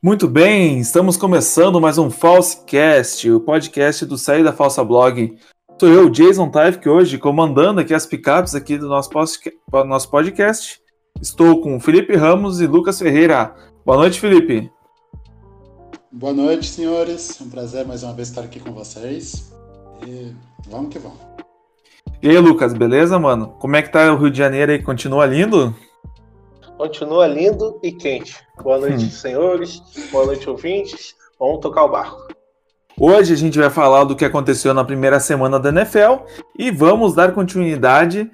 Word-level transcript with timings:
Muito 0.00 0.28
bem, 0.28 0.78
estamos 0.78 1.16
começando 1.16 1.80
mais 1.80 1.98
um 1.98 2.08
Falsecast, 2.08 3.28
o 3.32 3.40
podcast 3.40 4.06
do 4.06 4.16
Sair 4.16 4.44
da 4.44 4.52
Falsa 4.52 4.84
Blog. 4.84 5.36
Sou 5.76 5.88
eu, 5.88 6.08
Jason 6.08 6.48
Taifk, 6.48 6.88
hoje 6.88 7.18
comandando 7.18 7.80
aqui 7.80 7.92
as 7.92 8.06
picapes 8.06 8.54
aqui 8.54 8.78
do 8.78 8.86
nosso, 8.86 9.10
nosso 9.84 10.08
podcast. 10.08 10.80
Estou 11.20 11.60
com 11.60 11.80
Felipe 11.80 12.14
Ramos 12.14 12.60
e 12.60 12.66
Lucas 12.68 13.00
Ferreira. 13.00 13.52
Boa 13.84 13.98
noite, 13.98 14.20
Felipe. 14.20 14.70
Boa 16.12 16.32
noite, 16.32 16.68
senhores. 16.68 17.40
É 17.40 17.42
um 17.42 17.50
prazer 17.50 17.84
mais 17.84 18.04
uma 18.04 18.14
vez 18.14 18.28
estar 18.28 18.42
aqui 18.42 18.60
com 18.60 18.70
vocês. 18.70 19.52
E 20.06 20.32
vamos 20.68 20.90
que 20.90 21.00
vamos. 21.00 21.18
E 22.22 22.28
aí, 22.28 22.38
Lucas, 22.38 22.72
beleza, 22.72 23.18
mano? 23.18 23.48
Como 23.58 23.74
é 23.74 23.82
que 23.82 23.90
tá 23.90 24.12
o 24.12 24.16
Rio 24.16 24.30
de 24.30 24.38
Janeiro 24.38 24.70
aí? 24.70 24.80
Continua 24.80 25.26
lindo? 25.26 25.74
Continua 26.78 27.26
lindo 27.26 27.80
e 27.82 27.90
quente. 27.90 28.36
Boa 28.62 28.78
noite, 28.78 29.04
hum. 29.04 29.10
senhores. 29.10 29.82
Boa 30.12 30.26
noite, 30.26 30.48
ouvintes. 30.48 31.16
Vamos 31.36 31.58
tocar 31.58 31.82
o 31.82 31.88
barco. 31.88 32.28
Hoje 32.96 33.32
a 33.32 33.36
gente 33.36 33.58
vai 33.58 33.68
falar 33.68 34.04
do 34.04 34.14
que 34.14 34.24
aconteceu 34.24 34.72
na 34.72 34.84
primeira 34.84 35.18
semana 35.18 35.58
da 35.58 35.70
NFL 35.70 36.22
e 36.56 36.70
vamos 36.70 37.14
dar 37.14 37.34
continuidade 37.34 38.30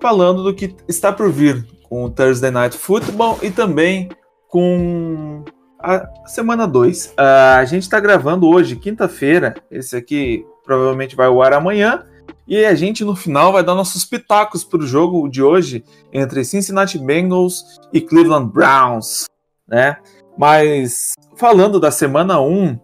falando 0.00 0.42
do 0.42 0.54
que 0.54 0.74
está 0.88 1.12
por 1.12 1.30
vir 1.30 1.66
com 1.90 2.04
o 2.04 2.10
Thursday 2.10 2.50
Night 2.50 2.76
Football 2.76 3.38
e 3.42 3.50
também 3.50 4.08
com 4.48 5.44
a 5.78 6.06
semana 6.26 6.66
2. 6.66 7.06
Uh, 7.06 7.12
ah, 7.18 7.58
a 7.58 7.64
gente 7.66 7.82
está 7.82 8.00
gravando 8.00 8.48
hoje, 8.48 8.76
quinta-feira. 8.76 9.54
Esse 9.70 9.94
aqui 9.94 10.42
provavelmente 10.64 11.14
vai 11.14 11.26
ao 11.26 11.42
ar 11.42 11.52
amanhã. 11.52 12.02
E 12.48 12.64
a 12.64 12.74
gente 12.74 13.04
no 13.04 13.14
final 13.14 13.52
vai 13.52 13.62
dar 13.62 13.74
nossos 13.74 14.06
pitacos 14.06 14.64
para 14.64 14.78
o 14.78 14.86
jogo 14.86 15.28
de 15.28 15.42
hoje 15.42 15.84
entre 16.10 16.42
Cincinnati 16.44 16.98
Bengals 16.98 17.78
e 17.92 18.00
Cleveland 18.00 18.50
Browns, 18.50 19.26
né? 19.68 19.98
Mas 20.38 21.12
falando 21.36 21.78
da 21.78 21.90
semana 21.90 22.40
1, 22.40 22.72
uh, 22.72 22.78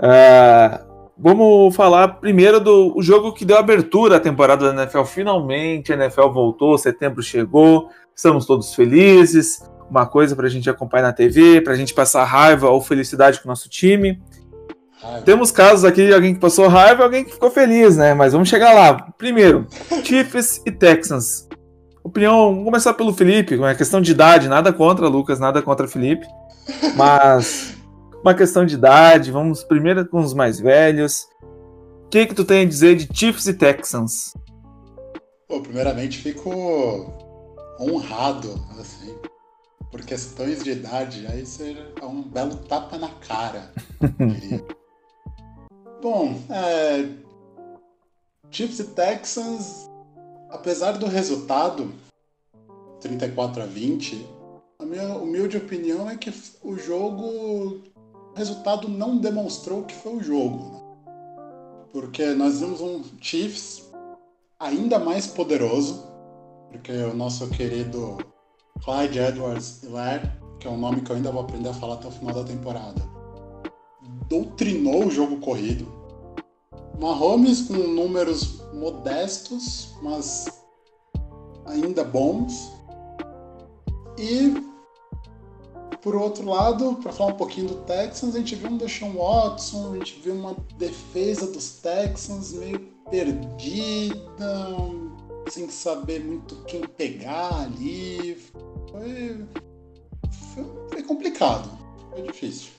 ah, 0.00 0.80
vamos 1.16 1.76
falar 1.76 2.08
primeiro 2.08 2.58
do 2.58 3.00
jogo 3.00 3.32
que 3.32 3.44
deu 3.44 3.56
abertura 3.56 4.16
à 4.16 4.20
temporada 4.20 4.72
da 4.72 4.82
NFL. 4.82 5.04
Finalmente 5.04 5.92
a 5.92 5.96
NFL 5.96 6.30
voltou, 6.30 6.76
setembro 6.76 7.22
chegou, 7.22 7.90
estamos 8.16 8.46
todos 8.46 8.74
felizes. 8.74 9.62
Uma 9.88 10.06
coisa 10.06 10.34
para 10.34 10.46
a 10.46 10.50
gente 10.50 10.68
acompanhar 10.68 11.04
na 11.04 11.12
TV, 11.12 11.60
para 11.60 11.72
a 11.72 11.76
gente 11.76 11.94
passar 11.94 12.24
raiva 12.24 12.68
ou 12.68 12.80
felicidade 12.82 13.40
com 13.40 13.48
o 13.48 13.52
nosso 13.52 13.68
time. 13.68 14.20
Temos 15.24 15.50
casos 15.50 15.84
aqui 15.84 16.06
de 16.06 16.14
alguém 16.14 16.34
que 16.34 16.40
passou 16.40 16.66
raiva 16.68 17.02
e 17.02 17.04
alguém 17.04 17.24
que 17.24 17.32
ficou 17.32 17.50
feliz, 17.50 17.96
né? 17.96 18.14
Mas 18.14 18.32
vamos 18.32 18.48
chegar 18.48 18.72
lá. 18.72 18.94
Primeiro, 19.16 19.66
Chiefs 20.04 20.60
e 20.66 20.72
Texans. 20.72 21.48
Opinião, 22.02 22.50
vamos 22.50 22.64
começar 22.64 22.94
pelo 22.94 23.12
Felipe, 23.12 23.56
uma 23.56 23.74
questão 23.74 24.00
de 24.00 24.12
idade, 24.12 24.48
nada 24.48 24.72
contra 24.72 25.08
Lucas, 25.08 25.38
nada 25.38 25.60
contra 25.62 25.86
Felipe. 25.86 26.26
Mas 26.96 27.76
uma 28.22 28.34
questão 28.34 28.64
de 28.64 28.74
idade, 28.74 29.30
vamos 29.30 29.62
primeiro 29.62 30.06
com 30.08 30.20
os 30.20 30.34
mais 30.34 30.58
velhos. 30.58 31.28
O 32.04 32.08
que, 32.08 32.26
que 32.26 32.34
tu 32.34 32.44
tem 32.44 32.62
a 32.62 32.68
dizer 32.68 32.96
de 32.96 33.08
Chiefs 33.12 33.46
e 33.46 33.54
Texans? 33.54 34.34
Pô, 35.46 35.60
primeiramente 35.60 36.18
fico 36.18 37.12
honrado, 37.78 38.54
assim, 38.80 39.14
por 39.90 40.00
questões 40.00 40.64
de 40.64 40.70
idade, 40.72 41.26
aí 41.28 41.46
ser 41.46 41.92
um 42.02 42.22
belo 42.22 42.56
tapa 42.56 42.98
na 42.98 43.08
cara. 43.08 43.72
Bom, 46.00 46.34
é... 46.48 47.08
Chiefs 48.50 48.78
e 48.78 48.84
Texans, 48.84 49.90
apesar 50.48 50.92
do 50.92 51.06
resultado 51.06 51.92
34 53.00 53.62
a 53.62 53.66
20, 53.66 54.26
a 54.78 54.84
minha 54.84 55.16
humilde 55.16 55.56
opinião 55.56 56.08
é 56.08 56.16
que 56.16 56.32
o 56.62 56.76
jogo, 56.76 57.26
o 57.26 57.82
resultado 58.34 58.88
não 58.88 59.18
demonstrou 59.18 59.82
que 59.82 59.94
foi 59.94 60.16
o 60.16 60.22
jogo. 60.22 60.72
Né? 60.72 60.80
Porque 61.92 62.26
nós 62.34 62.60
vimos 62.60 62.80
um 62.80 63.02
Chiefs 63.20 63.90
ainda 64.58 65.00
mais 65.00 65.26
poderoso, 65.26 66.06
porque 66.70 66.92
o 66.92 67.14
nosso 67.14 67.48
querido 67.50 68.18
Clyde 68.84 69.18
Edwards 69.18 69.82
Hilaire, 69.82 70.30
que 70.60 70.68
é 70.68 70.70
um 70.70 70.78
nome 70.78 71.00
que 71.00 71.10
eu 71.10 71.16
ainda 71.16 71.32
vou 71.32 71.42
aprender 71.42 71.70
a 71.70 71.74
falar 71.74 71.94
até 71.94 72.06
o 72.06 72.12
final 72.12 72.34
da 72.34 72.44
temporada, 72.44 73.17
doutrinou 74.28 75.06
o 75.06 75.10
jogo 75.10 75.38
corrido. 75.38 75.86
Mahomes 77.00 77.62
com 77.62 77.74
números 77.74 78.60
modestos, 78.72 79.94
mas 80.02 80.46
ainda 81.66 82.04
bons. 82.04 82.72
E 84.18 84.68
por 86.02 86.14
outro 86.14 86.48
lado, 86.48 86.94
para 86.96 87.12
falar 87.12 87.32
um 87.32 87.36
pouquinho 87.36 87.68
do 87.68 87.74
Texans, 87.82 88.34
a 88.34 88.38
gente 88.38 88.54
viu 88.54 88.70
um 88.70 88.76
Deshaun 88.76 89.12
Watson, 89.12 89.92
a 89.92 89.98
gente 89.98 90.20
viu 90.20 90.34
uma 90.34 90.56
defesa 90.76 91.46
dos 91.52 91.80
Texans 91.80 92.52
meio 92.52 92.78
perdida, 93.10 94.68
sem 95.50 95.68
saber 95.68 96.24
muito 96.24 96.56
quem 96.66 96.82
pegar 96.82 97.62
ali. 97.62 98.36
Foi, 98.90 99.44
foi, 100.54 100.64
foi 100.90 101.02
complicado, 101.02 101.68
foi 102.10 102.22
difícil. 102.22 102.77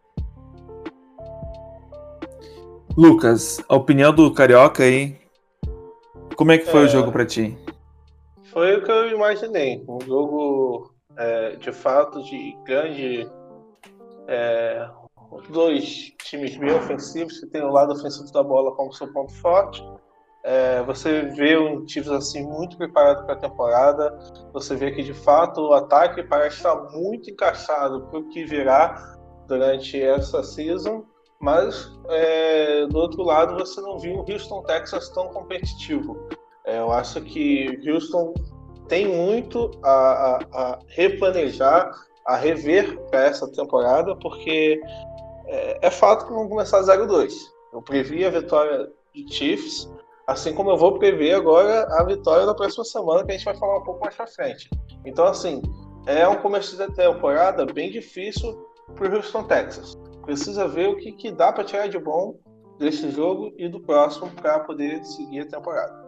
Lucas, 3.00 3.64
a 3.70 3.78
opinião 3.78 4.14
do 4.14 4.34
Carioca 4.34 4.84
aí. 4.84 5.18
Como 6.36 6.52
é 6.52 6.58
que 6.58 6.66
foi 6.66 6.82
é, 6.82 6.84
o 6.84 6.88
jogo 6.90 7.14
para 7.14 7.26
ti? 7.26 7.58
Foi 8.52 8.76
o 8.76 8.84
que 8.84 8.92
eu 8.92 9.10
imaginei. 9.12 9.82
Um 9.88 10.02
jogo 10.02 10.92
é, 11.16 11.56
de 11.56 11.72
fato 11.72 12.22
de 12.22 12.58
grande. 12.66 13.26
É, 14.28 14.86
dois 15.50 16.12
times 16.26 16.58
bem 16.58 16.74
ofensivos, 16.74 17.40
que 17.40 17.48
tem 17.48 17.62
o 17.62 17.72
lado 17.72 17.94
ofensivo 17.94 18.30
da 18.34 18.44
bola 18.44 18.76
como 18.76 18.92
seu 18.92 19.08
ponto 19.14 19.34
forte. 19.36 19.82
É, 20.44 20.84
você 20.84 21.22
vê 21.22 21.58
um 21.58 21.86
times 21.86 22.10
assim 22.10 22.46
muito 22.46 22.76
preparado 22.76 23.24
para 23.24 23.36
a 23.36 23.40
temporada. 23.40 24.20
Você 24.52 24.76
vê 24.76 24.92
que 24.92 25.04
de 25.04 25.14
fato 25.14 25.62
o 25.62 25.74
ataque 25.74 26.22
parece 26.24 26.58
estar 26.58 26.76
muito 26.92 27.32
encaixado 27.32 28.08
para 28.08 28.20
o 28.20 28.28
que 28.28 28.44
virá 28.44 29.18
durante 29.48 30.02
essa 30.02 30.44
season. 30.44 31.06
Mas 31.42 31.90
é, 32.10 32.86
do 32.88 32.98
outro 32.98 33.24
lado 33.24 33.58
você 33.58 33.80
não 33.80 33.98
viu 33.98 34.16
o 34.16 34.32
Houston 34.32 34.62
Texas 34.64 35.10
tão 35.10 35.30
competitivo. 35.30 36.28
É, 36.66 36.80
eu 36.80 36.92
acho 36.92 37.22
que 37.22 37.80
Houston 37.90 38.34
tem 38.88 39.08
muito 39.08 39.72
a, 39.84 39.90
a, 39.90 40.40
a 40.52 40.80
replanejar, 40.88 41.92
a 42.26 42.36
rever 42.36 43.00
para 43.10 43.26
essa 43.26 43.50
temporada, 43.52 44.16
porque 44.18 44.82
é, 45.48 45.88
é, 45.88 45.92
fato 45.92 46.26
que 46.28 46.34
vão 46.34 46.50
começar 46.50 46.82
0-2. 46.82 47.32
Eu 47.72 47.82
previ 47.82 48.26
a 48.26 48.30
vitória 48.30 48.92
de 49.14 49.34
Chiefs, 49.34 49.90
assim 50.28 50.54
como 50.54 50.72
eu 50.72 50.78
vou 50.78 51.00
prever 51.00 51.36
agora 51.36 51.88
a 51.98 52.04
vitória 52.04 52.46
da 52.46 52.54
próxima 52.54 52.84
semana, 52.84 53.24
que 53.24 53.32
a 53.32 53.36
gente 53.36 53.46
vai 53.46 53.56
falar 53.56 53.78
um 53.78 53.84
pouco 53.84 54.02
mais 54.02 54.16
pra 54.16 54.28
frente. 54.28 54.70
Então, 55.06 55.26
assim, 55.26 55.62
é 56.06 56.28
um 56.28 56.36
começo 56.36 56.76
de 56.76 56.94
temporada 56.94 57.66
bem 57.66 57.90
difícil 57.90 58.68
para 58.96 59.08
o 59.08 59.16
Houston 59.16 59.44
Texas 59.44 59.99
precisa 60.30 60.68
ver 60.68 60.90
o 60.90 60.96
que, 60.96 61.12
que 61.12 61.32
dá 61.32 61.52
para 61.52 61.64
tirar 61.64 61.88
de 61.88 61.98
bom 61.98 62.36
desse 62.78 63.10
jogo 63.10 63.52
e 63.58 63.68
do 63.68 63.80
próximo 63.80 64.30
para 64.30 64.60
poder 64.60 65.04
seguir 65.04 65.40
a 65.40 65.46
temporada. 65.48 66.06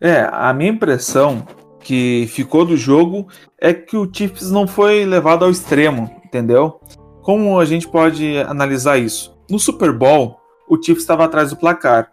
É, 0.00 0.20
a 0.30 0.52
minha 0.52 0.70
impressão 0.70 1.44
que 1.80 2.28
ficou 2.28 2.64
do 2.64 2.76
jogo 2.76 3.26
é 3.60 3.74
que 3.74 3.96
o 3.96 4.08
Chiefs 4.12 4.52
não 4.52 4.68
foi 4.68 5.04
levado 5.04 5.44
ao 5.44 5.50
extremo, 5.50 6.08
entendeu? 6.24 6.80
Como 7.22 7.58
a 7.58 7.64
gente 7.64 7.88
pode 7.88 8.38
analisar 8.42 8.98
isso? 8.98 9.36
No 9.50 9.58
Super 9.58 9.92
Bowl, 9.92 10.38
o 10.68 10.76
Chiefs 10.76 11.02
estava 11.02 11.24
atrás 11.24 11.50
do 11.50 11.56
placar. 11.56 12.12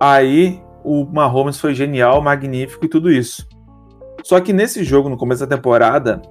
Aí 0.00 0.62
o 0.82 1.04
Mahomes 1.04 1.60
foi 1.60 1.74
genial, 1.74 2.22
magnífico 2.22 2.86
e 2.86 2.88
tudo 2.88 3.10
isso. 3.10 3.46
Só 4.24 4.40
que 4.40 4.54
nesse 4.54 4.82
jogo, 4.82 5.10
no 5.10 5.18
começo 5.18 5.46
da 5.46 5.56
temporada, 5.56 6.22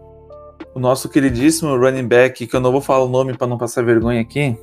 o 0.74 0.80
nosso 0.80 1.10
queridíssimo 1.10 1.76
running 1.76 2.08
back, 2.08 2.46
que 2.48 2.56
eu 2.56 2.60
não 2.60 2.72
vou 2.72 2.82
falar 2.82 3.04
o 3.04 3.10
nome 3.10 3.38
para 3.38 3.48
não 3.48 3.58
passar 3.58 3.84
vergonha 3.84 4.22
aqui, 4.22 4.58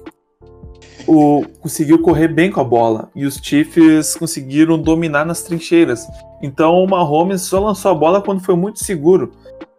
o, 1.06 1.44
conseguiu 1.60 2.00
correr 2.00 2.28
bem 2.28 2.50
com 2.50 2.60
a 2.60 2.64
bola 2.64 3.10
e 3.16 3.24
os 3.24 3.36
Chiefs 3.36 4.14
conseguiram 4.14 4.80
dominar 4.80 5.24
nas 5.24 5.42
trincheiras. 5.42 6.06
Então 6.42 6.74
o 6.74 6.86
Mahomes 6.86 7.42
só 7.42 7.60
lançou 7.60 7.90
a 7.90 7.94
bola 7.94 8.20
quando 8.20 8.44
foi 8.44 8.54
muito 8.54 8.84
seguro. 8.84 9.32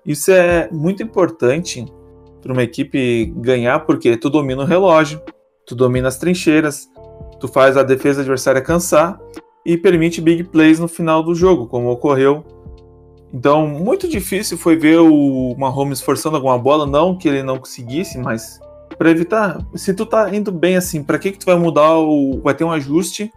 Isso 0.06 0.32
é 0.32 0.68
muito 0.72 1.04
importante 1.04 1.86
para 2.42 2.52
uma 2.52 2.64
equipe 2.64 3.26
ganhar, 3.38 3.82
porque 3.82 4.18
tu 4.18 4.30
domina 4.30 4.64
o 4.64 4.66
relógio, 4.66 5.22
tu 5.66 5.76
domina 5.76 6.08
as 6.08 6.18
trincheiras, 6.18 6.90
tu 7.40 7.48
faz 7.48 7.78
a 7.78 7.84
defesa 7.84 8.22
adversária 8.22 8.62
cansar 8.62 9.20
e 9.66 9.78
permite 9.78 10.22
big 10.22 10.46
plays 10.46 10.80
no 10.80 10.88
final 10.88 11.22
do 11.22 11.36
jogo, 11.36 11.68
como 11.68 11.92
ocorreu 11.92 12.44
então, 13.34 13.68
muito 13.68 14.08
difícil 14.08 14.58
foi 14.58 14.76
ver 14.76 15.00
o 15.00 15.56
Mahomes 15.58 16.02
forçando 16.02 16.36
alguma 16.36 16.58
bola, 16.58 16.86
não 16.86 17.16
que 17.16 17.28
ele 17.28 17.44
não 17.44 17.58
conseguisse, 17.58 18.18
mas 18.18 18.60
para 18.98 19.12
evitar, 19.12 19.60
se 19.76 19.94
tu 19.94 20.06
tá 20.06 20.34
indo 20.36 20.52
bem 20.52 20.76
assim, 20.76 21.04
para 21.04 21.20
que 21.20 21.32
que 21.32 21.40
tu 21.40 21.46
vai 21.46 21.56
mudar 21.56 21.98
o 21.98 22.42
vai 22.42 22.54
ter 22.54 22.64
um 22.64 22.72
ajuste, 22.72 23.32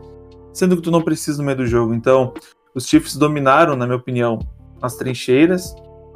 sendo 0.53 0.77
que 0.77 0.83
tu 0.83 0.91
não 0.91 1.03
precisa 1.03 1.39
no 1.39 1.45
meio 1.45 1.59
do 1.59 1.67
jogo. 1.67 1.95
Então, 1.95 2.33
os 2.75 2.87
Chiefs 2.87 3.17
dominaram, 3.17 3.77
na 3.77 3.87
minha 3.87 3.99
opinião, 3.99 4.39
as 4.81 4.97
trincheiras 4.97 5.75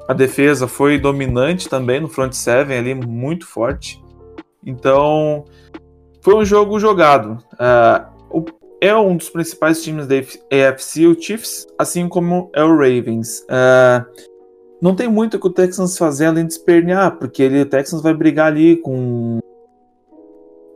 A 0.08 0.12
defesa 0.12 0.67
foi 0.67 0.99
dominante 0.99 1.69
também 1.69 2.00
no 2.00 2.08
front 2.08 2.32
seven 2.32 2.76
ali, 2.78 2.94
muito 2.94 3.46
forte. 3.46 4.02
Então, 4.64 5.44
foi 6.23 6.34
um 6.34 6.44
jogo 6.44 6.81
jogado. 6.81 7.38
Uh, 7.55 8.44
é 8.81 8.94
um 8.96 9.17
dos 9.17 9.31
principais 9.31 9.82
times 9.82 10.06
da 10.06 10.17
AFC, 10.17 11.06
o 11.06 11.20
Chiefs, 11.20 11.67
assim 11.78 12.08
como 12.08 12.50
é 12.55 12.62
o 12.62 12.76
Ravens. 12.76 13.40
Uh, 13.44 14.05
não 14.81 14.94
tem 14.94 15.08
muito 15.08 15.38
que 15.38 15.46
o 15.46 15.52
Texans 15.52 15.96
fazer 15.96 16.26
além 16.26 16.46
de 16.46 16.52
espernear, 16.52 17.19
porque 17.19 17.43
ele, 17.43 17.62
o 17.62 17.67
Texans 17.67 18.02
vai 18.02 18.12
brigar 18.12 18.49
ali 18.49 18.76
com 18.76 19.40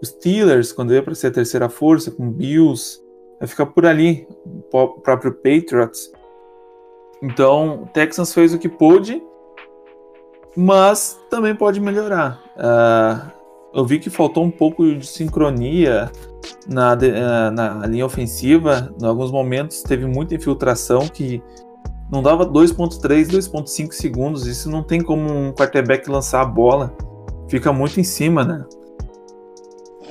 os 0.00 0.08
Steelers, 0.08 0.72
quando 0.72 0.90
veio 0.90 1.02
para 1.02 1.14
ser 1.14 1.28
a 1.28 1.32
terceira 1.32 1.68
força, 1.68 2.10
com 2.10 2.30
Bills, 2.30 2.98
vai 3.38 3.46
ficar 3.46 3.66
por 3.66 3.84
ali, 3.84 4.26
o 4.72 4.88
próprio 5.00 5.32
Patriots. 5.32 6.10
Então, 7.22 7.82
o 7.82 7.86
Texans 7.88 8.32
fez 8.32 8.54
o 8.54 8.58
que 8.58 8.68
pôde, 8.68 9.22
mas 10.56 11.20
também 11.28 11.54
pode 11.54 11.78
melhorar. 11.80 12.42
Uh, 12.56 13.39
eu 13.72 13.84
vi 13.84 13.98
que 13.98 14.10
faltou 14.10 14.44
um 14.44 14.50
pouco 14.50 14.94
de 14.94 15.06
sincronia 15.06 16.10
na, 16.66 16.94
uh, 16.94 17.50
na 17.52 17.86
linha 17.86 18.04
ofensiva. 18.04 18.92
Em 19.00 19.06
alguns 19.06 19.30
momentos 19.30 19.82
teve 19.82 20.06
muita 20.06 20.34
infiltração 20.34 21.06
que 21.08 21.42
não 22.10 22.22
dava 22.22 22.44
2.3, 22.44 23.28
2.5 23.28 23.92
segundos. 23.92 24.46
Isso 24.46 24.68
não 24.68 24.82
tem 24.82 25.00
como 25.00 25.30
um 25.32 25.52
quarterback 25.52 26.10
lançar 26.10 26.42
a 26.42 26.44
bola. 26.44 26.92
Fica 27.48 27.72
muito 27.72 28.00
em 28.00 28.04
cima, 28.04 28.44
né? 28.44 28.64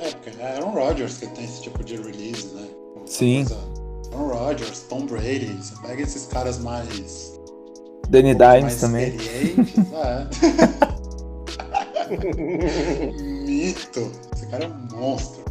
É, 0.02 0.10
porque 0.10 0.40
é 0.40 0.56
Aaron 0.56 0.72
Rodgers 0.72 1.18
que 1.18 1.26
tem 1.26 1.44
esse 1.44 1.62
tipo 1.62 1.84
de 1.84 1.96
release, 1.96 2.54
né? 2.54 2.66
Sim. 3.04 3.46
Aaron 4.12 4.28
Rodgers, 4.28 4.80
Tom 4.88 5.04
Brady, 5.04 5.56
você 5.60 5.74
pega 5.86 6.02
esses 6.02 6.26
caras 6.26 6.58
mais. 6.58 7.38
Danny 8.08 8.34
um 8.34 8.38
Dimes 8.38 8.80
também. 8.80 9.16
é. 9.94 10.90
Mito. 13.44 14.10
Esse 14.34 14.46
cara 14.46 14.64
é 14.64 14.68
um 14.68 14.96
monstro. 14.96 15.42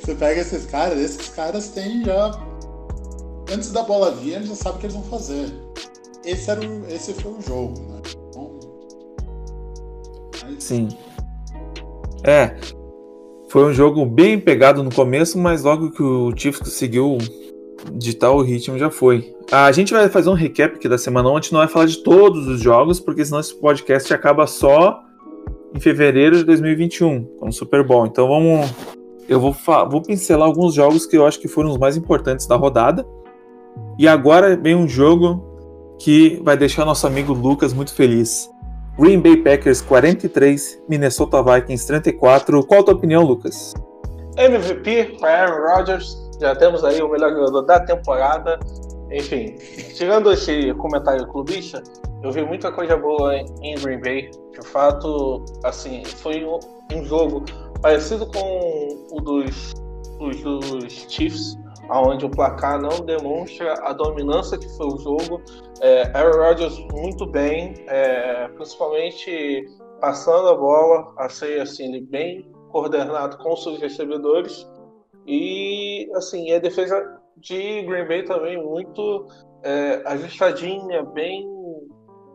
Você 0.00 0.14
pega 0.14 0.40
esses 0.40 0.66
caras, 0.66 0.98
esses 0.98 1.28
caras 1.30 1.68
têm 1.68 2.04
já. 2.04 2.30
Antes 3.52 3.72
da 3.72 3.82
bola 3.82 4.12
vir, 4.12 4.34
eles 4.34 4.48
já 4.48 4.54
sabem 4.54 4.76
o 4.76 4.80
que 4.80 4.86
eles 4.86 4.96
vão 4.96 5.04
fazer. 5.04 5.52
Esse, 6.24 6.50
era 6.50 6.60
o, 6.60 6.86
esse 6.88 7.14
foi 7.14 7.32
o 7.32 7.40
jogo, 7.40 7.80
né? 7.80 8.00
Então, 8.28 8.60
mas... 10.42 10.64
Sim. 10.64 10.88
É, 12.24 12.56
foi 13.48 13.64
um 13.64 13.72
jogo 13.72 14.04
bem 14.04 14.38
pegado 14.38 14.82
no 14.82 14.92
começo, 14.92 15.38
mas 15.38 15.62
logo 15.62 15.92
que 15.92 16.02
o 16.02 16.36
Chiefs 16.36 16.60
conseguiu 16.60 17.18
ditar 17.92 18.32
o 18.32 18.42
ritmo 18.42 18.78
já 18.78 18.90
foi. 18.90 19.34
A 19.50 19.70
gente 19.72 19.92
vai 19.92 20.08
fazer 20.08 20.28
um 20.28 20.34
recap 20.34 20.76
aqui 20.76 20.88
da 20.88 20.98
semana 20.98 21.28
ontem, 21.28 21.52
não 21.52 21.60
vai 21.60 21.68
falar 21.68 21.86
de 21.86 21.98
todos 21.98 22.46
os 22.48 22.60
jogos, 22.60 22.98
porque 22.98 23.24
senão 23.24 23.40
esse 23.40 23.54
podcast 23.54 24.12
acaba 24.12 24.46
só 24.46 25.00
em 25.74 25.80
fevereiro 25.80 26.36
de 26.36 26.44
2021, 26.44 27.24
com 27.38 27.48
o 27.48 27.52
Super 27.52 27.84
Bowl. 27.84 28.06
Então 28.06 28.26
vamos. 28.26 28.70
Eu 29.28 29.40
vou, 29.40 29.54
vou 29.90 30.02
pincelar 30.02 30.46
alguns 30.46 30.74
jogos 30.74 31.04
que 31.04 31.16
eu 31.16 31.26
acho 31.26 31.40
que 31.40 31.48
foram 31.48 31.70
os 31.70 31.78
mais 31.78 31.96
importantes 31.96 32.46
da 32.46 32.56
rodada. 32.56 33.06
E 33.98 34.06
agora 34.06 34.56
vem 34.56 34.74
um 34.74 34.88
jogo 34.88 35.44
que 35.98 36.40
vai 36.44 36.56
deixar 36.56 36.84
nosso 36.84 37.06
amigo 37.06 37.32
Lucas 37.32 37.72
muito 37.72 37.94
feliz. 37.94 38.48
Green 38.98 39.20
Bay 39.20 39.36
Packers 39.36 39.82
43, 39.82 40.82
Minnesota 40.88 41.42
Vikings 41.42 41.86
34. 41.86 42.64
Qual 42.64 42.80
a 42.80 42.84
tua 42.84 42.94
opinião, 42.94 43.22
Lucas? 43.24 43.74
MVP 44.38 45.16
para 45.18 45.44
Aaron 45.44 45.76
Rodgers. 45.76 46.25
Já 46.40 46.54
temos 46.54 46.84
aí 46.84 47.00
o 47.02 47.08
melhor 47.08 47.32
jogador 47.32 47.62
da 47.62 47.80
temporada. 47.80 48.58
Enfim, 49.10 49.54
tirando 49.94 50.32
esse 50.32 50.74
comentário 50.74 51.26
clubista, 51.28 51.82
eu 52.22 52.32
vi 52.32 52.44
muita 52.44 52.72
coisa 52.72 52.96
boa 52.96 53.36
em 53.36 53.74
Green 53.76 54.00
Bay. 54.00 54.30
De 54.52 54.66
fato, 54.66 55.44
assim, 55.64 56.04
foi 56.04 56.44
um, 56.44 57.04
jogo 57.04 57.44
parecido 57.80 58.26
com 58.26 59.06
o 59.12 59.20
dos, 59.20 59.74
os 60.20 60.42
dos 60.42 61.06
Chiefs, 61.08 61.56
onde 61.90 62.24
o 62.26 62.30
placar 62.30 62.80
não 62.80 63.04
demonstra 63.04 63.74
a 63.82 63.92
dominância 63.92 64.58
que 64.58 64.68
foi 64.76 64.86
o 64.86 64.98
jogo. 64.98 65.40
É, 65.80 66.10
Aaron 66.14 66.38
Rodgers 66.38 66.78
muito 66.92 67.26
bem, 67.26 67.74
é, 67.86 68.48
principalmente 68.48 69.64
passando 70.00 70.48
a 70.48 70.54
bola, 70.54 71.12
achei 71.18 71.60
assim, 71.60 72.04
bem 72.06 72.50
coordenado 72.70 73.38
com 73.38 73.54
seus 73.56 73.78
recebedores. 73.80 74.66
E 75.26 76.10
assim, 76.14 76.52
a 76.52 76.58
defesa 76.58 77.20
de 77.36 77.82
Green 77.82 78.06
Bay 78.06 78.22
também 78.24 78.62
muito 78.62 79.26
é, 79.62 80.02
ajustadinha, 80.06 81.02
bem 81.02 81.46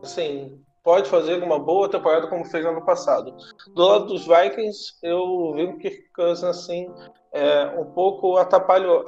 assim, 0.03 0.59
pode 0.83 1.09
fazer 1.09 1.41
uma 1.43 1.59
boa 1.59 1.89
temporada 1.89 2.27
como 2.27 2.45
fez 2.45 2.65
ano 2.65 2.83
passado. 2.83 3.35
Do 3.73 3.87
lado 3.87 4.05
dos 4.05 4.27
Vikings, 4.27 4.95
eu 5.03 5.53
vi 5.53 5.63
o 5.63 5.77
Kirk 5.77 6.03
assim, 6.47 6.87
é, 7.33 7.65
um 7.79 7.85
pouco 7.85 8.37
atrapalhou, 8.37 9.05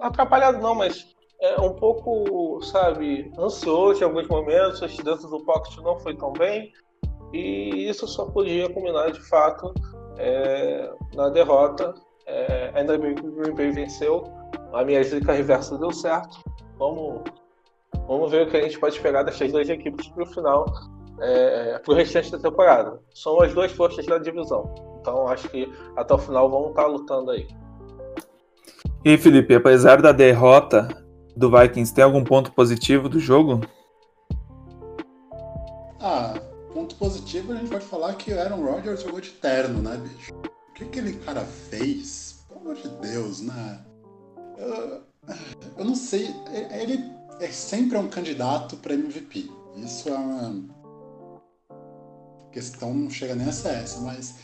atrapalhado 0.00 0.58
não, 0.58 0.74
mas 0.74 1.14
é 1.40 1.60
um 1.60 1.74
pouco, 1.74 2.62
sabe, 2.62 3.30
ansioso 3.38 4.00
em 4.00 4.04
alguns 4.04 4.26
momentos, 4.28 4.80
dentro 4.80 5.28
do 5.28 5.44
pocket 5.44 5.76
não 5.78 5.98
foi 6.00 6.16
tão 6.16 6.32
bem, 6.32 6.72
e 7.32 7.88
isso 7.88 8.08
só 8.08 8.26
podia 8.26 8.68
culminar 8.70 9.12
de 9.12 9.20
fato 9.28 9.72
é, 10.18 10.90
na 11.14 11.28
derrota. 11.28 11.94
É, 12.26 12.72
ainda 12.74 12.98
bem 12.98 13.14
que 13.14 13.24
o 13.24 13.32
Green 13.32 13.54
Bay 13.54 13.70
venceu, 13.70 14.24
a 14.72 14.84
minha 14.84 15.02
zica 15.02 15.32
reversa 15.32 15.78
deu 15.78 15.92
certo. 15.92 16.38
Vamos, 16.78 17.22
vamos 18.06 18.30
ver 18.30 18.46
o 18.46 18.50
que 18.50 18.56
a 18.56 18.62
gente 18.62 18.78
pode 18.78 19.00
pegar 19.00 19.22
dessas 19.22 19.52
duas 19.52 19.68
equipes 19.68 20.08
para 20.08 20.24
o 20.24 20.26
final, 20.26 20.66
é, 21.20 21.78
para 21.78 21.92
o 21.92 21.96
restante 21.96 22.32
da 22.32 22.38
temporada. 22.38 23.00
São 23.14 23.40
as 23.40 23.54
duas 23.54 23.70
forças 23.72 24.04
da 24.06 24.18
divisão, 24.18 24.74
então 25.00 25.28
acho 25.28 25.48
que 25.48 25.72
até 25.96 26.14
o 26.14 26.18
final 26.18 26.50
vão 26.50 26.70
estar 26.70 26.86
lutando 26.86 27.30
aí. 27.30 27.46
E 29.04 29.16
Felipe, 29.16 29.54
apesar 29.54 30.02
da 30.02 30.10
derrota 30.10 30.88
do 31.36 31.48
Vikings, 31.48 31.94
tem 31.94 32.02
algum 32.02 32.24
ponto 32.24 32.50
positivo 32.52 33.08
do 33.08 33.20
jogo? 33.20 33.60
Ah, 36.00 36.34
ponto 36.74 36.96
positivo 36.96 37.52
a 37.52 37.56
gente 37.56 37.70
pode 37.70 37.84
falar 37.84 38.14
que 38.14 38.32
o 38.32 38.40
Aaron 38.40 38.64
Rodgers 38.64 39.02
jogou 39.02 39.20
de 39.20 39.30
terno, 39.30 39.80
né, 39.80 39.96
bicho? 39.96 40.32
Que 40.76 40.84
aquele 40.84 41.14
cara 41.20 41.40
fez? 41.40 42.44
Pelo 42.48 42.60
amor 42.60 42.74
de 42.76 42.88
Deus, 43.00 43.40
né? 43.40 43.84
Eu, 44.58 45.02
eu 45.78 45.84
não 45.84 45.94
sei. 45.94 46.28
Ele 46.70 47.02
é 47.40 47.50
sempre 47.50 47.96
um 47.96 48.08
candidato 48.08 48.76
para 48.76 48.92
MVP. 48.92 49.50
Isso 49.76 50.10
é 50.10 50.12
uma 50.12 50.76
questão, 52.52 52.92
não 52.92 53.10
chega 53.10 53.34
nem 53.34 53.48
a 53.48 53.52
ser 53.52 53.68
essa, 53.68 54.00
mas 54.00 54.34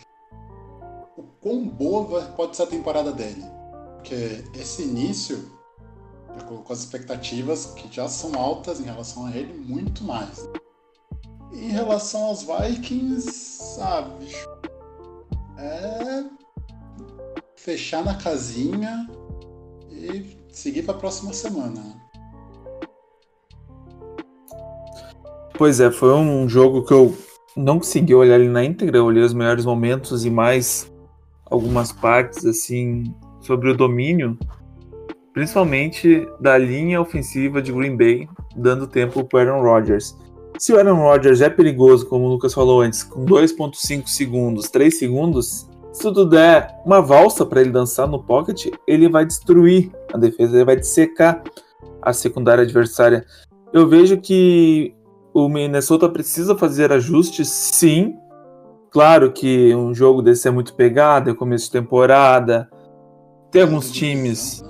o 1.16 1.22
quão 1.40 1.68
boa 1.68 2.22
pode 2.36 2.56
ser 2.56 2.62
a 2.62 2.66
temporada 2.66 3.12
dele? 3.12 3.44
Porque 3.96 4.42
esse 4.54 4.82
início 4.82 5.50
já 6.34 6.44
colocou 6.46 6.72
as 6.72 6.80
expectativas 6.80 7.66
que 7.74 7.94
já 7.94 8.08
são 8.08 8.34
altas 8.40 8.80
em 8.80 8.84
relação 8.84 9.26
a 9.26 9.36
ele, 9.36 9.52
muito 9.52 10.02
mais. 10.04 10.48
Em 11.52 11.68
relação 11.68 12.24
aos 12.24 12.42
Vikings, 12.42 13.30
sabe? 13.76 14.26
É 15.62 16.24
fechar 17.56 18.04
na 18.04 18.16
casinha 18.16 19.08
e 19.90 20.36
seguir 20.50 20.82
para 20.82 20.94
a 20.94 20.98
próxima 20.98 21.32
semana. 21.32 21.80
Pois 25.56 25.78
é, 25.78 25.90
foi 25.90 26.12
um 26.14 26.48
jogo 26.48 26.84
que 26.84 26.92
eu 26.92 27.16
não 27.56 27.78
consegui 27.78 28.14
olhar 28.14 28.40
ele 28.40 28.48
na 28.48 28.64
íntegra, 28.64 28.96
eu 28.96 29.04
olhei 29.04 29.22
os 29.22 29.32
melhores 29.32 29.64
momentos 29.64 30.24
e 30.24 30.30
mais 30.30 30.92
algumas 31.46 31.92
partes 31.92 32.44
assim 32.44 33.14
sobre 33.40 33.70
o 33.70 33.76
domínio 33.76 34.36
principalmente 35.32 36.26
da 36.40 36.58
linha 36.58 37.00
ofensiva 37.00 37.62
de 37.62 37.72
Green 37.72 37.96
Bay, 37.96 38.28
dando 38.54 38.86
tempo 38.86 39.24
para 39.24 39.50
Aaron 39.50 39.62
Rodgers. 39.62 40.16
Se 40.58 40.72
o 40.72 40.78
Aaron 40.78 40.96
Rodgers 40.96 41.40
é 41.40 41.50
perigoso, 41.50 42.06
como 42.06 42.26
o 42.26 42.28
Lucas 42.28 42.54
falou 42.54 42.80
antes, 42.82 43.02
com 43.02 43.24
2.5 43.24 44.06
segundos, 44.06 44.70
3 44.70 44.98
segundos, 44.98 45.68
se 45.92 46.02
tudo 46.02 46.28
der 46.28 46.74
uma 46.84 47.00
valsa 47.00 47.44
para 47.44 47.60
ele 47.60 47.70
dançar 47.70 48.06
no 48.06 48.22
pocket, 48.22 48.66
ele 48.86 49.08
vai 49.08 49.24
destruir 49.24 49.90
a 50.12 50.18
defesa, 50.18 50.56
ele 50.56 50.64
vai 50.64 50.76
dissecar 50.76 51.42
a 52.00 52.12
secundária 52.12 52.64
adversária. 52.64 53.24
Eu 53.72 53.88
vejo 53.88 54.18
que 54.18 54.94
o 55.34 55.48
Minnesota 55.48 56.08
precisa 56.08 56.56
fazer 56.56 56.92
ajustes, 56.92 57.48
sim. 57.48 58.14
Claro 58.90 59.32
que 59.32 59.74
um 59.74 59.94
jogo 59.94 60.22
desse 60.22 60.46
é 60.46 60.50
muito 60.50 60.74
pegado, 60.74 61.30
é 61.30 61.34
começo 61.34 61.66
de 61.66 61.72
temporada. 61.72 62.68
Tem 63.50 63.62
alguns 63.62 63.90
times 63.90 64.62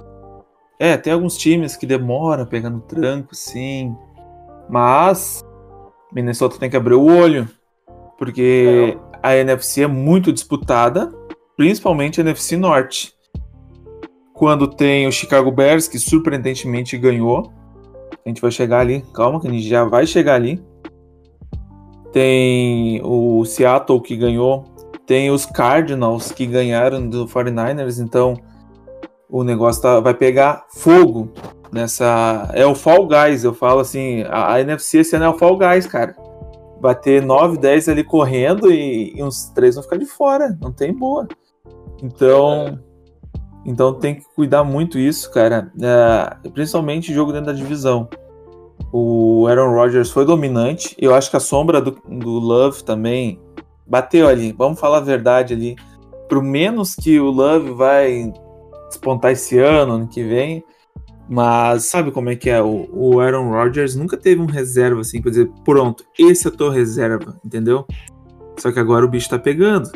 é, 0.82 0.96
tem 0.96 1.12
alguns 1.12 1.36
times 1.36 1.76
que 1.76 1.86
demoram 1.86 2.44
pegando 2.44 2.80
tranco, 2.80 3.36
sim. 3.36 3.96
Mas 4.68 5.40
Minnesota 6.14 6.59
tem 6.59 6.71
que 6.71 6.76
abrir 6.76 6.95
o 6.95 7.04
olho. 7.04 7.49
Porque 8.19 8.97
a 9.23 9.35
NFC 9.37 9.83
é 9.83 9.87
muito 9.87 10.33
disputada, 10.33 11.12
principalmente 11.57 12.21
a 12.21 12.25
NFC 12.25 12.57
Norte. 12.57 13.12
Quando 14.33 14.69
tem 14.69 15.07
o 15.07 15.12
Chicago 15.12 15.50
Bears, 15.50 15.88
que 15.88 15.99
surpreendentemente 15.99 16.99
ganhou. 16.99 17.52
A 18.25 18.28
gente 18.28 18.40
vai 18.40 18.50
chegar 18.50 18.81
ali. 18.81 19.04
Calma, 19.14 19.40
que 19.40 19.49
a 19.49 19.50
gente 19.50 19.69
já 19.69 19.85
vai 19.85 20.07
chegar 20.07 20.35
ali. 20.35 20.62
Tem 22.12 23.00
o 23.02 23.45
Seattle 23.45 24.00
que 24.00 24.16
ganhou. 24.16 24.64
Tem 25.07 25.31
os 25.31 25.47
Cardinals 25.47 26.31
que 26.31 26.47
ganharam 26.47 27.09
do 27.09 27.26
49ers. 27.26 28.02
Então 28.02 28.37
o 29.28 29.42
negócio 29.42 29.83
tá, 29.83 29.99
vai 29.99 30.14
pegar 30.14 30.66
fogo 30.75 31.33
nessa. 31.72 32.50
É 32.52 32.66
o 32.66 32.74
Fall 32.74 33.06
Guys. 33.06 33.42
Eu 33.42 33.54
falo 33.54 33.80
assim: 33.80 34.22
a, 34.28 34.54
a 34.54 34.60
NFC 34.60 34.98
esse 34.98 35.16
ano 35.16 35.24
é 35.24 35.28
o 35.28 35.38
Fall 35.38 35.56
Guys, 35.56 35.86
cara. 35.86 36.14
Bater 36.80 37.22
9, 37.22 37.58
10 37.58 37.88
ali 37.88 38.04
correndo 38.04 38.72
e, 38.72 39.16
e 39.16 39.22
uns 39.22 39.46
3 39.50 39.76
vão 39.76 39.84
ficar 39.84 39.96
de 39.96 40.06
fora. 40.06 40.56
Não 40.60 40.72
tem 40.72 40.92
boa. 40.92 41.26
Então. 42.02 42.78
Então 43.64 43.94
tem 43.94 44.16
que 44.16 44.24
cuidar 44.34 44.64
muito 44.64 44.98
isso, 44.98 45.30
cara. 45.30 45.72
É, 45.80 46.48
principalmente 46.50 47.14
jogo 47.14 47.32
dentro 47.32 47.46
da 47.46 47.52
divisão. 47.52 48.08
O 48.92 49.46
Aaron 49.46 49.72
Rodgers 49.72 50.10
foi 50.10 50.26
dominante. 50.26 50.96
Eu 50.98 51.14
acho 51.14 51.30
que 51.30 51.36
a 51.36 51.40
sombra 51.40 51.80
do, 51.80 51.92
do 51.92 52.30
Love 52.30 52.82
também 52.82 53.40
bateu 53.86 54.26
ali. 54.26 54.52
Vamos 54.52 54.80
falar 54.80 54.98
a 54.98 55.02
verdade 55.02 55.54
ali. 55.54 55.76
Pro 56.28 56.42
menos 56.42 56.96
que 56.96 57.20
o 57.20 57.30
Love 57.30 57.70
vai 57.70 58.32
despontar 58.88 59.30
esse 59.30 59.58
ano, 59.58 59.94
ano 59.94 60.08
que 60.08 60.24
vem. 60.24 60.64
Mas 61.32 61.86
sabe 61.86 62.10
como 62.10 62.28
é 62.28 62.36
que 62.36 62.50
é? 62.50 62.60
O, 62.60 62.86
o 62.92 63.18
Aaron 63.18 63.48
Rodgers 63.48 63.96
nunca 63.96 64.18
teve 64.18 64.42
um 64.42 64.44
reserva 64.44 65.00
assim, 65.00 65.22
pra 65.22 65.30
dizer, 65.30 65.50
pronto, 65.64 66.04
esse 66.18 66.46
é 66.46 66.50
o 66.50 66.54
teu 66.54 66.68
reserva, 66.68 67.40
entendeu? 67.42 67.86
Só 68.58 68.70
que 68.70 68.78
agora 68.78 69.06
o 69.06 69.08
bicho 69.08 69.30
tá 69.30 69.38
pegando. 69.38 69.90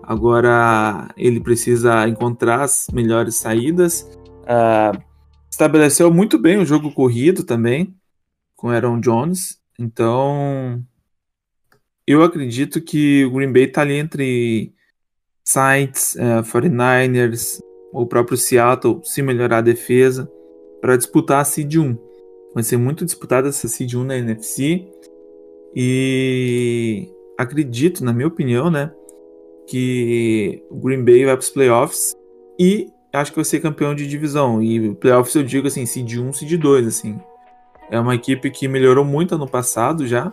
Agora 0.00 1.08
ele 1.16 1.40
precisa 1.40 2.06
encontrar 2.06 2.62
as 2.62 2.86
melhores 2.92 3.34
saídas. 3.34 4.08
Uh, 4.42 4.96
estabeleceu 5.50 6.08
muito 6.14 6.38
bem 6.38 6.58
o 6.58 6.64
jogo 6.64 6.92
corrido 6.92 7.42
também 7.42 7.92
com 8.54 8.68
Aaron 8.68 9.00
Jones. 9.00 9.60
Então 9.76 10.80
eu 12.06 12.22
acredito 12.22 12.80
que 12.80 13.24
o 13.24 13.32
Green 13.32 13.52
Bay 13.52 13.66
tá 13.66 13.80
ali 13.80 13.94
entre 13.94 14.72
Saints, 15.42 16.14
uh, 16.14 16.44
49ers, 16.44 17.58
o 17.92 18.06
próprio 18.06 18.38
Seattle, 18.38 19.00
se 19.02 19.20
melhorar 19.20 19.58
a 19.58 19.62
defesa, 19.62 20.30
para 20.80 20.96
disputar 20.96 21.40
a 21.40 21.44
Seed 21.44 21.76
1. 21.76 21.96
Vai 22.54 22.62
ser 22.62 22.76
muito 22.76 23.04
disputada 23.04 23.48
essa 23.48 23.68
Seed 23.68 23.94
1 23.94 24.04
na 24.04 24.16
NFC. 24.16 24.86
E 25.74 27.08
acredito, 27.38 28.04
na 28.04 28.12
minha 28.12 28.28
opinião, 28.28 28.70
né, 28.70 28.90
que 29.66 30.62
o 30.70 30.76
Green 30.76 31.04
Bay 31.04 31.24
vai 31.24 31.36
para 31.36 31.42
os 31.42 31.50
playoffs 31.50 32.14
e 32.58 32.90
acho 33.12 33.32
que 33.32 33.36
vai 33.36 33.44
ser 33.44 33.60
campeão 33.60 33.94
de 33.94 34.06
divisão. 34.06 34.62
E 34.62 34.94
playoffs 34.94 35.34
eu 35.34 35.42
digo 35.42 35.66
assim, 35.66 35.84
seed 35.84 36.18
1, 36.18 36.32
seed 36.32 36.58
2, 36.60 36.86
assim. 36.86 37.18
É 37.90 37.98
uma 37.98 38.14
equipe 38.14 38.50
que 38.50 38.68
melhorou 38.68 39.04
muito 39.04 39.34
ano 39.34 39.48
passado 39.48 40.06
já. 40.06 40.32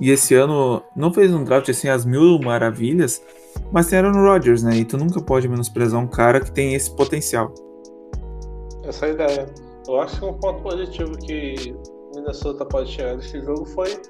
E 0.00 0.10
esse 0.10 0.34
ano 0.34 0.82
não 0.96 1.12
fez 1.12 1.32
um 1.32 1.44
draft 1.44 1.68
assim 1.68 1.88
as 1.88 2.04
mil 2.04 2.38
maravilhas, 2.40 3.22
mas 3.70 3.86
tem 3.86 3.98
Aaron 3.98 4.20
Rodgers, 4.20 4.62
né? 4.62 4.76
E 4.76 4.84
tu 4.84 4.96
nunca 4.96 5.20
pode 5.20 5.48
menosprezar 5.48 6.00
um 6.00 6.08
cara 6.08 6.40
que 6.40 6.50
tem 6.50 6.74
esse 6.74 6.90
potencial. 6.90 7.54
Essa 8.84 9.06
é 9.06 9.10
ideia. 9.10 9.46
Eu 9.86 10.00
acho 10.00 10.18
que 10.18 10.24
um 10.24 10.34
ponto 10.34 10.62
positivo 10.62 11.16
que 11.18 11.76
Minnesota 12.14 12.64
pode 12.64 12.90
tirar 12.90 13.16
desse 13.16 13.40
jogo 13.40 13.64
foi 13.66 14.00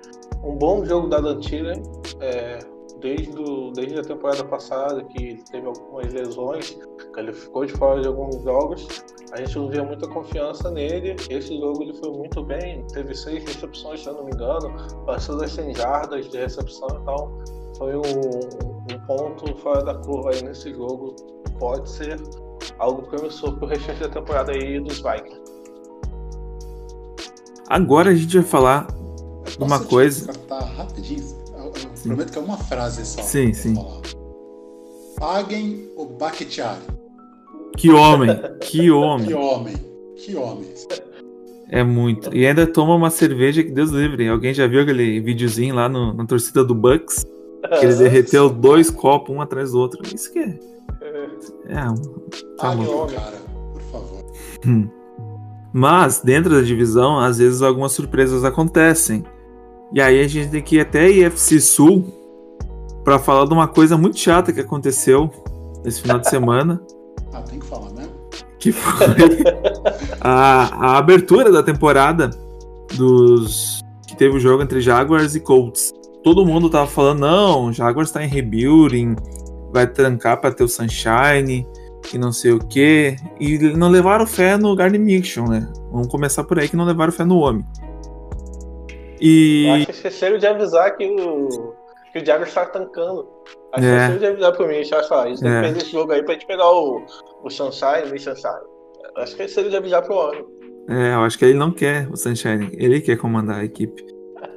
um 0.44 0.56
bom 0.56 0.84
jogo 0.84 1.08
da 1.08 1.20
Dantilha. 1.20 1.74
É, 2.20 2.58
desde, 3.02 3.32
do, 3.32 3.72
desde 3.72 3.98
a 3.98 4.02
temporada 4.02 4.44
passada, 4.44 5.02
que 5.04 5.42
teve 5.50 5.66
algumas 5.66 6.12
lesões, 6.12 6.78
que 7.12 7.20
ele 7.20 7.32
ficou 7.32 7.66
de 7.66 7.72
fora 7.72 8.00
de 8.00 8.06
alguns 8.06 8.40
jogos, 8.42 8.86
a 9.32 9.38
gente 9.38 9.58
não 9.58 9.68
via 9.68 9.82
muita 9.82 10.08
confiança 10.08 10.70
nele. 10.70 11.16
Esse 11.28 11.58
jogo 11.58 11.82
ele 11.82 11.94
foi 11.94 12.10
muito 12.12 12.42
bem, 12.44 12.86
teve 12.92 13.14
seis 13.14 13.44
recepções, 13.44 14.02
se 14.02 14.08
eu 14.08 14.14
não 14.14 14.24
me 14.24 14.30
engano, 14.30 14.72
passou 15.04 15.36
das 15.36 15.50
100 15.52 15.74
jardas 15.74 16.30
de 16.30 16.38
recepção, 16.38 16.88
então 17.02 17.38
foi 17.76 17.96
um, 17.96 18.00
um 18.00 19.06
ponto 19.06 19.54
fora 19.56 19.82
da 19.82 19.94
curva 19.96 20.30
aí 20.30 20.42
nesse 20.42 20.72
jogo. 20.72 21.16
Pode 21.58 21.90
ser 21.90 22.20
algo 22.82 23.02
promissor 23.02 23.54
para 23.54 23.64
o 23.64 23.68
restante 23.68 24.00
da 24.00 24.08
temporada 24.08 24.52
aí 24.52 24.80
dos 24.80 24.96
Vikings. 24.96 25.40
Agora 27.68 28.10
a 28.10 28.14
gente 28.14 28.36
vai 28.36 28.44
falar 28.44 28.88
uma 29.58 29.78
coisa. 29.80 30.32
rapidinho? 30.76 31.22
Sim. 31.94 32.08
Prometo 32.08 32.32
que 32.32 32.38
é 32.38 32.42
uma 32.42 32.56
frase 32.56 33.06
só. 33.06 33.22
Sim, 33.22 33.54
sim. 33.54 33.74
Paguem 35.18 35.88
o 35.96 36.06
Bakhtiari. 36.06 36.80
Que 37.76 37.90
homem, 37.90 38.30
que 38.60 38.90
homem. 38.90 39.28
que 39.28 39.34
homem, 39.34 39.74
que 40.16 40.36
homem. 40.36 40.68
É 41.70 41.82
muito. 41.84 42.34
E 42.36 42.44
ainda 42.44 42.66
toma 42.66 42.94
uma 42.94 43.08
cerveja 43.08 43.62
que 43.62 43.70
Deus 43.70 43.90
livre. 43.90 44.28
Alguém 44.28 44.52
já 44.52 44.66
viu 44.66 44.82
aquele 44.82 45.20
videozinho 45.20 45.74
lá 45.74 45.88
no, 45.88 46.12
na 46.12 46.26
torcida 46.26 46.64
do 46.64 46.74
Bucks? 46.74 47.24
Que 47.78 47.86
ele 47.86 47.94
derreteu 47.94 48.50
dois 48.50 48.90
copos 48.90 49.34
um 49.34 49.40
atrás 49.40 49.70
do 49.70 49.78
outro. 49.78 50.02
Isso 50.12 50.30
que 50.32 50.40
é. 50.40 50.58
É, 51.66 51.74
tá 51.74 52.72
ah, 52.72 53.12
cara, 53.12 53.36
por 53.72 53.82
favor. 53.82 54.24
Hum. 54.66 54.88
Mas, 55.72 56.20
dentro 56.20 56.50
da 56.54 56.60
divisão, 56.60 57.18
às 57.18 57.38
vezes 57.38 57.62
algumas 57.62 57.92
surpresas 57.92 58.44
acontecem. 58.44 59.24
E 59.92 60.00
aí 60.00 60.20
a 60.20 60.28
gente 60.28 60.50
tem 60.50 60.62
que 60.62 60.76
ir 60.76 60.80
até 60.80 61.00
a 61.00 61.08
IFC 61.08 61.60
Sul 61.60 62.04
para 63.04 63.18
falar 63.18 63.46
de 63.46 63.52
uma 63.52 63.66
coisa 63.66 63.96
muito 63.96 64.18
chata 64.18 64.52
que 64.52 64.60
aconteceu 64.60 65.30
esse 65.84 66.00
final 66.00 66.18
de 66.18 66.28
semana. 66.28 66.80
ah, 67.32 67.40
tem 67.42 67.58
que 67.58 67.66
falar, 67.66 67.90
né? 67.92 68.08
Que 68.58 68.70
foi 68.70 69.06
a, 70.20 70.92
a 70.94 70.98
abertura 70.98 71.50
da 71.50 71.62
temporada 71.62 72.30
dos 72.94 73.82
que 74.06 74.16
teve 74.16 74.36
o 74.36 74.40
jogo 74.40 74.62
entre 74.62 74.80
Jaguars 74.80 75.34
e 75.34 75.40
Colts. 75.40 75.92
Todo 76.22 76.46
mundo 76.46 76.70
tava 76.70 76.86
falando, 76.86 77.20
não, 77.20 77.72
Jaguars 77.72 78.10
tá 78.10 78.22
em 78.22 78.28
rebuilding, 78.28 79.16
vai 79.72 79.86
trancar 79.86 80.40
para 80.40 80.52
ter 80.52 80.62
o 80.62 80.68
Sunshine 80.68 81.66
e 82.12 82.18
não 82.18 82.32
sei 82.32 82.52
o 82.52 82.58
que. 82.58 83.16
E 83.40 83.58
não 83.58 83.88
levaram 83.88 84.26
fé 84.26 84.56
no 84.56 84.74
Gardner 84.76 85.00
Minshew, 85.00 85.48
né? 85.48 85.66
Vamos 85.90 86.08
começar 86.08 86.44
por 86.44 86.58
aí 86.58 86.68
que 86.68 86.76
não 86.76 86.84
levaram 86.84 87.12
fé 87.12 87.24
no 87.24 87.38
homem. 87.38 87.64
E... 89.20 89.66
Eu 89.66 89.74
acho 89.74 89.86
que 89.86 89.92
esqueceram 89.92 90.38
de 90.38 90.46
avisar 90.46 90.96
que 90.96 91.06
o, 91.06 91.74
que 92.12 92.18
o 92.18 92.26
Jaguars 92.26 92.52
tá 92.52 92.66
tancando. 92.66 93.28
Acho 93.72 93.82
que 93.82 93.88
é. 93.88 93.96
esqueceram 93.96 94.18
de 94.18 94.26
avisar 94.26 94.52
pro 94.52 94.68
mim, 94.68 94.80
acho 94.80 94.88
que 94.88 94.94
a 94.94 95.26
gente 95.26 95.40
tem 95.40 95.52
que 95.52 95.60
perder 95.60 95.78
esse 95.78 95.92
jogo 95.92 96.12
aí 96.12 96.22
pra 96.22 96.34
gente 96.34 96.46
pegar 96.46 96.70
o, 96.70 97.02
o 97.42 97.50
Sunshine, 97.50 98.12
o 98.12 98.18
Sunshine. 98.18 98.72
Acho 99.16 99.36
que 99.36 99.42
esqueceram 99.42 99.70
de 99.70 99.76
avisar 99.76 100.02
pro 100.02 100.14
homem. 100.14 100.44
É, 100.88 101.14
eu 101.14 101.20
acho 101.20 101.38
que 101.38 101.44
ele 101.44 101.54
não 101.54 101.70
quer 101.70 102.08
o 102.10 102.16
Sunshine, 102.16 102.70
ele 102.72 103.00
quer 103.00 103.16
comandar 103.16 103.60
a 103.60 103.64
equipe. 103.64 104.04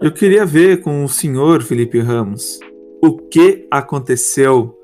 Eu 0.02 0.12
queria 0.12 0.46
ver 0.46 0.82
com 0.82 1.06
o 1.06 1.10
senhor 1.10 1.62
Felipe 1.62 2.00
Ramos 2.00 2.60
o 3.04 3.18
que 3.18 3.68
aconteceu 3.70 4.76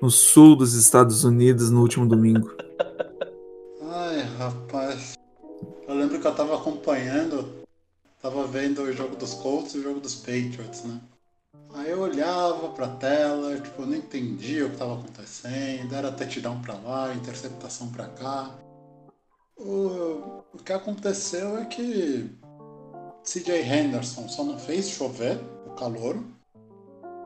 no 0.00 0.10
sul 0.10 0.56
dos 0.56 0.74
Estados 0.74 1.24
Unidos 1.24 1.70
no 1.70 1.80
último 1.80 2.06
domingo. 2.06 2.50
Ai, 3.82 4.20
rapaz. 4.38 5.14
Eu 5.86 5.94
lembro 5.94 6.20
que 6.20 6.26
eu 6.26 6.34
tava 6.34 6.56
acompanhando 6.56 7.60
tava 8.20 8.46
vendo 8.46 8.82
o 8.82 8.92
jogo 8.92 9.16
dos 9.16 9.34
Colts 9.34 9.74
e 9.74 9.78
o 9.78 9.82
jogo 9.82 10.00
dos 10.00 10.14
Patriots, 10.14 10.84
né? 10.84 11.00
Aí 11.72 11.90
eu 11.90 12.00
olhava 12.00 12.68
pra 12.70 12.88
tela, 12.88 13.58
tipo, 13.58 13.86
não 13.86 13.94
entendia 13.94 14.66
o 14.66 14.70
que 14.70 14.76
tava 14.76 14.94
acontecendo, 14.94 15.94
era 15.94 16.12
touchdown 16.12 16.60
pra 16.60 16.74
lá, 16.74 17.14
interceptação 17.14 17.88
pra 17.88 18.08
cá. 18.08 18.50
O, 19.56 20.42
o 20.52 20.58
que 20.64 20.72
aconteceu 20.72 21.58
é 21.58 21.64
que 21.64 22.30
CJ 23.22 23.62
Henderson 23.62 24.28
só 24.28 24.42
não 24.44 24.58
fez 24.58 24.88
chover 24.88 25.38
o 25.66 25.70
calor, 25.70 26.22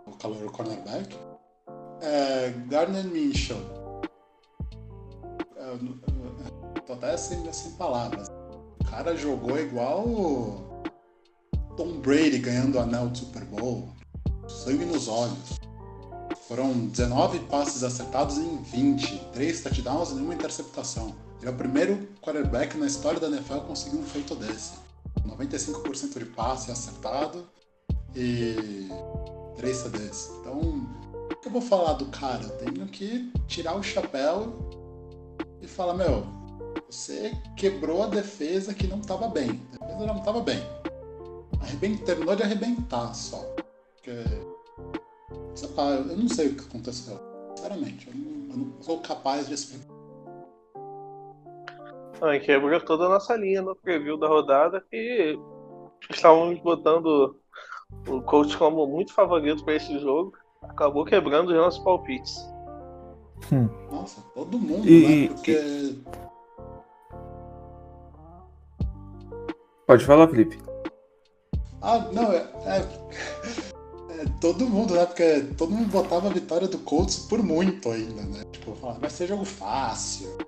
o 0.07 0.12
calor 0.12 0.52
cornerback. 0.52 1.16
É, 2.01 2.51
Gardner 2.69 3.05
Minshew, 3.05 3.57
eu, 5.57 6.81
tô 6.87 6.93
até 6.93 7.17
sem, 7.17 7.51
sem 7.53 7.73
palavras. 7.73 8.29
O 8.81 8.85
cara 8.85 9.17
jogou 9.17 9.59
igual 9.59 10.85
Tom 11.77 12.01
Brady 12.01 12.39
ganhando 12.39 12.77
o 12.77 12.81
anel 12.81 13.09
de 13.09 13.19
Super 13.19 13.45
Bowl, 13.45 13.89
sangue 14.49 14.85
nos 14.85 15.09
olhos. 15.09 15.59
Foram 16.47 16.89
19 16.89 17.39
passes 17.41 17.83
acertados 17.83 18.37
em 18.37 18.59
20, 18.59 19.31
3 19.33 19.63
touchdowns 19.63 20.11
e 20.11 20.15
nenhuma 20.15 20.35
interceptação. 20.35 21.15
Ele 21.41 21.51
é 21.51 21.51
o 21.51 21.57
primeiro 21.57 22.09
quarterback 22.21 22.77
na 22.77 22.87
história 22.87 23.19
da 23.19 23.29
NFL 23.29 23.55
a 23.55 23.61
conseguir 23.61 23.97
um 23.97 24.05
feito 24.05 24.35
desse. 24.35 24.73
95% 25.27 26.19
de 26.19 26.27
passe 26.27 26.71
acertado 26.71 27.47
e 28.15 28.89
3 29.57 29.77
CDs. 29.77 30.31
Então, 30.41 30.87
eu 31.49 31.53
vou 31.53 31.63
falar 31.63 31.95
do 31.95 32.07
cara? 32.07 32.49
Tenho 32.49 32.87
que 32.87 33.33
tirar 33.47 33.75
o 33.75 33.83
chapéu 33.83 34.53
e 35.61 35.67
falar, 35.67 35.95
meu, 35.95 36.27
você 36.89 37.33
quebrou 37.57 38.03
a 38.03 38.07
defesa 38.07 38.75
que 38.75 38.87
não 38.87 39.01
estava 39.01 39.29
bem. 39.29 39.61
A 39.81 39.85
defesa 39.85 40.07
não 40.07 40.19
estava 40.19 40.41
bem 40.41 40.63
terminou 42.05 42.37
de 42.37 42.43
arrebentar 42.43 43.15
só. 43.15 43.39
Porque, 43.95 44.13
sei 45.55 45.71
lá, 45.77 45.91
eu 45.91 46.17
não 46.17 46.29
sei 46.29 46.49
o 46.49 46.57
que 46.57 46.65
aconteceu. 46.65 47.19
Sinceramente, 47.57 48.09
eu 48.09 48.15
não, 48.15 48.51
eu 48.51 48.57
não 48.57 48.83
sou 48.83 49.01
capaz 49.01 49.49
de 49.49 49.55
explicar. 49.55 49.95
Ah, 52.21 52.39
quebrou 52.39 52.81
toda 52.81 53.07
a 53.07 53.09
nossa 53.09 53.37
linha 53.37 53.61
no 53.61 53.77
preview 53.77 54.17
da 54.17 54.29
rodada 54.29 54.85
que 54.91 55.39
estávamos 56.11 56.59
botando 56.61 57.39
o 58.09 58.23
coach 58.23 58.57
como 58.57 58.87
muito 58.87 59.13
favorito 59.13 59.65
para 59.65 59.75
esse 59.75 59.99
jogo. 59.99 60.33
Acabou 60.68 61.04
quebrando 61.04 61.49
os 61.50 61.56
nossos 61.56 61.83
palpites. 61.83 62.37
Hum. 63.52 63.68
Nossa, 63.90 64.21
todo 64.35 64.59
mundo, 64.59 64.88
e, 64.88 65.28
né? 65.28 65.35
Porque. 65.35 65.52
E... 65.52 66.04
Pode 69.87 70.04
falar, 70.04 70.28
Felipe. 70.28 70.59
Ah, 71.83 71.99
não, 72.12 72.33
é, 72.33 72.49
é, 72.64 72.78
é, 72.78 74.25
todo 74.40 74.66
mundo, 74.66 74.94
né? 74.94 75.04
Porque 75.04 75.40
todo 75.59 75.73
mundo 75.73 75.90
botava 75.90 76.28
a 76.28 76.33
vitória 76.33 76.66
do 76.66 76.78
Colts 76.78 77.16
por 77.16 77.42
muito 77.42 77.90
ainda, 77.90 78.23
né? 78.23 78.42
Tipo, 78.50 78.73
vai 78.73 79.11
ser 79.11 79.26
jogo 79.26 79.44
fácil. 79.44 80.38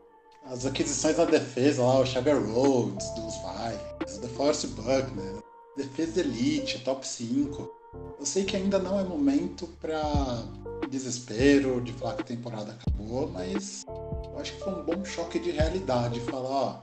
As 0.47 0.65
aquisições 0.65 1.19
na 1.19 1.27
defesa 1.27 1.83
lá, 1.83 2.01
o 2.01 2.07
Xavier 2.07 2.39
Rhodes 2.39 3.11
dos 3.11 3.35
Vikings, 3.35 4.19
o 4.19 4.21
DeForest 4.23 4.67
Buckner, 4.69 5.43
defesa 5.77 6.21
elite, 6.21 6.83
top 6.85 7.07
5. 7.07 7.76
Eu 8.19 8.25
sei 8.27 8.45
que 8.45 8.57
ainda 8.57 8.79
não 8.79 8.99
é 8.99 9.05
momento 9.05 9.69
para 9.81 10.03
desespero 10.89 11.81
de 11.81 11.93
falar 11.93 12.15
que 12.15 12.23
a 12.23 12.25
temporada 12.25 12.73
acabou, 12.73 13.31
mas 13.33 13.85
eu 13.87 14.39
acho 14.41 14.53
que 14.53 14.63
foi 14.63 14.73
um 14.73 14.83
bom 14.83 15.05
choque 15.05 15.39
de 15.39 15.51
realidade 15.51 16.21
falar, 16.21 16.49
ó, 16.49 16.77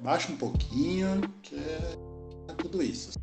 baixa 0.00 0.32
um 0.32 0.36
pouquinho, 0.36 1.20
que 1.42 1.56
é, 1.56 1.96
é 2.48 2.52
tudo 2.54 2.82
isso. 2.82 3.18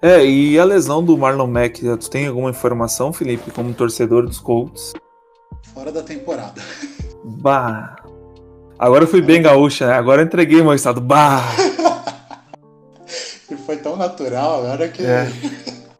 É, 0.00 0.24
e 0.26 0.58
a 0.58 0.64
lesão 0.64 1.04
do 1.04 1.16
Marlon 1.16 1.46
Mack, 1.46 1.80
tu 1.80 2.10
tem 2.10 2.26
alguma 2.26 2.50
informação, 2.50 3.12
Felipe, 3.12 3.52
como 3.52 3.72
torcedor 3.72 4.26
dos 4.26 4.40
Colts? 4.40 4.92
Fora 5.72 5.92
da 5.92 6.02
temporada. 6.02 6.60
Bah. 7.24 7.96
Agora 8.78 9.04
eu 9.04 9.08
fui 9.08 9.22
bem 9.22 9.40
gaúcha, 9.40 9.86
né? 9.86 9.94
Agora 9.94 10.20
eu 10.20 10.26
entreguei 10.26 10.60
meu 10.60 10.74
estado. 10.74 11.00
Bah. 11.00 11.44
foi 13.62 13.78
tão 13.78 13.96
natural, 13.96 14.60
agora 14.60 14.88
que. 14.88 15.04
É. 15.04 15.26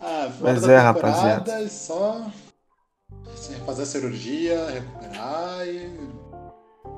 ah, 0.00 0.30
Mas 0.40 0.68
é, 0.68 0.76
rapaziada. 0.76 1.62
É 1.62 1.68
só 1.68 2.26
fazer 3.64 3.82
a 3.82 3.86
cirurgia, 3.86 4.66
recuperar 4.70 5.66
e 5.66 5.90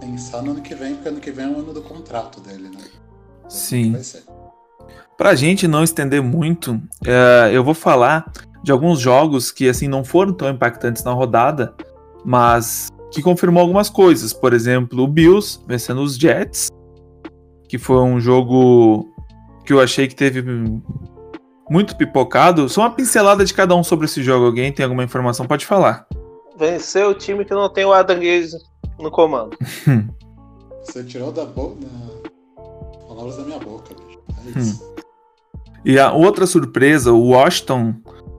pensar 0.01 0.43
no 0.43 0.53
ano 0.53 0.63
que 0.63 0.75
vem, 0.75 0.95
porque 0.95 1.09
ano 1.09 1.21
que 1.21 1.31
vem 1.31 1.47
é 1.47 1.49
o 1.49 1.59
ano 1.59 1.73
do 1.73 1.83
contrato 1.83 2.41
dele, 2.41 2.69
né? 2.69 2.85
Sim. 3.49 3.93
Vai 3.93 4.03
ser. 4.03 4.25
Pra 5.19 5.35
gente 5.35 5.69
não 5.69 5.85
estender 5.85 6.23
muito, 6.23 6.81
é, 7.05 7.51
eu 7.53 7.63
vou 7.63 7.75
falar 7.75 8.33
de 8.63 8.73
alguns 8.73 8.99
jogos 8.99 9.51
que 9.51 9.69
assim 9.69 9.89
não 9.89 10.05
foram 10.05 10.33
tão 10.33 10.49
impactantes 10.49 11.05
na 11.05 11.13
rodada, 11.13 11.75
mas 12.25 12.89
que 13.11 13.23
confirmou 13.23 13.61
algumas 13.61 13.91
coisas. 13.91 14.33
Por 14.33 14.53
exemplo, 14.53 15.03
o 15.03 15.09
Bills 15.09 15.61
vencendo 15.67 16.01
os 16.01 16.17
Jets, 16.17 16.71
que 17.71 17.79
foi 17.79 17.99
um 17.99 18.21
jogo 18.21 19.09
que 19.65 19.73
eu 19.73 19.81
achei 19.81 20.09
que 20.09 20.15
teve 20.17 20.43
muito 21.71 21.97
pipocado. 21.97 22.69
Só 22.69 22.81
uma 22.81 22.91
pincelada 22.91 23.45
de 23.45 23.55
cada 23.55 23.77
um 23.77 23.85
sobre 23.85 24.07
esse 24.07 24.25
jogo. 24.25 24.47
Alguém 24.47 24.73
tem 24.73 24.83
alguma 24.83 25.05
informação? 25.05 25.47
Pode 25.47 25.65
falar. 25.65 26.05
Venceu 26.59 27.11
o 27.11 27.15
time 27.15 27.45
que 27.45 27.55
não 27.55 27.73
tem 27.73 27.85
o 27.85 27.93
Adam 27.93 28.19
Gaze 28.19 28.59
no 28.99 29.09
comando. 29.09 29.57
Você 30.83 31.05
tirou 31.05 31.31
da 31.31 31.45
boca. 31.45 31.77
Palavras 33.07 33.37
da 33.37 33.45
minha 33.45 33.61
boca, 33.61 33.95
bicho. 33.95 34.19
É 34.57 34.59
isso. 34.59 34.85
Hum. 34.85 34.95
E 35.85 35.97
a 35.97 36.13
outra 36.13 36.49
surpresa, 36.49 37.13
o 37.13 37.29
Washington 37.29 37.95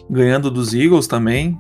ganhando 0.10 0.52
dos 0.52 0.74
Eagles 0.74 1.08
também. 1.08 1.58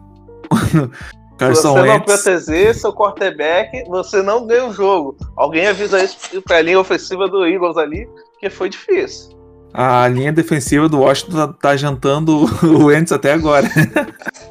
Carson 1.41 1.73
você 1.73 1.87
não 1.87 1.99
proteger 2.01 2.75
seu 2.75 2.93
quarterback, 2.93 3.83
você 3.89 4.21
não 4.21 4.45
ganha 4.45 4.67
o 4.67 4.73
jogo. 4.73 5.17
Alguém 5.35 5.65
avisa 5.65 6.03
isso 6.03 6.17
pra 6.43 6.61
linha 6.61 6.79
ofensiva 6.79 7.27
do 7.27 7.47
Eagles 7.47 7.77
ali, 7.77 8.07
que 8.39 8.47
foi 8.47 8.69
difícil. 8.69 9.31
A 9.73 10.07
linha 10.07 10.31
defensiva 10.31 10.87
do 10.87 10.99
Washington 10.99 11.31
tá, 11.31 11.47
tá 11.53 11.75
jantando 11.77 12.45
o 12.63 12.85
Wentz 12.85 13.11
até 13.11 13.33
agora. 13.33 13.67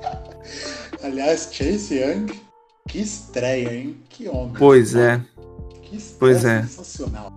Aliás, 1.05 1.49
Chase 1.53 1.95
Young, 1.95 2.27
que 2.89 3.01
estreia, 3.01 3.73
hein? 3.73 3.97
Que 4.09 4.29
homem. 4.29 4.55
Pois 4.59 4.97
é. 4.97 5.21
Que 5.83 5.97
estreia 5.97 6.19
pois 6.19 6.45
é. 6.45 6.63
sensacional. 6.63 7.33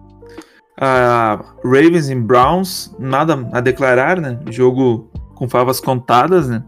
Uh, 0.80 1.44
Ravens 1.64 2.10
e 2.10 2.16
Browns, 2.16 2.94
nada 2.98 3.48
a 3.52 3.62
declarar, 3.62 4.20
né? 4.20 4.40
Jogo 4.50 5.12
com 5.36 5.48
favas 5.48 5.80
contadas, 5.80 6.50
né? 6.50 6.64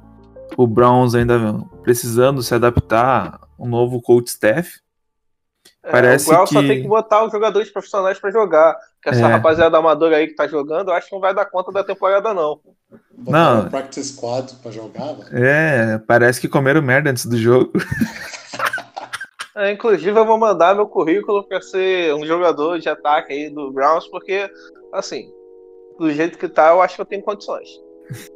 O 0.57 0.65
Browns 0.67 1.15
ainda 1.15 1.37
precisando 1.83 2.41
se 2.41 2.53
adaptar 2.53 3.39
a 3.41 3.63
um 3.63 3.67
novo 3.67 4.01
coach 4.01 4.27
staff. 4.27 4.79
É, 5.83 5.91
Parece 5.91 6.27
o 6.27 6.29
Browns 6.29 6.49
que... 6.49 6.55
só 6.55 6.61
tem 6.61 6.81
que 6.81 6.87
botar 6.87 7.25
os 7.25 7.31
jogadores 7.31 7.69
profissionais 7.69 8.19
para 8.19 8.31
jogar. 8.31 8.77
Que 9.01 9.09
essa 9.09 9.27
é. 9.27 9.31
rapaziada 9.31 9.77
amadora 9.77 10.17
aí 10.17 10.27
que 10.27 10.35
tá 10.35 10.47
jogando, 10.47 10.89
eu 10.89 10.95
acho 10.95 11.07
que 11.07 11.13
não 11.13 11.21
vai 11.21 11.33
dar 11.33 11.45
conta 11.45 11.71
da 11.71 11.83
temporada, 11.83 12.33
não. 12.33 12.59
Botar 13.15 13.63
não. 13.63 13.69
practice 13.69 14.13
squad 14.13 14.55
pra 14.63 14.71
jogar, 14.71 15.13
velho. 15.13 15.45
É, 15.45 15.99
parece 15.99 16.41
que 16.41 16.47
comeram 16.47 16.81
merda 16.81 17.11
antes 17.11 17.25
do 17.25 17.37
jogo. 17.37 17.71
É, 19.57 19.71
inclusive, 19.71 20.19
eu 20.19 20.25
vou 20.25 20.37
mandar 20.37 20.75
meu 20.75 20.85
currículo 20.85 21.41
para 21.47 21.61
ser 21.61 22.13
um 22.13 22.25
jogador 22.25 22.77
de 22.77 22.89
ataque 22.89 23.31
aí 23.31 23.49
do 23.49 23.71
Browns, 23.71 24.05
porque, 24.09 24.51
assim, 24.91 25.31
do 25.97 26.11
jeito 26.11 26.37
que 26.37 26.49
tá, 26.49 26.71
eu 26.71 26.81
acho 26.81 26.95
que 26.95 27.01
eu 27.01 27.05
tenho 27.05 27.23
condições. 27.23 27.69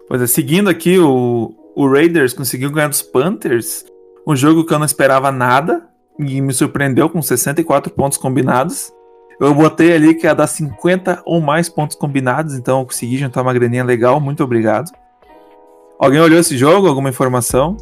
pois 0.08 0.22
é, 0.22 0.26
seguindo 0.26 0.68
aqui, 0.68 0.98
o, 0.98 1.54
o 1.74 1.88
Raiders 1.88 2.32
conseguiu 2.32 2.70
ganhar 2.70 2.88
dos 2.88 3.02
Panthers, 3.02 3.84
um 4.26 4.34
jogo 4.34 4.64
que 4.64 4.72
eu 4.72 4.78
não 4.78 4.86
esperava 4.86 5.30
nada 5.30 5.88
e 6.18 6.40
me 6.40 6.52
surpreendeu 6.52 7.08
com 7.08 7.20
64 7.22 7.92
pontos 7.92 8.18
combinados. 8.18 8.92
Eu 9.38 9.54
botei 9.54 9.92
ali 9.92 10.14
que 10.14 10.26
ia 10.26 10.34
dar 10.34 10.46
50 10.46 11.22
ou 11.24 11.40
mais 11.40 11.68
pontos 11.68 11.96
combinados, 11.96 12.54
então 12.54 12.80
eu 12.80 12.86
consegui 12.86 13.18
juntar 13.18 13.42
uma 13.42 13.52
graninha 13.52 13.84
legal, 13.84 14.18
muito 14.18 14.42
obrigado. 14.42 14.90
Alguém 15.98 16.20
olhou 16.20 16.38
esse 16.38 16.56
jogo? 16.56 16.88
Alguma 16.88 17.08
informação? 17.08 17.76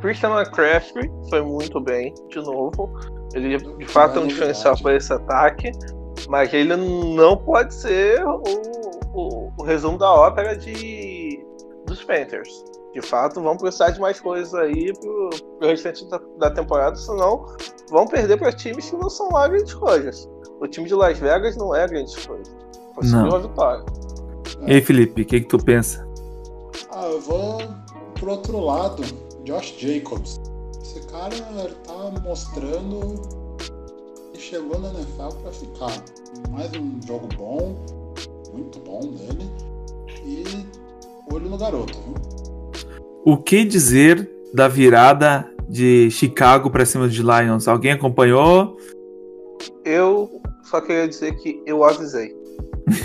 Christian 0.00 0.30
McCaffrey 0.30 1.10
foi 1.30 1.42
muito 1.42 1.80
bem, 1.80 2.12
de 2.28 2.36
novo. 2.36 2.90
Ele 3.34 3.56
de 3.56 3.86
fato 3.86 4.18
é 4.18 4.22
um 4.22 4.26
diferencial 4.26 4.76
para 4.82 4.96
esse 4.96 5.12
ataque, 5.12 5.70
mas 6.28 6.52
ele 6.52 6.76
não 6.76 7.36
pode 7.36 7.72
ser 7.72 8.22
o, 8.26 8.42
o, 9.12 9.50
o 9.58 9.62
resumo 9.62 9.98
da 9.98 10.12
ópera 10.12 10.56
de, 10.56 11.44
dos 11.86 12.02
Panthers. 12.04 12.64
De 12.92 13.00
fato, 13.00 13.40
vão 13.40 13.56
precisar 13.56 13.90
de 13.90 14.00
mais 14.00 14.20
coisas 14.20 14.54
aí 14.54 14.92
pro, 14.98 15.30
pro 15.58 15.68
restante 15.68 16.06
da, 16.10 16.20
da 16.38 16.50
temporada, 16.50 16.94
senão 16.96 17.46
vão 17.90 18.06
perder 18.06 18.38
para 18.38 18.52
times 18.52 18.90
que 18.90 18.96
não 18.96 19.08
são 19.08 19.30
lá 19.30 19.48
grandes 19.48 19.72
coisas. 19.72 20.28
O 20.60 20.66
time 20.66 20.86
de 20.86 20.94
Las 20.94 21.18
Vegas 21.18 21.56
não 21.56 21.74
é 21.74 21.86
grande 21.88 22.14
coisa. 22.26 22.52
Conseguiu 22.94 23.28
uma 23.28 23.40
vitória. 23.40 23.84
E 24.66 24.74
aí, 24.74 24.80
Felipe, 24.82 25.22
o 25.22 25.24
que, 25.24 25.40
que 25.40 25.48
tu 25.48 25.58
pensa? 25.58 26.06
Ah, 26.90 27.06
eu 27.06 27.20
vou 27.20 27.58
pro 28.14 28.30
outro 28.30 28.60
lado. 28.60 29.02
Josh 29.44 29.74
Jacobs. 29.78 30.40
Esse 30.80 31.00
cara 31.08 31.34
tá 31.84 32.20
mostrando 32.22 33.20
que 34.32 34.40
chegou 34.40 34.78
na 34.78 34.90
NFL 34.90 35.36
para 35.42 35.52
ficar. 35.52 36.04
Mais 36.50 36.70
um 36.74 37.00
jogo 37.06 37.28
bom, 37.36 37.74
muito 38.52 38.78
bom 38.80 39.00
dele. 39.00 39.50
E 40.24 40.44
olho 41.32 41.48
no 41.48 41.58
garoto, 41.58 41.98
viu? 41.98 42.14
O 43.24 43.36
que 43.36 43.64
dizer 43.64 44.30
da 44.52 44.68
virada 44.68 45.48
de 45.68 46.10
Chicago 46.10 46.70
para 46.70 46.84
cima 46.84 47.08
de 47.08 47.22
Lions? 47.22 47.66
Alguém 47.66 47.92
acompanhou? 47.92 48.76
Eu 49.84 50.40
só 50.64 50.80
queria 50.80 51.08
dizer 51.08 51.34
que 51.36 51.62
eu 51.66 51.84
avisei. 51.84 52.34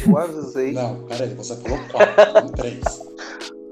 Eu 0.07 0.17
avisei. 0.17 0.73
não, 0.73 1.03
peraí, 1.03 1.33
você 1.33 1.55
falou 1.55 1.79
quatro, 1.91 2.33
não 2.33 2.49
três. 2.49 2.81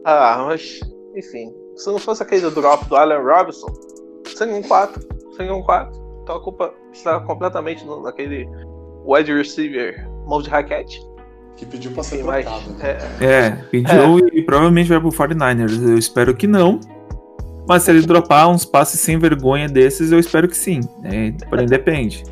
Ah, 0.08 0.46
mas, 0.46 0.80
enfim, 1.16 1.52
se 1.76 1.88
não 1.88 1.98
fosse 1.98 2.22
aquele 2.22 2.48
drop 2.52 2.88
do 2.88 2.96
Allen 2.96 3.24
Robinson, 3.24 3.66
seria 4.38 4.54
um 4.54 4.62
4. 4.62 5.02
Seria 5.36 5.52
um 5.52 5.64
4. 5.64 6.00
Então 6.22 6.36
a 6.36 6.44
culpa 6.44 6.72
está 6.94 7.20
completamente 7.22 7.84
naquele 8.04 8.48
wide 9.04 9.34
receiver 9.34 10.08
mão 10.28 10.44
de 10.44 10.50
raquete. 10.50 11.02
Que 11.58 11.66
pediu 11.66 11.92
pra 11.92 12.04
ser 12.04 12.24
mais, 12.24 12.46
né? 12.46 12.98
é, 13.20 13.26
é, 13.26 13.50
pediu 13.72 14.20
é. 14.20 14.30
e 14.34 14.42
provavelmente 14.42 14.90
vai 14.90 15.00
pro 15.00 15.10
49ers. 15.10 15.90
Eu 15.90 15.98
espero 15.98 16.36
que 16.36 16.48
não. 16.48 16.80
Mas 17.68 17.84
se 17.84 17.92
ele 17.92 18.02
dropar 18.02 18.50
uns 18.50 18.64
passes 18.64 19.00
sem 19.00 19.18
vergonha 19.18 19.68
desses, 19.68 20.12
eu 20.12 20.20
espero 20.20 20.48
que 20.48 20.58
sim. 20.58 20.82
É, 21.04 21.32
porém, 21.50 21.66
depende. 21.66 22.24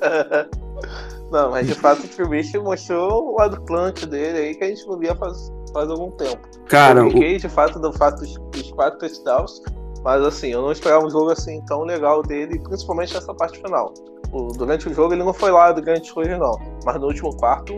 não, 1.30 1.50
mas 1.50 1.66
de 1.66 1.74
fato 1.74 2.04
o 2.04 2.08
Trubisky 2.08 2.58
mostrou 2.58 3.32
o 3.32 3.36
lado 3.36 3.60
clutch 3.62 4.04
dele 4.06 4.38
aí 4.38 4.54
que 4.54 4.64
a 4.64 4.68
gente 4.68 4.86
não 4.86 4.98
via 4.98 5.14
faz, 5.14 5.52
faz 5.72 5.88
algum 5.88 6.10
tempo. 6.12 6.40
Cara, 6.66 7.00
eu 7.00 7.10
fiquei 7.10 7.36
o... 7.36 7.40
de 7.40 7.48
fato 7.48 7.78
do 7.78 7.92
fato 7.92 8.20
dos, 8.20 8.34
dos 8.50 8.72
quatro 8.72 8.98
touchdowns, 8.98 9.62
mas 10.02 10.22
assim, 10.22 10.48
eu 10.48 10.62
não 10.62 10.72
esperava 10.72 11.04
um 11.04 11.10
jogo 11.10 11.30
assim 11.30 11.62
tão 11.66 11.82
legal 11.82 12.22
dele, 12.22 12.58
principalmente 12.58 13.14
nessa 13.14 13.32
parte 13.34 13.60
final. 13.60 13.94
O, 14.32 14.48
durante 14.48 14.88
o 14.88 14.94
jogo 14.94 15.14
ele 15.14 15.24
não 15.24 15.32
foi 15.32 15.50
lá 15.50 15.72
do 15.72 15.82
grande 15.82 16.12
coisa 16.12 16.36
não, 16.36 16.58
mas 16.84 17.00
no 17.00 17.06
último 17.06 17.36
quarto, 17.36 17.72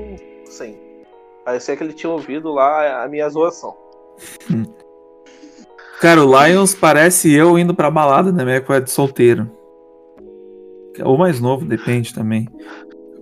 sim. 0.53 0.77
Parecia 1.45 1.77
que 1.77 1.83
ele 1.83 1.93
tinha 1.93 2.13
ouvido 2.13 2.53
lá 2.53 3.03
a 3.03 3.09
minha 3.09 3.29
zoação. 3.29 3.75
Cara, 6.01 6.25
o 6.25 6.47
Lions 6.47 6.75
parece 6.75 7.33
eu 7.33 7.59
indo 7.59 7.75
pra 7.75 7.91
balada 7.91 8.31
na 8.33 8.45
minha 8.45 8.57
época 8.57 8.81
de 8.81 8.91
solteiro. 8.91 9.51
Ou 11.05 11.17
mais 11.17 11.41
novo, 11.41 11.65
depende 11.65 12.15
também. 12.15 12.49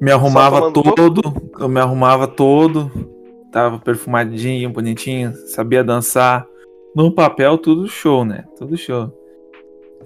Me 0.00 0.10
arrumava 0.10 0.72
todo, 0.72 1.20
eu 1.58 1.68
me 1.68 1.78
arrumava 1.78 2.26
todo, 2.26 2.90
tava 3.52 3.78
perfumadinho, 3.78 4.70
bonitinho, 4.70 5.34
sabia 5.48 5.84
dançar. 5.84 6.46
No 6.96 7.14
papel, 7.14 7.56
tudo 7.58 7.86
show, 7.86 8.24
né? 8.24 8.44
Tudo 8.58 8.76
show. 8.76 9.12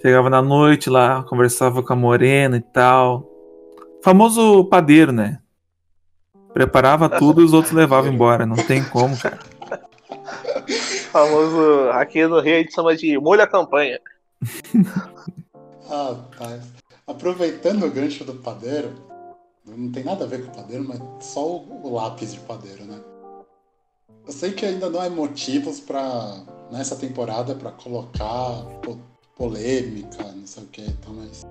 Chegava 0.03 0.29
na 0.29 0.43
noite 0.43 0.91
lá, 0.91 1.23
conversava 1.23 1.83
com 1.83 1.93
a 1.93 1.97
morena 1.97 2.57
e 2.57 2.61
tal. 2.61 3.31
Famoso 4.03 4.65
padeiro, 4.65 5.13
né? 5.13 5.39
Preparava 6.55 7.11
tudo 7.19 7.43
e 7.43 7.45
os 7.45 7.53
outros 7.53 7.75
levavam 7.75 8.12
embora. 8.12 8.47
Não 8.47 8.57
tem 8.57 8.83
como, 8.85 9.17
cara. 9.19 9.38
Famoso. 11.11 11.90
Aqui 11.93 12.27
no 12.27 12.40
Rio 12.40 12.55
a 12.55 12.59
gente 12.59 12.73
chama 12.73 12.97
de 12.97 13.19
molho 13.19 13.43
a 13.43 13.47
campanha. 13.47 14.01
ah, 15.90 16.17
tá. 16.38 16.61
Aproveitando 17.07 17.85
o 17.85 17.90
gancho 17.90 18.25
do 18.25 18.35
padeiro, 18.35 18.95
não 19.67 19.90
tem 19.90 20.05
nada 20.05 20.25
a 20.25 20.29
ver 20.29 20.45
com 20.45 20.53
o 20.53 20.55
padeiro, 20.55 20.85
mas 20.85 21.01
só 21.21 21.47
o, 21.47 21.87
o 21.87 21.95
lápis 21.95 22.33
de 22.33 22.40
padeiro, 22.40 22.85
né? 22.85 22.99
Eu 24.27 24.33
sei 24.33 24.53
que 24.53 24.64
ainda 24.64 24.88
não 24.88 25.01
há 25.01 25.11
motivos 25.11 25.81
para 25.81 26.43
nessa 26.71 26.97
temporada 26.97 27.55
para 27.55 27.71
colocar 27.73 28.64
polêmica, 29.37 30.23
não 30.23 30.47
sei 30.47 30.62
o 30.62 30.67
que, 30.67 30.81
então, 30.81 31.12
mas 31.14 31.47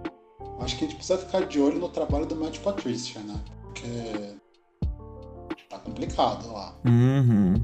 acho 0.62 0.78
que 0.78 0.86
a 0.86 0.88
gente 0.88 0.98
precisa 0.98 1.20
ficar 1.20 1.46
de 1.46 1.60
olho 1.62 1.80
no 1.80 1.90
trabalho 1.90 2.26
do 2.26 2.36
Matt 2.36 2.60
Patricia, 2.60 3.22
né? 3.22 3.40
Porque 3.64 4.36
tá 5.70 5.78
complicado 5.78 6.52
lá. 6.52 6.74
Uhum. 6.86 7.56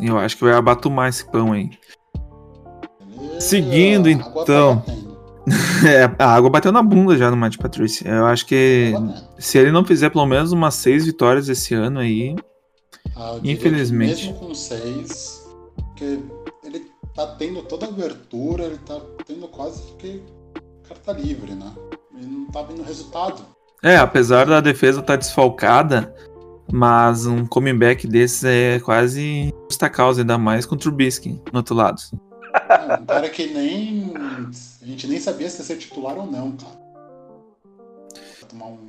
Eu 0.00 0.18
acho 0.18 0.36
que 0.36 0.44
vai 0.44 0.54
abatumar 0.54 1.08
esse 1.08 1.24
pão 1.24 1.52
aí. 1.52 1.70
Seguindo, 3.38 4.08
a 4.08 4.12
então. 4.12 4.82
É, 5.84 6.04
a 6.22 6.34
água 6.34 6.50
bateu 6.50 6.70
na 6.70 6.82
bunda 6.82 7.16
já 7.16 7.30
no 7.30 7.36
Matt 7.36 7.56
Patricia. 7.56 8.08
Eu 8.08 8.26
acho 8.26 8.46
que 8.46 8.92
se 9.38 9.58
ele 9.58 9.72
não 9.72 9.84
fizer 9.84 10.10
pelo 10.10 10.26
menos 10.26 10.52
umas 10.52 10.74
seis 10.74 11.06
vitórias 11.06 11.48
esse 11.48 11.74
ano 11.74 11.98
aí, 11.98 12.36
ah, 13.16 13.38
infelizmente. 13.42 14.26
Mesmo 14.26 14.34
com 14.34 14.54
seis, 14.54 15.48
porque 15.76 16.20
ele 16.62 16.86
tá 17.14 17.26
tendo 17.38 17.62
toda 17.62 17.86
a 17.86 17.88
abertura, 17.88 18.64
ele 18.64 18.78
tá 18.78 19.00
tendo 19.26 19.48
quase 19.48 19.82
que 19.98 20.22
carta 20.86 21.12
livre, 21.12 21.52
né? 21.52 21.72
Ele 22.14 22.26
não 22.26 22.46
tá 22.46 22.62
vendo 22.62 22.82
resultado. 22.82 23.42
É, 23.82 23.96
apesar 23.96 24.46
da 24.46 24.60
defesa 24.60 25.00
estar 25.00 25.14
tá 25.14 25.16
desfalcada, 25.16 26.14
mas 26.72 27.26
um 27.26 27.46
comeback 27.46 28.06
desses 28.06 28.44
é 28.44 28.80
quase 28.80 29.52
justa 29.68 29.88
causa, 29.88 30.22
ainda 30.22 30.38
mais 30.38 30.66
com 30.66 30.74
o 30.74 30.78
Trubisky 30.78 31.40
no 31.52 31.58
outro 31.58 31.74
lado. 31.74 32.00
É, 32.68 33.00
um 33.00 33.06
cara 33.06 33.28
que 33.28 33.46
nem. 33.46 34.12
A 34.82 34.86
gente 34.86 35.06
nem 35.06 35.18
sabia 35.18 35.48
se 35.48 35.58
ia 35.58 35.64
ser 35.64 35.76
titular 35.76 36.16
ou 36.16 36.26
não, 36.26 36.52
cara. 36.52 36.80
Tomar 38.48 38.66
um. 38.66 38.88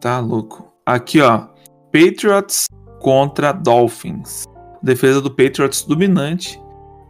Tá 0.00 0.20
louco. 0.20 0.72
Aqui, 0.84 1.20
ó. 1.20 1.46
Patriots 1.90 2.66
contra 3.00 3.52
Dolphins. 3.52 4.44
Defesa 4.82 5.20
do 5.20 5.30
Patriots 5.30 5.82
dominante. 5.82 6.60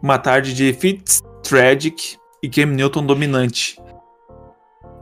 Uma 0.01 0.17
tarde 0.17 0.53
de 0.53 0.71
Fitz 0.73 1.21
Tragic 1.43 2.17
e 2.41 2.49
Cam 2.49 2.67
Newton 2.67 3.05
dominante. 3.05 3.77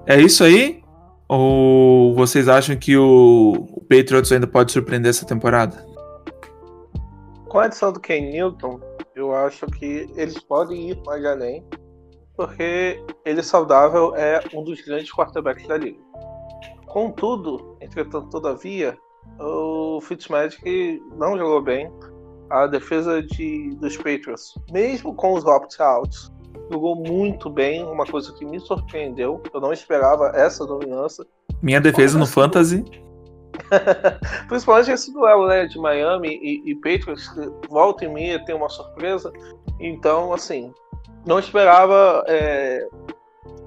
É 0.06 0.20
isso 0.20 0.44
aí? 0.44 0.82
Ou 1.28 2.14
vocês 2.16 2.48
acham 2.48 2.76
que 2.76 2.98
o 2.98 3.73
Patriots 3.94 4.32
ainda 4.32 4.48
pode 4.48 4.72
surpreender 4.72 5.12
essa 5.12 5.24
temporada? 5.24 5.86
Com 7.48 7.60
a 7.60 7.66
adição 7.66 7.94
do 7.94 8.00
Ken 8.00 8.22
Newton, 8.32 8.80
eu 9.16 9.36
acho 9.36 9.68
que 9.68 10.10
eles 10.16 10.40
podem 10.40 10.90
ir 10.90 11.02
mais 11.06 11.24
além, 11.24 11.64
porque 12.36 13.00
ele 13.24 13.44
saudável 13.44 14.16
é 14.16 14.42
um 14.52 14.64
dos 14.64 14.82
grandes 14.82 15.14
quarterbacks 15.14 15.68
da 15.68 15.78
liga. 15.78 16.00
Contudo, 16.88 17.78
entretanto, 17.80 18.30
todavia, 18.32 18.98
o 19.40 20.02
Fitzmagic 20.02 21.00
não 21.16 21.38
jogou 21.38 21.62
bem. 21.62 21.92
A 22.50 22.66
defesa 22.66 23.22
de, 23.22 23.76
dos 23.76 23.96
Patriots, 23.96 24.56
mesmo 24.72 25.14
com 25.14 25.34
os 25.34 25.46
opt-outs, 25.46 26.32
jogou 26.72 26.96
muito 26.96 27.48
bem, 27.48 27.84
uma 27.84 28.08
coisa 28.08 28.34
que 28.34 28.44
me 28.44 28.60
surpreendeu. 28.60 29.42
Eu 29.54 29.62
não 29.62 29.72
esperava 29.72 30.32
essa 30.34 30.66
dominância. 30.66 31.24
Minha 31.62 31.80
defesa 31.80 32.18
no 32.18 32.26
Fantasy. 32.26 32.84
Principalmente 34.48 34.92
esse 34.92 35.12
duelo 35.14 35.48
né, 35.48 35.66
de 35.66 35.78
Miami 35.78 36.40
e, 36.42 36.72
e 36.72 36.76
Patriots, 36.76 37.30
volta 37.70 38.06
e 38.06 38.08
meia 38.08 38.44
tem 38.46 38.56
uma 38.56 38.70
surpresa. 38.70 39.32
Então, 39.80 40.34
assim, 40.34 40.74
não 41.26 41.40
esperava 41.40 42.24
é, 42.28 42.88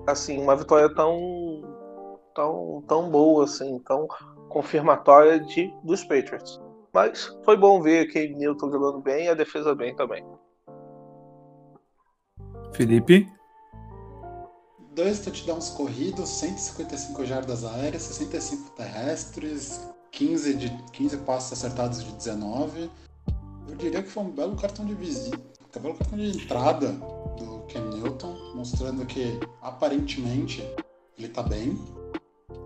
assim 0.06 0.38
uma 0.38 0.56
vitória 0.56 0.92
tão 0.94 1.62
tão 2.34 2.82
tão 2.86 3.10
boa 3.10 3.44
assim, 3.44 3.78
tão 3.80 4.06
confirmatória 4.48 5.40
de 5.40 5.72
dos 5.82 6.04
Patriots. 6.04 6.60
Mas 6.92 7.26
foi 7.44 7.56
bom 7.56 7.82
ver 7.82 8.06
que 8.06 8.28
Newton 8.28 8.70
jogando 8.70 9.00
bem 9.00 9.26
e 9.26 9.28
a 9.28 9.34
defesa 9.34 9.74
bem 9.74 9.94
também. 9.94 10.24
Felipe? 12.72 13.30
Dois 14.94 15.20
touchdowns 15.20 15.68
corridos, 15.70 16.28
155 16.30 17.24
jardas 17.26 17.64
aéreas, 17.66 18.02
65 18.02 18.70
terrestres, 18.70 19.86
15, 20.16 20.54
de, 20.54 20.70
15 20.92 21.18
passos 21.18 21.52
acertados 21.52 22.02
de 22.02 22.10
19. 22.12 22.90
Eu 23.68 23.76
diria 23.76 24.02
que 24.02 24.08
foi 24.08 24.22
um 24.24 24.30
belo 24.30 24.56
cartão 24.56 24.84
de 24.84 24.94
visita, 24.94 25.38
um 25.76 25.80
belo 25.80 25.94
cartão 25.94 26.18
de 26.18 26.30
entrada 26.30 26.92
do 27.38 27.60
Ken 27.68 27.82
Newton, 27.82 28.34
mostrando 28.54 29.04
que 29.04 29.38
aparentemente 29.60 30.66
ele 31.18 31.28
tá 31.28 31.42
bem. 31.42 31.78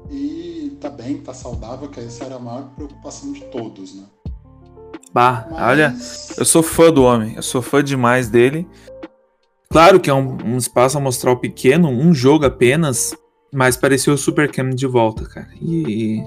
E 0.09 0.77
tá 0.81 0.89
bem, 0.89 1.19
tá 1.19 1.35
saudável, 1.35 1.89
que 1.89 2.01
essa 2.01 2.25
era 2.25 2.37
a 2.37 2.39
maior 2.39 2.69
preocupação 2.75 3.33
de 3.33 3.45
todos, 3.47 3.95
né? 3.95 4.05
Bah, 5.13 5.47
Mas... 5.51 5.61
olha, 5.61 5.97
eu 6.39 6.45
sou 6.45 6.63
fã 6.63 6.93
do 6.93 7.03
homem, 7.03 7.35
eu 7.35 7.43
sou 7.43 7.61
fã 7.61 7.83
demais 7.83 8.29
dele. 8.29 8.67
Claro 9.69 10.01
que 10.01 10.11
é 10.11 10.15
um, 10.15 10.37
um 10.45 10.57
espaço 10.57 10.99
amostral 10.99 11.37
pequeno, 11.37 11.89
um 11.89 12.13
jogo 12.13 12.45
apenas, 12.45 13.15
mas 13.53 13.77
pareceu 13.77 14.15
o 14.15 14.19
Super 14.19 14.51
Cam 14.51 14.71
de 14.71 14.87
volta, 14.87 15.25
cara. 15.25 15.49
E 15.61 16.25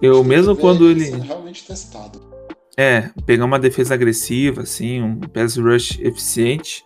eu 0.00 0.22
mesmo 0.22 0.56
quando 0.56 0.88
ele 0.88 1.10
realmente 1.10 1.64
testado. 1.64 2.20
É, 2.76 3.10
pegar 3.24 3.46
uma 3.46 3.58
defesa 3.58 3.94
agressiva, 3.94 4.62
assim, 4.62 5.02
um 5.02 5.18
pass 5.20 5.56
rush 5.56 5.98
eficiente. 6.00 6.84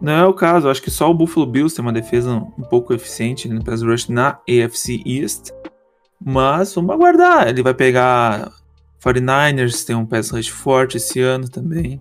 Não 0.00 0.12
é 0.12 0.26
o 0.26 0.34
caso, 0.34 0.68
acho 0.68 0.82
que 0.82 0.90
só 0.90 1.10
o 1.10 1.14
Buffalo 1.14 1.46
Bills 1.46 1.74
tem 1.74 1.82
uma 1.82 1.92
defesa 1.92 2.32
um 2.34 2.62
pouco 2.62 2.92
eficiente 2.92 3.48
no 3.48 3.64
pass 3.64 3.82
rush 3.82 4.08
na 4.08 4.38
AFC 4.48 5.02
East. 5.06 5.50
Mas 6.22 6.74
vamos 6.74 6.94
aguardar. 6.94 7.48
Ele 7.48 7.62
vai 7.62 7.72
pegar 7.72 8.52
49ers, 9.02 9.84
tem 9.86 9.96
um 9.96 10.04
pass 10.04 10.30
rush 10.30 10.48
forte 10.48 10.98
esse 10.98 11.20
ano 11.20 11.48
também. 11.48 12.00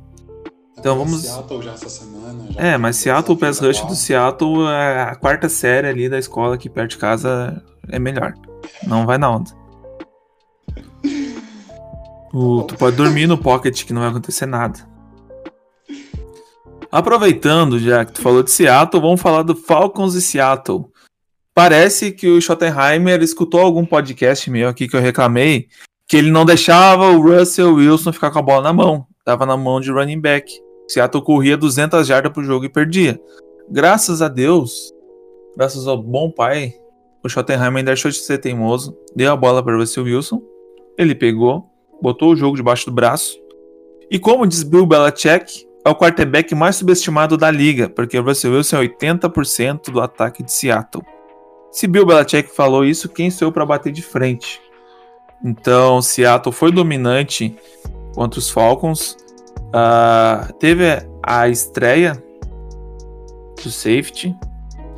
Então 0.77 0.97
vamos. 0.97 1.21
Seattle 1.21 1.61
já 1.61 1.73
essa 1.73 1.89
semana. 1.89 2.45
Já 2.51 2.61
é, 2.61 2.77
mas 2.77 2.97
Seattle, 2.97 3.35
o 3.35 3.39
pass 3.39 3.59
rush 3.59 3.81
do 3.81 3.95
Seattle, 3.95 4.67
é 4.67 5.01
a 5.03 5.15
quarta 5.15 5.47
série 5.47 5.87
ali 5.87 6.09
da 6.09 6.17
escola 6.17 6.55
aqui 6.55 6.69
perto 6.69 6.91
de 6.91 6.97
casa 6.97 7.61
é 7.89 7.99
melhor. 7.99 8.33
Não 8.85 9.05
vai 9.05 9.17
na 9.17 9.29
onda. 9.29 9.58
O, 12.33 12.63
tu 12.63 12.75
pode 12.75 12.95
dormir 12.95 13.27
no 13.27 13.37
pocket 13.37 13.83
que 13.83 13.93
não 13.93 14.01
vai 14.01 14.09
acontecer 14.09 14.45
nada. 14.45 14.87
Aproveitando, 16.91 17.79
já 17.79 18.03
que 18.03 18.13
tu 18.13 18.21
falou 18.21 18.41
de 18.41 18.51
Seattle, 18.51 19.01
vamos 19.01 19.21
falar 19.21 19.43
do 19.43 19.55
Falcons 19.55 20.15
e 20.15 20.21
Seattle. 20.21 20.85
Parece 21.53 22.11
que 22.11 22.27
o 22.27 22.41
Schottenheimer 22.41 23.21
escutou 23.21 23.59
algum 23.59 23.85
podcast 23.85 24.49
meu 24.49 24.69
aqui 24.69 24.87
que 24.87 24.95
eu 24.95 25.01
reclamei 25.01 25.67
que 26.07 26.17
ele 26.17 26.31
não 26.31 26.43
deixava 26.43 27.11
o 27.11 27.21
Russell 27.21 27.75
Wilson 27.75 28.11
ficar 28.11 28.31
com 28.31 28.39
a 28.39 28.41
bola 28.41 28.63
na 28.63 28.73
mão. 28.73 29.05
Tava 29.23 29.45
na 29.45 29.55
mão 29.55 29.79
de 29.79 29.91
running 29.91 30.19
back. 30.19 30.51
Seattle 30.87 31.23
corria 31.23 31.55
200 31.55 32.07
jardas 32.07 32.33
pro 32.33 32.43
jogo 32.43 32.65
e 32.65 32.69
perdia. 32.69 33.21
Graças 33.69 34.23
a 34.23 34.27
Deus, 34.27 34.91
graças 35.55 35.85
ao 35.85 36.01
bom 36.01 36.31
pai, 36.31 36.73
o 37.23 37.29
Schottenheimer 37.29 37.83
deixou 37.83 38.09
de 38.09 38.17
ser 38.17 38.39
teimoso, 38.39 38.97
deu 39.15 39.31
a 39.31 39.35
bola 39.35 39.61
para 39.61 39.77
Russell 39.77 40.05
Wilson, 40.05 40.41
ele 40.97 41.13
pegou, 41.13 41.69
botou 42.01 42.31
o 42.31 42.35
jogo 42.35 42.55
debaixo 42.55 42.85
do 42.85 42.91
braço, 42.91 43.37
e 44.09 44.17
como 44.17 44.47
diz 44.47 44.63
Bill 44.63 44.85
Belichick, 44.85 45.67
é 45.85 45.89
o 45.89 45.95
quarterback 45.95 46.53
mais 46.53 46.75
subestimado 46.75 47.37
da 47.37 47.49
liga, 47.49 47.89
porque 47.89 48.17
o 48.17 48.23
Russell 48.23 48.53
Wilson 48.53 48.77
é 48.77 48.87
80% 48.87 49.91
do 49.91 50.01
ataque 50.01 50.43
de 50.43 50.51
Seattle. 50.51 51.03
Se 51.71 51.87
Bill 51.87 52.05
Belichick 52.05 52.49
falou 52.53 52.83
isso, 52.83 53.07
quem 53.07 53.29
sou 53.29 53.47
eu 53.47 53.51
para 53.51 53.65
bater 53.65 53.91
de 53.91 54.01
frente? 54.01 54.59
Então, 55.43 56.01
Seattle 56.01 56.51
foi 56.51 56.71
dominante 56.71 57.55
contra 58.13 58.39
os 58.39 58.49
Falcons, 58.49 59.15
Uh, 59.69 60.51
teve 60.53 60.83
a 61.21 61.47
estreia 61.47 62.21
do 63.63 63.69
safety. 63.69 64.35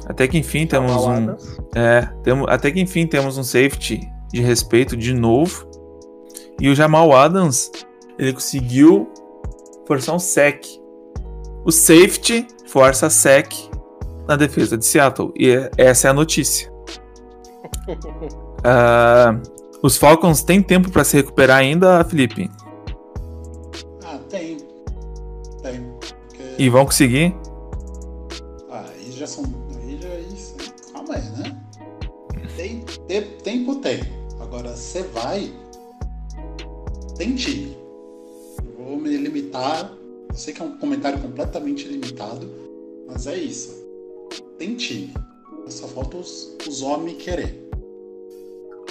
Até 0.06 0.28
que 0.28 0.38
enfim 0.38 0.66
temos 0.66 0.96
um. 1.06 1.36
É, 1.76 2.08
temos, 2.24 2.48
até 2.50 2.72
que 2.72 2.80
enfim 2.80 3.06
temos 3.06 3.38
um 3.38 3.44
safety 3.44 4.10
de 4.32 4.42
respeito 4.42 4.96
de 4.96 5.14
novo. 5.14 5.70
E 6.62 6.70
o 6.70 6.76
Jamal 6.76 7.12
Adams 7.12 7.72
ele 8.18 8.32
conseguiu 8.34 9.12
forçar 9.88 10.16
um 10.16 10.20
sec. 10.20 10.64
O 11.66 11.72
safety 11.72 12.48
força 12.68 13.10
sec 13.10 13.52
na 14.28 14.36
defesa 14.36 14.78
de 14.78 14.86
Seattle. 14.86 15.34
E 15.36 15.50
é- 15.50 15.72
essa 15.78 16.08
é 16.08 16.12
a 16.12 16.14
notícia. 16.14 16.72
Ah, 18.64 19.42
os 19.82 19.98
Falcons 19.98 20.44
têm 20.44 20.62
tempo 20.62 20.92
para 20.92 21.04
se 21.04 21.18
recuperar 21.18 21.58
ainda, 21.58 22.04
Felipe? 22.04 22.48
Ah, 24.06 24.20
tem. 24.30 24.58
Tem. 25.64 25.82
Porque... 26.00 26.44
E 26.60 26.70
vão 26.70 26.86
conseguir? 26.86 27.36
Ah, 28.70 28.86
aí 28.96 29.12
já 29.12 29.26
são. 29.26 29.44
Aí 29.82 30.00
já 30.00 30.10
é 30.10 30.20
isso. 30.32 30.56
Calma 30.94 31.16
aí, 31.16 31.24
né? 31.40 31.58
Tem, 32.56 32.82
tem- 33.08 33.24
tempo 33.44 33.78
tem. 33.78 34.02
Agora 34.40 34.76
você 34.76 35.02
vai. 35.02 35.52
Tem 37.22 37.36
time. 37.36 37.78
Vou 38.80 38.98
me 38.98 39.16
limitar. 39.16 39.96
Eu 40.28 40.34
sei 40.36 40.56
que 40.56 40.60
é 40.60 40.66
um 40.66 40.76
comentário 40.80 41.22
completamente 41.22 41.88
limitado, 41.88 42.50
mas 43.08 43.28
é 43.28 43.36
isso. 43.36 43.88
Tem 44.58 44.76
time. 44.76 45.14
Só 45.68 45.88
falta 45.88 46.18
os, 46.18 46.58
os 46.68 46.82
homens 46.82 47.22
querer. 47.22 47.70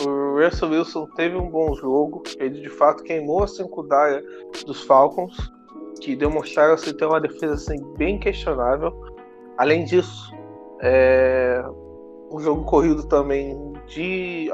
O 0.00 0.38
Russell 0.40 0.70
Wilson 0.70 1.08
teve 1.16 1.34
um 1.34 1.50
bom 1.50 1.74
jogo. 1.74 2.22
Ele 2.38 2.60
de 2.60 2.68
fato 2.68 3.02
queimou 3.02 3.42
a 3.42 3.48
secundária 3.48 4.24
dos 4.64 4.80
Falcons, 4.84 5.36
que 6.00 6.14
demonstraram 6.14 6.74
assim, 6.74 6.92
ter 6.92 7.06
uma 7.06 7.20
defesa 7.20 7.54
assim, 7.54 7.82
bem 7.96 8.16
questionável. 8.16 8.92
Além 9.58 9.84
disso, 9.84 10.32
é, 10.80 11.64
um 12.30 12.38
jogo 12.38 12.62
corrido 12.62 13.02
também 13.08 13.69
de, 13.90 14.50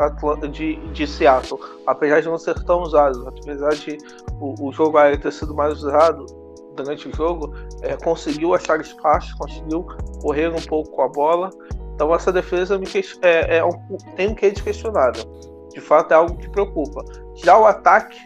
de, 0.51 0.77
de 0.93 1.07
Seattle, 1.07 1.59
apesar 1.87 2.21
de 2.21 2.29
não 2.29 2.39
ser 2.39 2.55
tão 2.65 2.83
usado, 2.83 3.29
apesar 3.29 3.75
de 3.75 3.99
o, 4.41 4.69
o 4.69 4.73
jogo 4.73 4.97
aéreo 4.99 5.21
ter 5.21 5.33
sido 5.33 5.55
mais 5.55 5.83
usado 5.83 6.27
durante 6.75 7.09
o 7.09 7.17
jogo, 7.17 7.55
é, 7.83 7.97
conseguiu 7.97 8.55
achar 8.55 8.81
espaço, 8.81 9.37
conseguiu 9.39 9.87
correr 10.21 10.49
um 10.49 10.63
pouco 10.63 10.91
com 10.91 11.03
a 11.03 11.09
bola. 11.09 11.51
Então 11.95 12.15
essa 12.15 12.33
defesa 12.33 12.79
me 12.79 12.87
é, 13.23 13.59
é 13.59 13.65
um, 13.65 13.71
tem 14.17 14.29
um 14.29 14.35
quê 14.35 14.51
de 14.51 14.63
questionável. 14.63 15.25
De 15.73 15.81
fato 15.81 16.13
é 16.13 16.15
algo 16.15 16.37
que 16.37 16.49
preocupa. 16.49 17.05
Já 17.35 17.59
o 17.59 17.65
ataque 17.67 18.19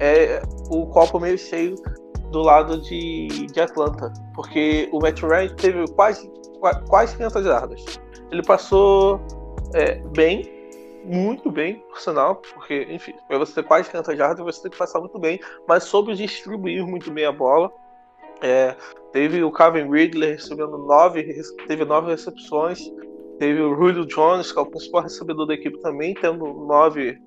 é 0.00 0.42
o 0.70 0.86
copo 0.86 1.18
meio 1.18 1.38
cheio 1.38 1.76
do 2.30 2.42
lado 2.42 2.80
de, 2.82 3.28
de 3.46 3.60
Atlanta, 3.60 4.12
porque 4.34 4.88
o 4.92 4.98
Matt 4.98 5.22
Ryan 5.22 5.54
teve 5.54 5.84
quase, 5.92 6.28
qua- 6.60 6.82
quase 6.88 7.16
500 7.16 7.44
jardas. 7.44 7.84
Ele 8.30 8.42
passou 8.42 9.20
é, 9.74 9.96
bem, 10.16 10.44
muito 11.06 11.50
bem, 11.50 11.76
por 11.88 12.00
sinal, 12.00 12.36
porque, 12.36 12.86
enfim, 12.90 13.14
para 13.28 13.38
você 13.38 13.54
ter 13.54 13.62
quase 13.62 13.88
500 13.90 14.16
jardas, 14.16 14.44
você 14.44 14.62
tem 14.62 14.70
que 14.70 14.76
passar 14.76 14.98
muito 14.98 15.18
bem, 15.18 15.38
mas 15.66 15.84
soube 15.84 16.14
distribuir 16.14 16.84
muito 16.84 17.10
bem 17.10 17.24
a 17.24 17.32
bola. 17.32 17.72
É, 18.42 18.74
teve 19.12 19.42
o 19.42 19.50
Calvin 19.50 19.90
Ridley 19.90 20.32
recebendo 20.32 20.76
nove, 20.78 21.22
teve 21.66 21.84
nove 21.84 22.10
recepções. 22.10 22.80
Teve 23.38 23.60
o 23.60 23.74
Julio 23.74 24.06
Jones, 24.06 24.50
que 24.50 24.58
é 24.58 24.62
o 24.62 24.66
principal 24.66 25.02
recebedor 25.02 25.46
da 25.46 25.54
equipe 25.54 25.78
também, 25.80 26.14
tendo 26.14 26.44
nove, 26.46 27.18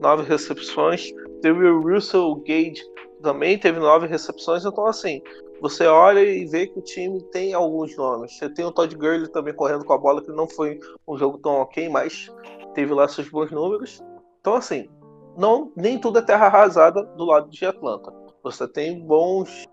nove 0.00 0.22
recepções. 0.24 1.10
Teve 1.42 1.66
o 1.66 1.82
Russell 1.82 2.34
Gage, 2.46 2.82
também 3.22 3.58
teve 3.58 3.78
nove 3.78 4.06
recepções. 4.06 4.64
Então, 4.64 4.86
assim, 4.86 5.22
você 5.60 5.86
olha 5.86 6.20
e 6.20 6.46
vê 6.46 6.66
que 6.66 6.78
o 6.78 6.82
time 6.82 7.22
tem 7.24 7.52
alguns 7.52 7.94
nomes. 7.94 8.36
Você 8.36 8.48
tem 8.48 8.64
o 8.64 8.72
Todd 8.72 8.94
Gurley 8.96 9.28
também 9.28 9.52
correndo 9.52 9.84
com 9.84 9.92
a 9.92 9.98
bola, 9.98 10.22
que 10.22 10.32
não 10.32 10.48
foi 10.48 10.80
um 11.06 11.18
jogo 11.18 11.36
tão 11.38 11.52
ok, 11.60 11.88
mas 11.90 12.30
teve 12.74 12.92
lá 12.94 13.06
seus 13.08 13.28
bons 13.28 13.50
números. 13.50 14.02
Então, 14.40 14.54
assim, 14.54 14.88
não, 15.36 15.72
nem 15.76 15.98
tudo 15.98 16.18
é 16.18 16.22
terra 16.22 16.46
arrasada 16.46 17.02
do 17.16 17.24
lado 17.24 17.50
de 17.50 17.64
Atlanta. 17.64 18.12
Você 18.42 18.66
tem 18.66 19.00
bons. 19.06 19.66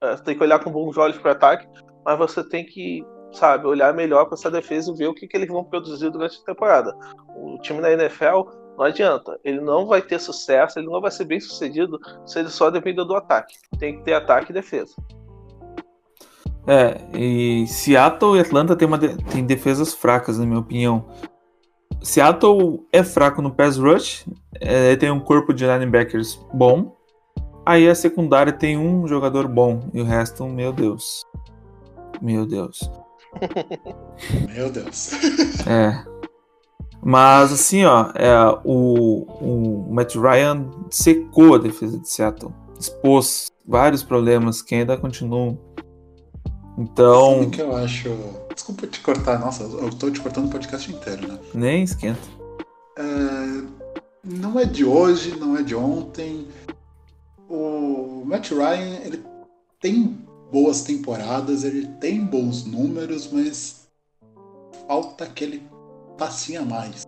é, 0.00 0.16
Você 0.16 0.22
tem 0.24 0.36
que 0.36 0.42
olhar 0.42 0.58
com 0.62 0.70
bons 0.70 0.96
olhos 0.98 1.18
para 1.18 1.32
ataque, 1.32 1.66
mas 2.04 2.18
você 2.18 2.42
tem 2.48 2.64
que, 2.64 3.04
sabe, 3.32 3.66
olhar 3.66 3.92
melhor 3.94 4.26
para 4.26 4.34
essa 4.34 4.50
defesa 4.50 4.92
e 4.92 4.96
ver 4.96 5.08
o 5.08 5.14
que, 5.14 5.26
que 5.26 5.36
eles 5.36 5.48
vão 5.48 5.64
produzir 5.64 6.10
durante 6.10 6.38
a 6.40 6.44
temporada. 6.44 6.94
O 7.36 7.58
time 7.60 7.80
da 7.80 7.92
NFL 7.92 8.50
não 8.76 8.84
adianta, 8.84 9.38
ele 9.44 9.60
não 9.60 9.86
vai 9.86 10.00
ter 10.00 10.18
sucesso, 10.18 10.78
ele 10.78 10.86
não 10.86 11.00
vai 11.00 11.10
ser 11.10 11.24
bem 11.24 11.40
sucedido 11.40 11.98
se 12.24 12.38
ele 12.38 12.48
só 12.48 12.70
depender 12.70 13.04
do 13.04 13.14
ataque. 13.14 13.54
Tem 13.78 13.98
que 13.98 14.04
ter 14.04 14.14
ataque 14.14 14.50
e 14.50 14.54
defesa. 14.54 14.94
É, 16.66 17.00
e 17.18 17.66
Seattle 17.66 18.36
e 18.36 18.40
Atlanta 18.40 18.76
tem, 18.76 18.86
uma 18.86 18.98
de- 18.98 19.16
tem 19.24 19.44
defesas 19.44 19.94
fracas, 19.94 20.38
na 20.38 20.46
minha 20.46 20.60
opinião. 20.60 21.06
Seattle 22.02 22.86
é 22.92 23.02
fraco 23.02 23.42
no 23.42 23.50
pass 23.50 23.76
rush, 23.76 24.26
é, 24.60 24.96
tem 24.96 25.10
um 25.10 25.20
corpo 25.20 25.52
de 25.52 25.66
linebackers 25.66 26.40
bom. 26.52 26.96
Aí 27.64 27.88
a 27.88 27.94
secundária 27.94 28.52
tem 28.52 28.78
um 28.78 29.06
jogador 29.06 29.46
bom 29.46 29.80
e 29.92 30.00
o 30.00 30.04
resto, 30.04 30.46
meu 30.46 30.72
Deus. 30.72 31.24
Meu 32.20 32.46
Deus. 32.46 32.90
Meu 34.52 34.70
Deus. 34.70 35.12
É. 35.66 36.04
Mas 37.02 37.52
assim, 37.52 37.84
ó, 37.84 38.10
é, 38.14 38.60
o, 38.64 39.24
o 39.40 39.94
Matt 39.94 40.16
Ryan 40.16 40.68
secou 40.90 41.54
a 41.54 41.58
defesa 41.58 41.98
de 41.98 42.08
Seattle. 42.08 42.52
Expôs 42.78 43.50
vários 43.66 44.02
problemas 44.02 44.60
que 44.60 44.74
ainda 44.74 44.96
continuam. 44.96 45.58
Então, 46.76 47.38
Sabe 47.38 47.50
que 47.50 47.62
eu 47.62 47.76
acho. 47.76 48.08
Desculpa 48.54 48.86
te 48.86 49.00
cortar, 49.00 49.38
nossa, 49.38 49.62
eu 49.62 49.90
tô 49.90 50.10
te 50.10 50.20
cortando 50.20 50.46
o 50.46 50.50
podcast 50.50 50.90
inteiro, 50.90 51.26
né? 51.26 51.38
nem 51.54 51.82
esquenta. 51.82 52.20
É, 52.98 53.02
não 54.24 54.58
é 54.58 54.64
de 54.64 54.84
hoje, 54.84 55.36
não 55.38 55.56
é 55.56 55.62
de 55.62 55.74
ontem. 55.74 56.46
O 57.48 58.22
Matt 58.26 58.50
Ryan, 58.50 59.00
ele 59.04 59.24
tem 59.80 60.18
boas 60.52 60.82
temporadas, 60.82 61.64
ele 61.64 61.86
tem 62.00 62.24
bons 62.24 62.64
números, 62.64 63.30
mas 63.32 63.88
falta 64.86 65.24
aquele 65.24 65.62
passinho 66.18 66.62
a 66.62 66.64
mais. 66.64 67.02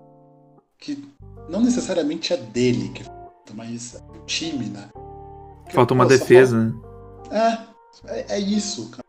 Que 0.78 1.04
não 1.48 1.60
necessariamente 1.60 2.32
é 2.32 2.36
dele 2.36 2.88
que 2.90 3.04
falta, 3.04 3.52
mas 3.54 3.94
é 3.94 3.98
o 3.98 4.24
time, 4.24 4.66
né? 4.66 4.88
Porque, 5.62 5.74
Falta 5.74 5.94
uma 5.94 6.06
defesa, 6.06 6.58
né? 6.58 6.74
é, 7.30 7.58
é, 8.06 8.36
é 8.36 8.38
isso, 8.38 8.90
cara. 8.90 9.04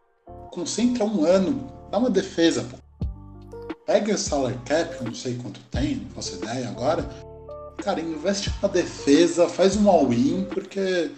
Concentra 0.52 1.04
um 1.04 1.26
ano, 1.26 1.68
dá 1.94 2.00
uma 2.00 2.10
defesa, 2.10 2.64
pô. 2.64 3.06
Pega 3.86 4.16
o 4.16 4.18
salary 4.18 4.58
cap, 4.66 4.96
eu 4.96 5.04
não 5.04 5.14
sei 5.14 5.36
quanto 5.36 5.60
tem, 5.70 5.98
não 5.98 6.10
faço 6.10 6.38
ideia 6.38 6.68
agora. 6.68 7.08
Cara, 7.84 8.02
investe 8.02 8.52
na 8.64 8.68
defesa, 8.68 9.48
faz 9.48 9.76
um 9.76 9.88
all-in, 9.88 10.46
porque 10.46 11.12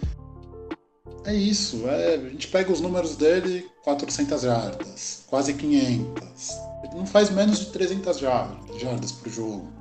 é 1.24 1.34
isso. 1.34 1.88
É, 1.88 2.16
a 2.16 2.28
gente 2.28 2.48
pega 2.48 2.70
os 2.70 2.82
números 2.82 3.16
dele, 3.16 3.66
400 3.84 4.42
jardas, 4.42 5.24
quase 5.28 5.54
500. 5.54 6.50
Ele 6.84 6.96
não 6.96 7.06
faz 7.06 7.30
menos 7.30 7.60
de 7.60 7.66
300 7.66 8.18
jardas, 8.18 9.12
por 9.12 9.30
jogo. 9.30 9.72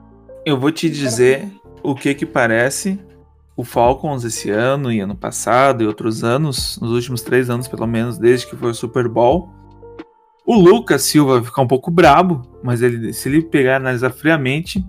Eu 0.45 0.58
vou 0.58 0.71
te 0.71 0.89
dizer 0.89 1.51
o 1.84 1.93
que 1.93 2.15
que 2.15 2.25
parece 2.25 2.97
o 3.58 3.65
Falcons 3.65 4.23
esse 4.23 4.49
ano 4.49 4.89
e 4.91 5.01
ano 5.01 5.15
passado 5.15 5.84
e 5.84 5.88
outros 5.88 6.23
anos, 6.23 6.79
nos 6.79 6.91
últimos 6.91 7.21
três 7.21 7.49
anos 7.49 7.67
pelo 7.67 7.86
menos, 7.86 8.17
desde 8.17 8.47
que 8.47 8.55
foi 8.55 8.71
o 8.71 8.75
Super 8.75 9.10
Bowl. 9.10 9.64
O 10.45 10.55
Lucas 10.55 11.03
Silva 11.03 11.36
vai 11.36 11.43
ficar 11.43 11.62
um 11.62 11.67
pouco 11.67 11.89
brabo, 11.89 12.41
mas 12.63 12.81
ele, 12.81 13.12
se 13.13 13.27
ele 13.27 13.41
pegar 13.41 13.71
e 13.71 13.75
analisar 13.75 14.12
friamente, 14.12 14.86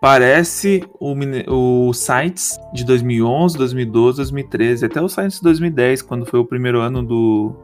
parece 0.00 0.84
o, 1.00 1.14
o 1.48 1.92
Saints 1.92 2.56
de 2.72 2.84
2011, 2.84 3.58
2012, 3.58 4.16
2013, 4.18 4.86
até 4.86 5.00
o 5.00 5.08
Saints 5.08 5.38
de 5.38 5.42
2010, 5.42 6.02
quando 6.02 6.26
foi 6.26 6.38
o 6.38 6.44
primeiro 6.44 6.80
ano 6.80 7.02
do 7.02 7.56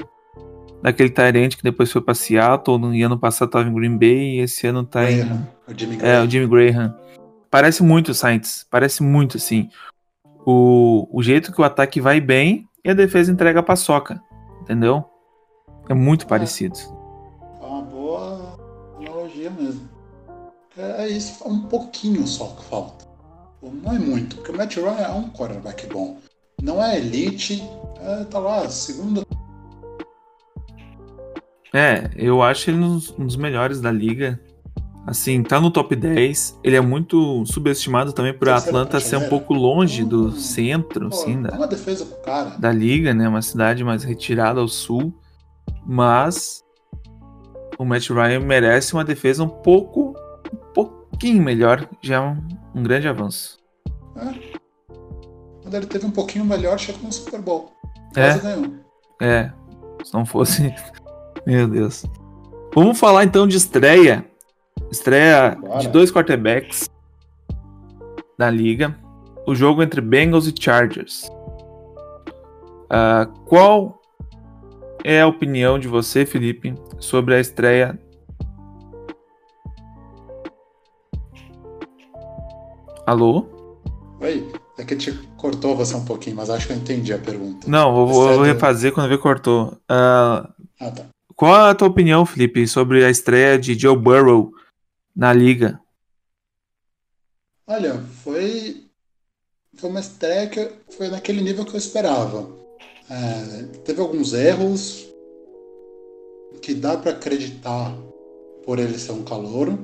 daquele 0.82 1.10
Tyrant 1.10 1.54
que 1.54 1.62
depois 1.62 1.92
foi 1.92 2.02
para 2.02 2.12
Seattle, 2.12 2.76
no 2.76 2.88
ano 2.88 3.16
passado 3.16 3.48
estava 3.48 3.68
em 3.68 3.72
Green 3.72 3.96
Bay 3.96 4.36
e 4.36 4.40
esse 4.40 4.66
ano 4.66 4.82
tá 4.82 5.08
em 5.08 5.18
Graham, 5.18 5.48
o 5.68 5.78
Jimmy 5.78 5.94
é, 5.94 5.98
Graham. 5.98 6.24
o 6.24 6.30
Jimmy 6.30 6.46
Graham. 6.48 6.96
Parece 7.52 7.82
muito 7.82 8.08
o 8.12 8.14
Saints. 8.14 8.66
Parece 8.70 9.02
muito, 9.02 9.36
assim. 9.36 9.68
O, 10.46 11.06
o 11.12 11.22
jeito 11.22 11.52
que 11.52 11.60
o 11.60 11.64
ataque 11.64 12.00
vai 12.00 12.18
bem 12.18 12.66
e 12.82 12.90
a 12.90 12.94
defesa 12.94 13.30
entrega 13.30 13.60
a 13.60 13.62
paçoca. 13.62 14.20
Entendeu? 14.62 15.04
É 15.88 15.94
muito 15.94 16.24
É. 16.24 16.28
parecido. 16.28 16.78
É 17.60 17.64
uma 17.64 17.82
boa 17.82 18.58
analogia 18.98 19.50
mesmo. 19.50 19.88
É, 20.76 21.04
é 21.04 21.08
isso, 21.08 21.42
é 21.44 21.48
um 21.48 21.62
pouquinho 21.62 22.26
só 22.26 22.46
que 22.58 22.64
falta. 22.64 23.04
Não 23.62 23.92
é 23.92 23.98
muito, 23.98 24.36
porque 24.36 24.50
o 24.50 24.56
Matt 24.56 24.76
Ryan 24.76 24.96
é 24.98 25.10
um 25.12 25.30
quarterback 25.30 25.86
bom. 25.86 26.16
Não 26.60 26.82
é 26.82 26.96
elite, 26.98 27.62
é, 28.00 28.24
tá 28.24 28.38
lá, 28.38 28.68
segunda. 28.68 29.22
É, 31.74 32.10
eu 32.16 32.42
acho 32.42 32.70
ele 32.70 32.78
um 32.82 32.98
dos- 33.18 33.36
melhores 33.36 33.80
da 33.80 33.90
liga. 33.90 34.40
Assim, 35.06 35.42
tá 35.42 35.60
no 35.60 35.70
top 35.70 35.96
10. 35.96 36.58
Ele 36.62 36.76
é 36.76 36.80
muito 36.80 37.44
subestimado 37.46 38.12
também 38.12 38.32
por 38.32 38.48
Atlanta 38.48 39.00
ser 39.00 39.16
um 39.16 39.20
prateleira. 39.20 39.30
pouco 39.30 39.54
longe 39.54 40.04
do 40.04 40.26
Hum, 40.28 40.30
centro, 40.32 41.08
Pô, 41.08 41.14
assim, 41.16 41.42
da, 41.42 41.56
uma 41.56 41.66
defesa 41.66 42.04
pro 42.06 42.18
cara. 42.22 42.50
da 42.58 42.70
liga, 42.70 43.12
né? 43.12 43.28
Uma 43.28 43.42
cidade 43.42 43.82
mais 43.82 44.04
retirada 44.04 44.60
ao 44.60 44.68
sul. 44.68 45.12
Mas 45.86 46.62
o 47.78 47.84
Matt 47.84 48.08
Ryan 48.10 48.40
merece 48.40 48.92
uma 48.94 49.04
defesa 49.04 49.42
um 49.42 49.48
pouco, 49.48 50.14
um 50.52 50.72
pouquinho 50.72 51.42
melhor. 51.42 51.88
Já 52.00 52.16
é 52.16 52.20
um, 52.20 52.38
um 52.74 52.82
grande 52.82 53.08
avanço. 53.08 53.58
Quando 55.62 55.74
ele 55.74 55.86
teve 55.86 56.06
um 56.06 56.10
pouquinho 56.10 56.44
melhor, 56.44 56.78
chegou 56.78 57.02
no 57.02 57.12
Super 57.12 57.40
Bowl. 57.40 57.72
É, 58.16 58.30
Quase 58.34 58.40
ganhou. 58.40 58.74
é. 59.20 59.52
Se 60.04 60.12
não 60.12 60.26
fosse. 60.26 60.74
Meu 61.46 61.66
Deus. 61.68 62.04
Vamos 62.74 62.98
falar 62.98 63.24
então 63.24 63.46
de 63.46 63.56
estreia. 63.56 64.24
Estreia 64.90 65.56
Bora. 65.60 65.78
de 65.80 65.88
dois 65.88 66.10
quarterbacks 66.12 66.90
da 68.38 68.50
liga. 68.50 68.96
O 69.46 69.54
jogo 69.54 69.82
entre 69.82 70.00
Bengals 70.00 70.46
e 70.46 70.54
Chargers. 70.58 71.30
Ah, 72.90 73.26
qual 73.46 74.01
é 75.04 75.20
a 75.20 75.26
opinião 75.26 75.78
de 75.78 75.88
você, 75.88 76.24
Felipe, 76.24 76.74
sobre 76.98 77.34
a 77.34 77.40
estreia? 77.40 77.98
Alô? 83.06 83.46
Oi, 84.20 84.50
é 84.78 84.84
que 84.84 84.94
te 84.96 85.12
cortou 85.36 85.76
você 85.76 85.94
um 85.94 86.04
pouquinho, 86.04 86.36
mas 86.36 86.48
acho 86.50 86.66
que 86.66 86.72
eu 86.72 86.76
entendi 86.76 87.12
a 87.12 87.18
pergunta. 87.18 87.68
Não, 87.68 87.88
eu 87.98 88.06
vou, 88.06 88.30
eu 88.30 88.36
vou 88.36 88.44
refazer 88.44 88.92
quando 88.92 89.08
ver 89.08 89.18
cortou. 89.18 89.76
Ah, 89.88 90.48
Ah, 90.78 90.90
tá. 90.90 91.06
qual 91.34 91.52
a 91.66 91.74
tua 91.74 91.88
opinião, 91.88 92.24
Felipe, 92.24 92.66
sobre 92.68 93.04
a 93.04 93.10
estreia 93.10 93.58
de 93.58 93.76
Joe 93.78 93.96
Burrow 93.96 94.52
na 95.14 95.32
liga? 95.32 95.80
Olha, 97.66 97.98
foi, 98.22 98.84
foi 99.76 99.90
uma 99.90 100.00
estreia 100.00 100.48
que 100.48 100.70
foi 100.96 101.08
naquele 101.08 101.40
nível 101.40 101.64
que 101.64 101.74
eu 101.74 101.78
esperava. 101.78 102.48
É, 103.12 103.64
teve 103.84 104.00
alguns 104.00 104.32
erros 104.32 105.06
que 106.62 106.72
dá 106.72 106.96
para 106.96 107.10
acreditar 107.10 107.94
por 108.64 108.78
ele 108.78 108.98
ser 108.98 109.12
um 109.12 109.22
calouro, 109.22 109.78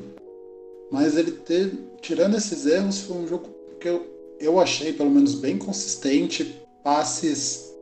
mas 0.90 1.14
ele 1.14 1.32
teve, 1.32 1.78
tirando 2.00 2.38
esses 2.38 2.64
erros, 2.64 3.00
foi 3.00 3.18
um 3.18 3.28
jogo 3.28 3.48
que 3.78 3.86
eu, 3.86 4.06
eu 4.40 4.58
achei 4.58 4.94
pelo 4.94 5.10
menos 5.10 5.34
bem 5.34 5.58
consistente, 5.58 6.58
passes 6.82 7.74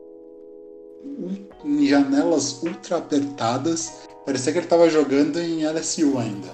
em 1.63 1.87
janelas 1.87 2.61
ultra 2.61 2.97
apertadas, 2.97 4.01
parecia 4.25 4.51
que 4.51 4.59
ele 4.59 4.65
estava 4.65 4.89
jogando 4.89 5.39
em 5.39 5.65
LSU 5.65 6.17
ainda. 6.17 6.49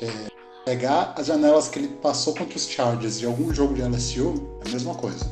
É 0.00 0.32
pegar 0.64 1.12
as 1.18 1.26
janelas 1.26 1.68
que 1.68 1.80
ele 1.80 1.88
passou 1.88 2.34
contra 2.34 2.56
os 2.56 2.66
Chargers 2.66 3.18
de 3.18 3.26
algum 3.26 3.52
jogo 3.52 3.74
de 3.74 3.82
LSU 3.82 4.34
é 4.64 4.68
a 4.68 4.72
mesma 4.72 4.94
coisa. 4.94 5.26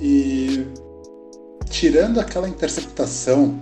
E 0.00 0.66
tirando 1.70 2.20
aquela 2.20 2.48
interceptação 2.48 3.58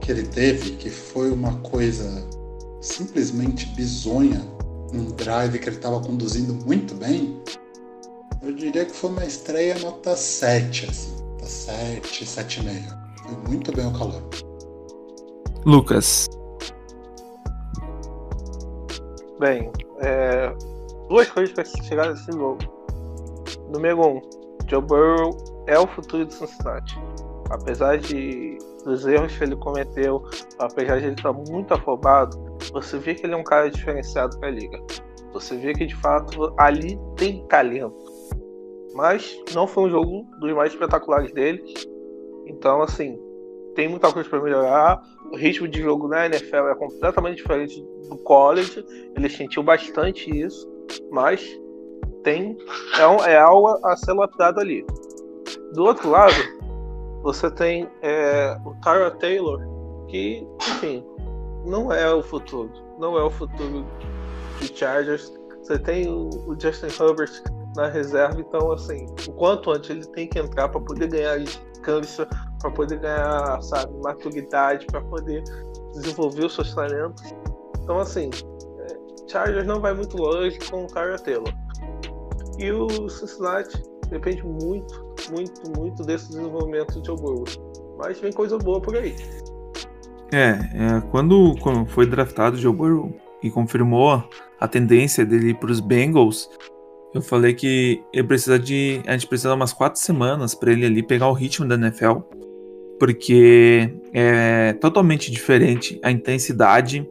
que 0.00 0.10
ele 0.10 0.24
teve, 0.24 0.72
que 0.72 0.90
foi 0.90 1.30
uma 1.30 1.54
coisa 1.58 2.28
simplesmente 2.80 3.66
bizonha, 3.66 4.40
num 4.92 5.06
drive 5.12 5.58
que 5.58 5.68
ele 5.68 5.76
estava 5.76 6.00
conduzindo 6.00 6.54
muito 6.66 6.94
bem, 6.94 7.40
eu 8.42 8.52
diria 8.52 8.84
que 8.84 8.92
foi 8.92 9.10
uma 9.10 9.24
estreia 9.24 9.78
nota 9.78 10.16
7, 10.16 10.90
assim, 10.90 11.16
nota 11.24 11.46
7, 11.46 12.24
7,5. 12.24 13.02
Foi 13.22 13.48
muito 13.48 13.72
bem 13.72 13.86
o 13.86 13.92
calor. 13.92 14.22
Lucas. 15.64 16.28
Bem, 19.38 19.70
é, 20.00 20.52
duas 21.08 21.30
coisas 21.30 21.54
para 21.54 21.64
chegar 21.64 22.10
nesse 22.10 22.30
jogo. 22.32 22.58
Número 23.70 24.00
um, 24.00 24.20
Joe 24.68 24.82
Burrow 24.82 25.64
é 25.68 25.78
o 25.78 25.86
futuro 25.86 26.26
de 26.26 26.34
Cincinnati. 26.34 26.98
Apesar 27.52 27.98
de 27.98 28.58
dos 28.84 29.06
erros 29.06 29.36
que 29.36 29.44
ele 29.44 29.54
cometeu, 29.56 30.22
apesar 30.58 30.98
de 30.98 31.06
ele 31.06 31.14
estar 31.14 31.32
muito 31.32 31.72
afobado, 31.72 32.36
você 32.72 32.98
vê 32.98 33.14
que 33.14 33.24
ele 33.24 33.34
é 33.34 33.36
um 33.36 33.44
cara 33.44 33.70
diferenciado 33.70 34.38
para 34.40 34.48
a 34.48 34.50
liga. 34.50 34.78
Você 35.32 35.56
vê 35.56 35.72
que 35.72 35.86
de 35.86 35.94
fato 35.96 36.52
ali 36.58 36.98
tem 37.16 37.46
talento. 37.46 37.94
Mas 38.94 39.38
não 39.54 39.66
foi 39.66 39.84
um 39.84 39.90
jogo 39.90 40.26
dos 40.40 40.52
mais 40.52 40.72
espetaculares 40.72 41.32
dele. 41.32 41.62
Então, 42.46 42.82
assim, 42.82 43.18
tem 43.74 43.88
muita 43.88 44.12
coisa 44.12 44.28
para 44.28 44.42
melhorar. 44.42 45.00
O 45.32 45.36
ritmo 45.36 45.66
de 45.68 45.80
jogo 45.80 46.08
na 46.08 46.26
NFL 46.26 46.68
é 46.68 46.74
completamente 46.74 47.36
diferente 47.36 47.80
do 48.08 48.18
college. 48.18 48.84
Ele 49.16 49.28
sentiu 49.30 49.62
bastante 49.62 50.28
isso, 50.30 50.68
mas 51.10 51.42
tem 52.22 52.56
é, 52.98 53.06
um- 53.06 53.24
é 53.24 53.38
algo 53.38 53.68
a 53.86 53.96
ser 53.96 54.12
lapidado 54.12 54.60
ali. 54.60 54.84
Do 55.72 55.84
outro 55.84 56.10
lado, 56.10 56.34
você 57.22 57.50
tem 57.50 57.88
é, 58.02 58.58
o 58.64 58.74
Tyra 58.76 59.10
Taylor, 59.12 59.60
que, 60.08 60.46
enfim, 60.60 61.04
não 61.64 61.92
é 61.92 62.12
o 62.12 62.22
futuro. 62.22 62.70
Não 62.98 63.16
é 63.16 63.22
o 63.22 63.30
futuro 63.30 63.86
de 64.60 64.76
Chargers. 64.76 65.32
Você 65.62 65.78
tem 65.78 66.08
o, 66.08 66.56
Justin 66.58 66.86
Herbert 66.86 67.30
na 67.76 67.88
reserva, 67.88 68.40
então, 68.40 68.72
assim, 68.72 69.06
o 69.28 69.32
quanto 69.32 69.70
antes 69.70 69.88
ele 69.88 70.04
tem 70.06 70.28
que 70.28 70.38
entrar 70.38 70.68
para 70.68 70.80
poder 70.80 71.08
ganhar 71.08 71.38
descanso, 71.38 72.26
para 72.60 72.70
poder 72.70 72.98
ganhar, 72.98 73.62
sabe, 73.62 73.92
maturidade, 74.02 74.86
para 74.86 75.00
poder 75.02 75.42
desenvolver 75.92 76.46
os 76.46 76.54
seus 76.54 76.74
talentos. 76.74 77.22
Então, 77.80 77.98
assim, 78.00 78.30
é, 78.80 79.30
Chargers 79.30 79.66
não 79.66 79.80
vai 79.80 79.94
muito 79.94 80.16
longe 80.16 80.58
com 80.68 80.84
o 80.84 80.86
Tyra 80.88 81.18
Taylor. 81.18 81.52
E 82.58 82.70
o 82.70 83.08
Cincinnati 83.08 83.91
depende 84.12 84.44
muito, 84.44 85.16
muito, 85.30 85.78
muito 85.78 86.02
desse 86.02 86.28
desenvolvimento 86.28 87.00
de 87.00 87.06
Joe 87.06 87.16
Burrow. 87.16 87.44
Mas 87.98 88.20
vem 88.20 88.32
coisa 88.32 88.58
boa 88.58 88.80
por 88.80 88.96
aí. 88.96 89.16
É, 90.32 90.50
é, 90.50 91.00
quando, 91.10 91.54
quando 91.60 91.86
foi 91.86 92.06
draftado 92.06 92.56
o 92.56 92.58
Joe 92.58 92.72
Burrow 92.72 93.12
e 93.42 93.50
confirmou 93.50 94.22
a 94.60 94.68
tendência 94.68 95.24
dele 95.26 95.54
para 95.54 95.70
os 95.70 95.80
Bengals, 95.80 96.48
eu 97.14 97.20
falei 97.20 97.54
que 97.54 98.02
ele 98.12 98.26
precisa 98.26 98.58
de, 98.58 99.02
a 99.06 99.12
gente 99.12 99.26
precisa 99.26 99.50
de 99.50 99.54
umas 99.54 99.72
quatro 99.72 100.00
semanas 100.00 100.54
para 100.54 100.72
ele 100.72 100.86
ali 100.86 101.02
pegar 101.02 101.28
o 101.28 101.34
ritmo 101.34 101.66
da 101.66 101.74
NFL, 101.74 102.20
porque 102.98 103.94
é 104.12 104.72
totalmente 104.74 105.30
diferente 105.30 106.00
a 106.02 106.10
intensidade, 106.10 107.06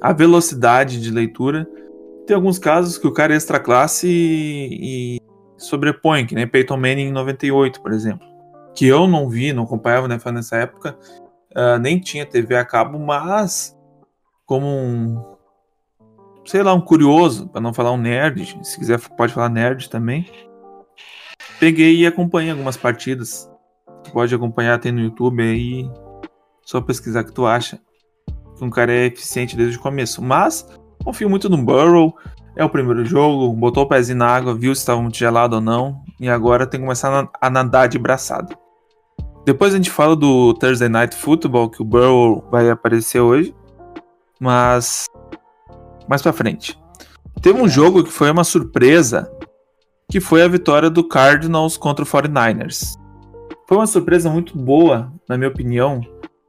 a 0.00 0.12
velocidade 0.12 1.00
de 1.00 1.10
leitura. 1.10 1.68
Tem 2.26 2.36
alguns 2.36 2.58
casos 2.58 2.98
que 2.98 3.06
o 3.06 3.12
cara 3.12 3.32
é 3.32 3.36
extra 3.36 3.58
classe 3.58 4.06
e, 4.06 5.16
e 5.16 5.22
sobrepõe, 5.64 6.26
que 6.26 6.34
nem 6.34 6.46
Peyton 6.46 6.76
Manning 6.76 7.08
em 7.08 7.12
98, 7.12 7.80
por 7.80 7.92
exemplo, 7.92 8.26
que 8.74 8.86
eu 8.86 9.06
não 9.06 9.28
vi, 9.28 9.52
não 9.52 9.64
acompanhava 9.64 10.06
NFL 10.06 10.30
nessa 10.30 10.56
época. 10.56 10.98
Uh, 11.50 11.78
nem 11.78 12.00
tinha 12.00 12.24
TV 12.24 12.56
a 12.56 12.64
cabo, 12.64 12.98
mas 12.98 13.76
como 14.46 14.66
um, 14.66 15.22
sei 16.44 16.62
lá, 16.62 16.74
um 16.74 16.80
curioso, 16.80 17.48
para 17.48 17.60
não 17.60 17.72
falar 17.72 17.92
um 17.92 17.96
nerd, 17.96 18.58
se 18.62 18.78
quiser 18.78 18.98
pode 19.16 19.32
falar 19.32 19.48
nerd 19.48 19.88
também. 19.88 20.26
Peguei 21.58 21.96
e 21.96 22.06
acompanhei 22.06 22.50
algumas 22.50 22.76
partidas. 22.76 23.50
Tu 24.04 24.10
pode 24.10 24.34
acompanhar, 24.34 24.78
tem 24.78 24.92
no 24.92 25.00
YouTube 25.00 25.42
aí, 25.42 25.88
só 26.64 26.80
pesquisar 26.80 27.24
que 27.24 27.32
tu 27.32 27.46
acha. 27.46 27.80
Que 28.56 28.64
um 28.64 28.70
cara 28.70 28.92
é 28.92 29.06
eficiente 29.06 29.56
desde 29.56 29.78
o 29.78 29.80
começo, 29.80 30.22
mas 30.22 30.66
confio 31.04 31.30
muito 31.30 31.48
no 31.48 31.58
Burrow. 31.58 32.16
É 32.54 32.64
o 32.64 32.68
primeiro 32.68 33.04
jogo, 33.04 33.52
botou 33.54 33.84
o 33.84 33.88
pezinho 33.88 34.18
na 34.18 34.26
água, 34.26 34.54
viu 34.54 34.74
se 34.74 34.82
estava 34.82 35.00
muito 35.00 35.16
gelado 35.16 35.56
ou 35.56 35.60
não, 35.60 36.02
e 36.20 36.28
agora 36.28 36.66
tem 36.66 36.80
que 36.80 36.86
começar 36.86 37.28
a 37.40 37.50
nadar 37.50 37.88
de 37.88 37.98
braçada. 37.98 38.56
Depois 39.44 39.72
a 39.72 39.76
gente 39.76 39.90
fala 39.90 40.14
do 40.14 40.54
Thursday 40.54 40.88
Night 40.88 41.16
Football, 41.16 41.70
que 41.70 41.82
o 41.82 41.84
Burrow 41.84 42.44
vai 42.50 42.70
aparecer 42.70 43.20
hoje. 43.20 43.54
Mas. 44.38 45.06
Mais 46.08 46.22
pra 46.22 46.32
frente. 46.32 46.78
Teve 47.40 47.60
um 47.60 47.68
jogo 47.68 48.04
que 48.04 48.10
foi 48.10 48.30
uma 48.30 48.44
surpresa. 48.44 49.30
Que 50.10 50.20
foi 50.20 50.42
a 50.42 50.48
vitória 50.48 50.90
do 50.90 51.02
Cardinals 51.02 51.76
contra 51.76 52.04
o 52.04 52.06
49ers. 52.06 52.94
Foi 53.66 53.78
uma 53.78 53.86
surpresa 53.86 54.30
muito 54.30 54.56
boa, 54.56 55.12
na 55.28 55.36
minha 55.36 55.48
opinião. 55.48 56.00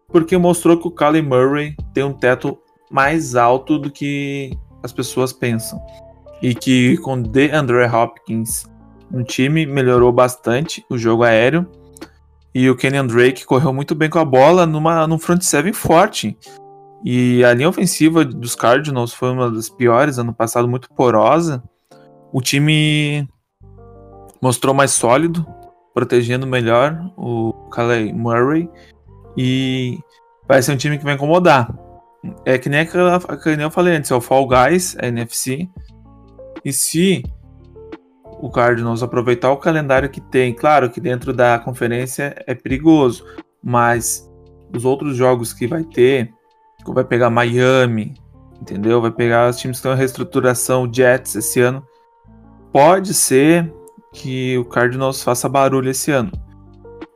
Porque 0.09 0.37
mostrou 0.37 0.77
que 0.77 0.87
o 0.87 0.91
Kyler 0.91 1.23
Murray 1.23 1.75
tem 1.93 2.03
um 2.03 2.13
teto 2.13 2.59
mais 2.91 3.35
alto 3.35 3.79
do 3.79 3.89
que 3.89 4.55
as 4.83 4.91
pessoas 4.91 5.33
pensam. 5.33 5.81
E 6.41 6.53
que 6.53 6.97
com 6.97 7.21
DeAndre 7.21 7.85
Hopkins 7.85 8.69
no 9.09 9.23
time 9.23 9.65
melhorou 9.65 10.11
bastante 10.11 10.85
o 10.89 10.97
jogo 10.97 11.23
aéreo. 11.23 11.65
E 12.53 12.69
o 12.69 12.75
Kenyon 12.75 13.07
Drake 13.07 13.45
correu 13.45 13.73
muito 13.73 13.95
bem 13.95 14.09
com 14.09 14.19
a 14.19 14.25
bola 14.25 14.65
numa, 14.65 15.07
num 15.07 15.17
front 15.17 15.41
seven 15.41 15.73
forte. 15.73 16.37
E 17.03 17.43
a 17.43 17.53
linha 17.53 17.69
ofensiva 17.69 18.23
dos 18.23 18.55
Cardinals 18.55 19.13
foi 19.13 19.31
uma 19.31 19.49
das 19.49 19.69
piores 19.69 20.17
ano 20.17 20.33
passado, 20.33 20.67
muito 20.67 20.89
porosa. 20.89 21.63
O 22.31 22.41
time 22.41 23.27
mostrou 24.41 24.73
mais 24.73 24.91
sólido, 24.91 25.45
protegendo 25.93 26.45
melhor 26.47 27.11
o 27.17 27.53
Calais 27.71 28.11
Murray. 28.13 28.69
E 29.37 29.99
vai 30.47 30.61
ser 30.61 30.73
um 30.73 30.77
time 30.77 30.97
que 30.97 31.03
vai 31.03 31.15
incomodar. 31.15 31.73
É 32.45 32.57
que 32.57 32.69
nem, 32.69 32.81
aquela, 32.81 33.19
que 33.19 33.55
nem 33.55 33.63
eu 33.63 33.71
falei 33.71 33.95
antes, 33.95 34.09
é 34.09 34.15
o 34.15 34.21
Fall 34.21 34.47
Guys, 34.47 34.95
a 34.99 35.07
NFC. 35.07 35.67
E 36.63 36.71
se 36.71 37.23
o 38.43 38.49
Cardinals 38.49 39.01
aproveitar 39.01 39.51
o 39.51 39.57
calendário 39.57 40.09
que 40.09 40.19
tem. 40.19 40.53
Claro 40.53 40.89
que 40.89 40.99
dentro 40.99 41.31
da 41.31 41.57
conferência 41.59 42.35
é 42.45 42.53
perigoso, 42.53 43.25
mas 43.63 44.29
os 44.75 44.83
outros 44.83 45.15
jogos 45.15 45.53
que 45.53 45.65
vai 45.65 45.83
ter, 45.85 46.33
vai 46.85 47.05
pegar 47.05 47.29
Miami, 47.29 48.15
entendeu? 48.59 49.01
Vai 49.01 49.11
pegar 49.11 49.49
os 49.49 49.57
times 49.57 49.77
que 49.77 49.79
estão 49.79 49.93
em 49.93 49.97
reestruturação, 49.97 50.91
Jets 50.91 51.35
esse 51.35 51.61
ano. 51.61 51.87
Pode 52.69 53.13
ser 53.13 53.73
que 54.11 54.57
o 54.57 54.65
Cardinals 54.65 55.23
faça 55.23 55.47
barulho 55.47 55.89
esse 55.89 56.11
ano. 56.11 56.31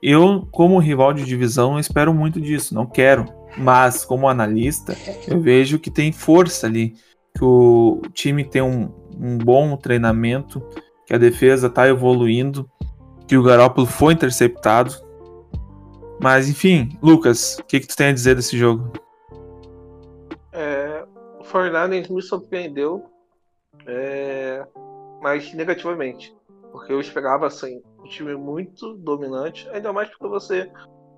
Eu, 0.02 0.48
como 0.50 0.80
rival 0.80 1.12
de 1.12 1.26
divisão, 1.26 1.78
espero 1.78 2.14
muito 2.14 2.40
disso, 2.40 2.74
não 2.74 2.86
quero. 2.86 3.26
Mas, 3.58 4.06
como 4.06 4.30
analista, 4.30 4.96
eu 5.28 5.42
vejo 5.42 5.80
que 5.80 5.90
tem 5.90 6.12
força 6.12 6.68
ali, 6.68 6.94
que 7.36 7.44
o 7.44 8.02
time 8.14 8.46
tem 8.46 8.62
um, 8.62 8.92
um 9.20 9.38
bom 9.38 9.76
treinamento, 9.76 10.62
que 11.06 11.14
a 11.14 11.18
defesa 11.18 11.68
está 11.68 11.88
evoluindo, 11.88 12.70
que 13.28 13.36
o 13.36 13.44
Garópolo 13.44 13.88
foi 13.88 14.14
interceptado. 14.14 14.94
Mas, 16.22 16.50
enfim, 16.50 16.98
Lucas, 17.02 17.58
o 17.60 17.64
que, 17.64 17.80
que 17.80 17.88
tu 17.88 17.96
tem 17.96 18.08
a 18.08 18.14
dizer 18.14 18.36
desse 18.36 18.58
jogo? 18.58 18.92
É, 20.52 21.06
o 21.40 21.44
Fernandes 21.44 22.10
me 22.10 22.22
surpreendeu, 22.22 23.06
é, 23.86 24.66
mas 25.22 25.54
negativamente. 25.54 26.36
Porque 26.72 26.92
eu 26.92 27.00
esperava 27.00 27.48
assim, 27.48 27.82
um 28.00 28.04
time 28.04 28.36
muito 28.36 28.94
dominante, 28.98 29.68
ainda 29.72 29.92
mais 29.94 30.10
porque 30.10 30.28
você 30.28 30.72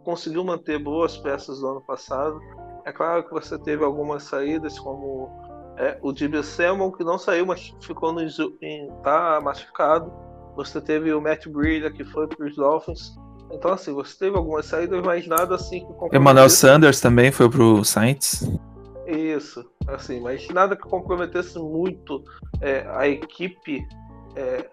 conseguiu 0.10 0.44
manter 0.44 0.80
boas 0.80 1.16
peças 1.18 1.60
do 1.60 1.68
ano 1.68 1.82
passado. 1.82 2.42
É 2.84 2.92
claro 2.92 3.24
que 3.24 3.32
você 3.32 3.60
teve 3.60 3.84
algumas 3.84 4.24
saídas, 4.24 4.80
como 4.80 5.30
é, 5.78 6.00
o 6.02 6.12
Dibby 6.12 6.44
Samuel, 6.44 6.92
que 6.92 7.04
não 7.04 7.20
saiu, 7.20 7.46
mas 7.46 7.72
ficou 7.80 8.12
no 8.12 8.22
em, 8.60 8.90
tá 9.04 9.40
machucado. 9.40 10.12
Você 10.56 10.82
teve 10.82 11.14
o 11.14 11.22
Matt 11.22 11.48
Breida, 11.48 11.92
que 11.92 12.04
foi 12.04 12.28
para 12.28 12.44
os 12.48 12.56
Dolphins. 12.56 13.16
Então, 13.52 13.72
assim, 13.72 13.94
você 13.94 14.18
teve 14.18 14.36
algumas 14.36 14.66
saídas, 14.66 15.00
mas 15.04 15.28
nada 15.28 15.56
assim 15.56 15.86
que 15.86 16.18
Emmanuel 16.18 16.50
Sanders 16.50 17.00
também 17.00 17.32
foi 17.32 17.48
para 17.48 17.62
o 17.62 17.86
Saints. 17.86 18.50
Isso, 19.06 19.64
assim, 19.88 20.20
mas 20.20 20.48
nada 20.50 20.76
que 20.76 20.84
comprometesse 20.84 21.58
muito 21.60 22.24
é, 22.62 22.86
a 22.96 23.08
equipe 23.08 23.88
é, 24.36 24.68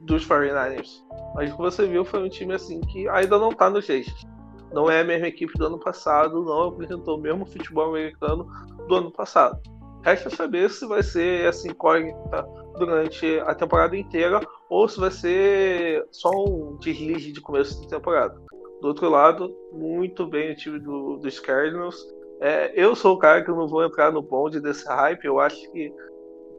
dos 0.00 0.26
49ers. 0.26 0.88
Mas 1.34 1.50
o 1.50 1.56
que 1.56 1.62
você 1.62 1.86
viu 1.86 2.04
foi 2.04 2.22
um 2.22 2.28
time 2.28 2.54
assim 2.54 2.80
que 2.80 3.08
ainda 3.08 3.38
não 3.38 3.50
está 3.50 3.70
nos 3.70 3.88
eixos. 3.88 4.26
Não 4.72 4.90
é 4.90 5.00
a 5.00 5.04
mesma 5.04 5.28
equipe 5.28 5.52
do 5.58 5.66
ano 5.66 5.78
passado, 5.78 6.44
não 6.44 6.68
apresentou 6.68 7.18
o 7.18 7.20
mesmo 7.20 7.44
futebol 7.44 7.90
americano 7.90 8.46
do 8.88 8.94
ano 8.94 9.10
passado. 9.10 9.60
Resta 10.02 10.30
saber 10.30 10.68
se 10.70 10.86
vai 10.86 11.02
ser 11.02 11.46
essa 11.46 11.68
incógnita 11.68 12.44
durante 12.76 13.38
a 13.40 13.54
temporada 13.54 13.96
inteira 13.96 14.40
ou 14.68 14.88
se 14.88 14.98
vai 14.98 15.10
ser 15.10 16.06
só 16.10 16.30
um 16.30 16.76
deslize 16.78 17.32
de 17.32 17.40
começo 17.40 17.80
de 17.80 17.88
temporada. 17.88 18.34
Do 18.80 18.88
outro 18.88 19.08
lado, 19.08 19.54
muito 19.70 20.26
bem 20.26 20.50
o 20.50 20.56
time 20.56 20.80
do, 20.80 21.18
dos 21.18 21.38
Cardinals. 21.38 22.04
É, 22.40 22.72
eu 22.74 22.96
sou 22.96 23.14
o 23.14 23.18
cara 23.18 23.44
que 23.44 23.50
não 23.50 23.68
vou 23.68 23.84
entrar 23.84 24.10
no 24.10 24.20
bonde 24.20 24.60
desse 24.60 24.84
hype. 24.88 25.24
Eu 25.24 25.38
acho 25.38 25.70
que 25.70 25.94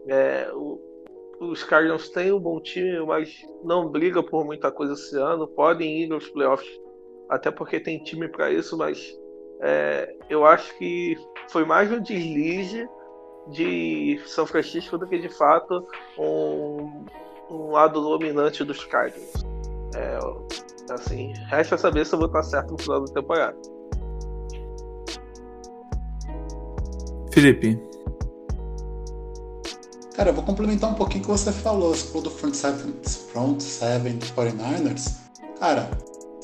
é, 0.08 0.50
o, 0.54 0.80
os 1.42 1.64
Cardinals 1.64 2.08
têm 2.10 2.32
um 2.32 2.40
bom 2.40 2.62
time, 2.62 3.06
mas 3.06 3.36
não 3.66 3.90
briga 3.90 4.24
por 4.24 4.46
muita 4.46 4.72
coisa 4.72 4.94
esse 4.94 5.18
ano. 5.18 5.46
Podem 5.48 6.04
ir 6.04 6.14
aos 6.14 6.30
playoffs, 6.30 6.70
até 7.30 7.52
porque 7.52 7.80
tem 7.80 8.04
time 8.04 8.28
para 8.28 8.52
isso, 8.52 8.78
mas 8.78 9.14
é, 9.62 10.16
eu 10.30 10.46
acho 10.46 10.78
que 10.78 11.18
foi 11.50 11.66
mais 11.66 11.92
um 11.92 12.02
deslize 12.02 12.88
de 13.50 14.22
São 14.26 14.46
Francisco 14.46 14.98
do 14.98 15.08
que 15.08 15.20
de 15.20 15.30
fato 15.30 15.86
um, 16.18 17.06
um 17.50 17.72
lado 17.72 18.02
dominante 18.02 18.64
dos 18.64 18.84
Cardinals. 18.86 19.44
É, 19.96 20.18
assim, 20.94 21.34
resta 21.48 21.78
saber 21.78 22.06
se 22.06 22.14
eu 22.16 22.20
vou 22.20 22.28
estar 22.28 22.44
certo 22.44 22.72
no 22.72 22.78
final 22.82 23.04
da 23.04 23.14
temporada. 23.14 23.58
Felipe, 27.32 27.80
Cara, 30.16 30.30
eu 30.30 30.34
vou 30.34 30.44
complementar 30.44 30.92
um 30.92 30.94
pouquinho 30.94 31.24
o 31.24 31.26
que 31.26 31.32
você 31.32 31.52
falou. 31.52 31.94
Você 31.94 32.08
falou 32.08 32.24
do 32.24 32.30
front 32.30 32.54
seven, 32.54 32.94
front 33.32 33.60
seven 33.60 34.18
dos 34.18 34.32
49ers. 34.32 35.18
Cara, 35.60 35.90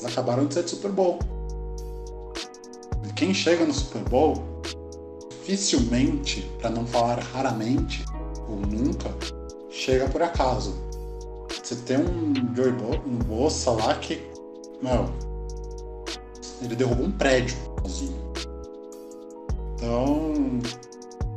acabaram 0.04 0.46
de 0.46 0.54
ser 0.54 0.64
de 0.64 0.70
Super 0.70 0.90
Bowl. 0.90 1.18
Quem 3.16 3.34
chega 3.34 3.66
no 3.66 3.74
Super 3.74 4.02
Bowl, 4.08 4.42
dificilmente, 5.28 6.50
para 6.58 6.70
não 6.70 6.86
falar 6.86 7.18
raramente, 7.18 8.02
ou 8.48 8.56
nunca, 8.56 9.14
chega 9.68 10.08
por 10.08 10.22
acaso. 10.22 10.74
Você 11.62 11.76
tem 11.76 11.98
um 11.98 12.32
Joey 12.56 12.72
Bo 12.72 12.94
um 13.06 13.18
Bossa 13.18 13.72
lá 13.72 13.94
que, 13.96 14.22
meu, 14.82 15.10
ele 16.62 16.74
derrubou 16.74 17.06
um 17.06 17.12
prédio 17.12 17.56
sozinho. 17.82 18.32
Então, 19.74 20.32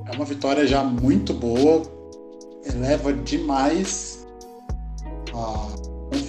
é 0.05 0.15
uma 0.15 0.23
vitória 0.23 0.65
já 0.65 0.85
muito 0.85 1.33
boa 1.33 1.83
eleva 2.65 3.11
demais 3.11 4.25
a 5.33 5.67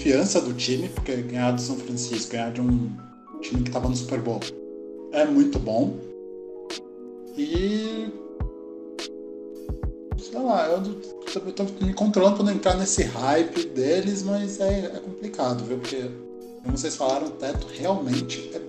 confiança 0.05 0.39
do 0.39 0.53
time, 0.53 0.89
porque 0.89 1.17
ganhar 1.17 1.53
do 1.53 1.61
São 1.61 1.77
Francisco, 1.77 2.33
ganhar 2.33 2.53
de 2.53 2.61
um 2.61 2.93
time 3.41 3.63
que 3.63 3.71
estava 3.71 3.89
no 3.89 3.97
Super 3.97 4.21
Bowl 4.21 4.41
é 5.13 5.25
muito 5.25 5.59
bom. 5.59 5.97
E. 7.39 8.13
Sei 10.19 10.39
lá, 10.39 10.69
eu, 10.69 10.83
tô 11.53 11.65
me 11.81 11.95
controlando 11.95 12.37
para 12.37 12.45
não 12.45 12.53
entrar 12.53 12.77
nesse 12.77 13.03
hype 13.05 13.65
deles, 13.67 14.23
mas 14.23 14.61
é, 14.61 14.93
é 14.95 15.01
complicado, 15.01 15.65
viu? 15.65 15.79
Porque, 15.79 16.11
como 16.63 16.77
vocês 16.77 16.97
falaram, 16.97 17.29
o 17.29 17.31
teto 17.31 17.67
realmente 17.73 18.51
é 18.53 18.61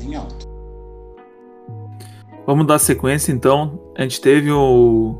bem 0.00 0.16
alto. 0.16 0.48
Vamos 2.46 2.66
dar 2.66 2.80
sequência 2.80 3.30
então. 3.30 3.92
A 3.96 4.02
gente 4.02 4.20
teve 4.20 4.50
o 4.50 5.14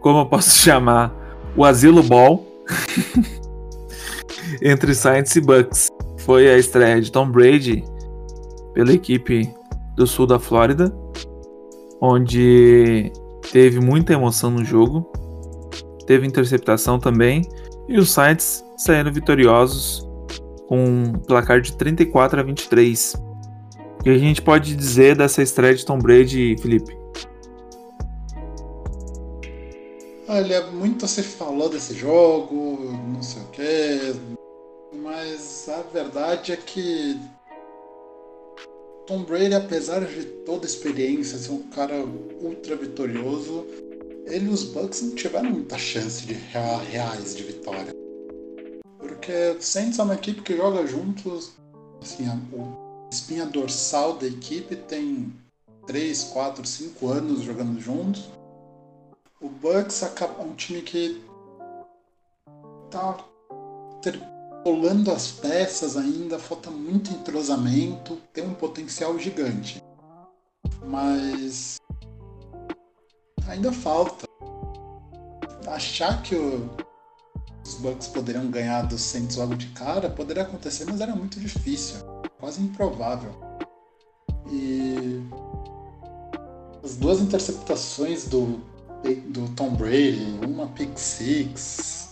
como 0.00 0.20
eu 0.20 0.26
posso 0.26 0.50
chamar, 0.56 1.12
o 1.56 1.64
Asilo 1.64 2.02
Ball 2.02 2.46
entre 4.62 4.94
Saints 4.94 5.34
e 5.36 5.40
Bucks. 5.40 5.88
Foi 6.18 6.48
a 6.48 6.58
estreia 6.58 7.00
de 7.00 7.10
Tom 7.12 7.30
Brady 7.30 7.84
pela 8.74 8.92
equipe 8.92 9.52
do 9.96 10.06
sul 10.06 10.26
da 10.26 10.38
Flórida, 10.38 10.94
onde 12.00 13.12
teve 13.52 13.80
muita 13.80 14.12
emoção 14.12 14.50
no 14.50 14.64
jogo, 14.64 15.10
teve 16.06 16.26
interceptação 16.26 16.98
também, 16.98 17.42
e 17.88 17.98
os 17.98 18.10
Saints 18.10 18.64
saíram 18.76 19.12
vitoriosos 19.12 20.06
com 20.68 20.84
um 20.84 21.12
placar 21.12 21.60
de 21.60 21.72
34 21.76 22.40
a 22.40 22.42
23. 22.42 23.14
O 23.98 24.02
que 24.04 24.10
a 24.10 24.18
gente 24.18 24.40
pode 24.40 24.76
dizer 24.76 25.16
dessa 25.16 25.42
estreia 25.42 25.74
de 25.74 25.84
Tom 25.84 25.98
Brady, 25.98 26.56
Felipe? 26.60 26.96
Olha, 30.28 30.66
muito 30.70 31.08
se 31.08 31.22
falou 31.22 31.70
desse 31.70 31.94
jogo, 31.94 32.96
não 33.12 33.22
sei 33.22 33.42
o 33.42 33.46
quê, 33.46 34.14
mas 34.92 35.68
a 35.68 35.82
verdade 35.82 36.52
é 36.52 36.56
que 36.56 37.18
Tom 39.06 39.22
Brady, 39.24 39.54
apesar 39.54 40.04
de 40.04 40.24
toda 40.44 40.66
a 40.66 40.68
experiência, 40.68 41.38
ser 41.38 41.52
um 41.52 41.62
cara 41.70 42.04
ultra 42.42 42.76
vitorioso, 42.76 43.66
ele 44.26 44.46
e 44.46 44.48
os 44.50 44.64
Bucks 44.64 45.00
não 45.00 45.14
tiveram 45.14 45.50
muita 45.50 45.78
chance 45.78 46.26
de 46.26 46.34
reais 46.34 47.34
de 47.34 47.42
vitória. 47.42 47.94
Porque 48.98 49.56
Saints 49.60 49.98
é 49.98 50.02
uma 50.02 50.14
equipe 50.14 50.42
que 50.42 50.56
joga 50.56 50.86
juntos, 50.86 51.52
assim, 52.02 52.26
a, 52.28 52.38
espinha 53.10 53.46
dorsal 53.46 54.18
da 54.18 54.26
equipe 54.26 54.76
tem 54.76 55.32
3, 55.86 56.24
4, 56.24 56.66
5 56.66 57.08
anos 57.08 57.40
jogando 57.40 57.80
juntos. 57.80 58.28
O 59.40 59.48
Bucks 59.48 60.02
é 60.02 60.42
um 60.42 60.54
time 60.54 60.82
que 60.82 61.22
tá 62.90 63.24
rolando 64.68 65.10
as 65.10 65.30
peças 65.30 65.96
ainda, 65.96 66.38
falta 66.38 66.70
muito 66.70 67.10
entrosamento, 67.10 68.16
tem 68.34 68.44
um 68.44 68.52
potencial 68.52 69.18
gigante. 69.18 69.82
Mas 70.86 71.78
ainda 73.46 73.72
falta. 73.72 74.26
Achar 75.66 76.22
que 76.22 76.34
o, 76.34 76.68
os 77.64 77.74
Bucks 77.74 78.08
poderiam 78.08 78.50
ganhar 78.50 78.82
do 78.82 78.98
Saints 78.98 79.36
logo 79.36 79.54
de 79.54 79.68
cara 79.68 80.10
poderia 80.10 80.42
acontecer, 80.42 80.84
mas 80.84 81.00
era 81.00 81.14
muito 81.14 81.40
difícil, 81.40 81.98
quase 82.38 82.60
improvável. 82.60 83.32
E 84.50 85.22
as 86.82 86.96
duas 86.96 87.20
interceptações 87.20 88.26
do 88.26 88.60
do 89.28 89.48
Tom 89.54 89.70
Brady, 89.76 90.38
uma 90.44 90.66
pick 90.68 90.98
six. 90.98 92.07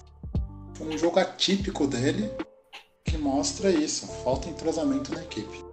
Foi 0.76 0.88
um 0.88 0.98
jogo 0.98 1.18
atípico 1.18 1.86
dele 1.86 2.30
que 3.04 3.16
mostra 3.16 3.70
isso, 3.70 4.06
falta 4.22 4.48
entrosamento 4.48 5.14
na 5.14 5.22
equipe. 5.22 5.64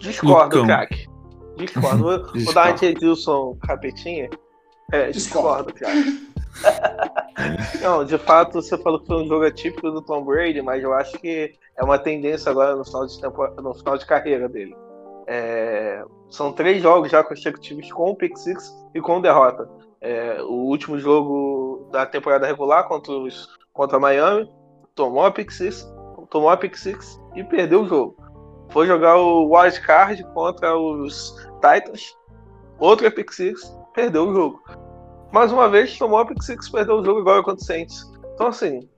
Discordo, 0.00 0.64
craque. 0.64 1.06
Discordo. 1.56 2.02
Vou, 2.02 2.44
vou 2.44 2.54
dar 2.54 2.74
uma 2.74 2.84
Edilson 2.84 3.56
capetinha. 3.62 4.28
É, 4.92 5.10
discordo. 5.10 5.72
Não, 7.80 8.04
de 8.04 8.18
fato, 8.18 8.54
você 8.54 8.76
falou 8.78 9.00
que 9.00 9.06
foi 9.06 9.22
um 9.22 9.28
jogo 9.28 9.44
atípico 9.44 9.90
do 9.90 10.02
Tom 10.02 10.24
Brady, 10.24 10.62
mas 10.62 10.82
eu 10.82 10.92
acho 10.92 11.18
que 11.18 11.54
é 11.76 11.84
uma 11.84 11.98
tendência 11.98 12.50
agora 12.50 12.74
no 12.74 12.84
final 12.84 13.06
de, 13.06 13.20
tempo, 13.20 13.46
no 13.62 13.74
final 13.74 13.96
de 13.96 14.06
carreira 14.06 14.48
dele. 14.48 14.74
É, 15.26 16.04
são 16.28 16.52
três 16.52 16.82
jogos 16.82 17.10
já 17.10 17.22
consecutivos 17.22 17.90
com 17.92 18.10
o 18.10 18.16
Pick 18.16 18.36
Six 18.36 18.74
e 18.94 19.00
com 19.00 19.20
derrota. 19.20 19.68
É, 20.06 20.42
o 20.42 20.52
último 20.52 20.98
jogo 20.98 21.88
da 21.90 22.04
temporada 22.04 22.46
regular 22.46 22.86
contra, 22.86 23.10
os, 23.10 23.48
contra 23.72 23.98
Miami 23.98 24.46
tomou 24.94 25.24
a 25.24 25.30
Pick 25.30 25.50
Six, 25.50 25.90
tomou 26.28 26.50
a 26.50 26.58
six 26.74 27.18
e 27.34 27.42
perdeu 27.44 27.82
o 27.82 27.86
jogo. 27.86 28.16
Foi 28.70 28.86
jogar 28.86 29.16
o 29.16 29.54
wild 29.54 29.80
card 29.80 30.22
contra 30.34 30.76
os 30.76 31.34
Titans, 31.60 32.14
outra 32.78 33.10
pick 33.10 33.32
six, 33.32 33.72
perdeu 33.94 34.28
o 34.28 34.34
jogo. 34.34 34.62
Mais 35.32 35.52
uma 35.52 35.68
vez 35.68 35.96
tomou 35.96 36.18
a 36.18 36.26
pick 36.26 36.42
six, 36.42 36.68
perdeu 36.68 36.96
o 36.96 37.04
jogo 37.04 37.20
igual 37.20 37.42
contra 37.42 37.62
o 37.62 37.64
Saints. 37.64 38.12
Então 38.34 38.48
assim, 38.48 38.88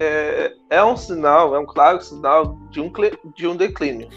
é, 0.00 0.52
é 0.70 0.82
um 0.82 0.96
sinal, 0.96 1.54
é 1.54 1.58
um 1.58 1.66
claro 1.66 2.00
sinal 2.00 2.56
de 2.70 2.80
um, 2.80 2.90
de 3.36 3.46
um 3.46 3.54
declínio. 3.54 4.08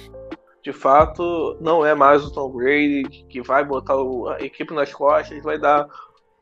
De 0.63 0.73
fato, 0.73 1.57
não 1.59 1.85
é 1.85 1.93
mais 1.93 2.23
o 2.23 2.31
Tom 2.31 2.49
Brady 2.49 3.03
que 3.29 3.41
vai 3.41 3.63
botar 3.63 3.95
a 3.95 4.43
equipe 4.43 4.73
nas 4.73 4.93
costas, 4.93 5.41
vai 5.43 5.57
dar, 5.57 5.87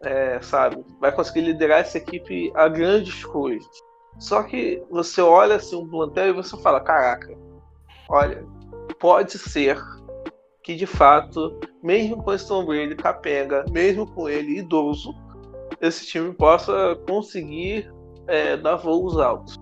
é, 0.02 0.40
sabe, 0.42 0.84
vai 1.00 1.12
conseguir 1.12 1.42
liderar 1.42 1.80
essa 1.80 1.98
equipe 1.98 2.52
a 2.56 2.68
grandes 2.68 3.24
coisas. 3.26 3.68
Só 4.20 4.44
que 4.44 4.84
você 4.90 5.22
olha 5.22 5.56
assim 5.56 5.76
um 5.76 5.88
plantel 5.88 6.30
e 6.30 6.34
você 6.34 6.58
fala, 6.58 6.80
caraca, 6.80 7.38
olha, 8.10 8.44
pode 9.00 9.38
ser 9.38 9.80
que 10.64 10.76
de 10.76 10.86
fato, 10.86 11.60
mesmo 11.82 12.22
com 12.22 12.34
esse 12.34 12.48
Tom 12.48 12.66
Brady 12.66 12.96
capenga, 12.96 13.64
mesmo 13.72 14.06
com 14.06 14.28
ele 14.28 14.60
idoso, 14.60 15.16
esse 15.80 16.06
time 16.06 16.34
possa 16.34 16.96
conseguir 17.08 17.90
é, 18.28 18.58
dar 18.58 18.76
voos 18.76 19.18
altos. 19.18 19.58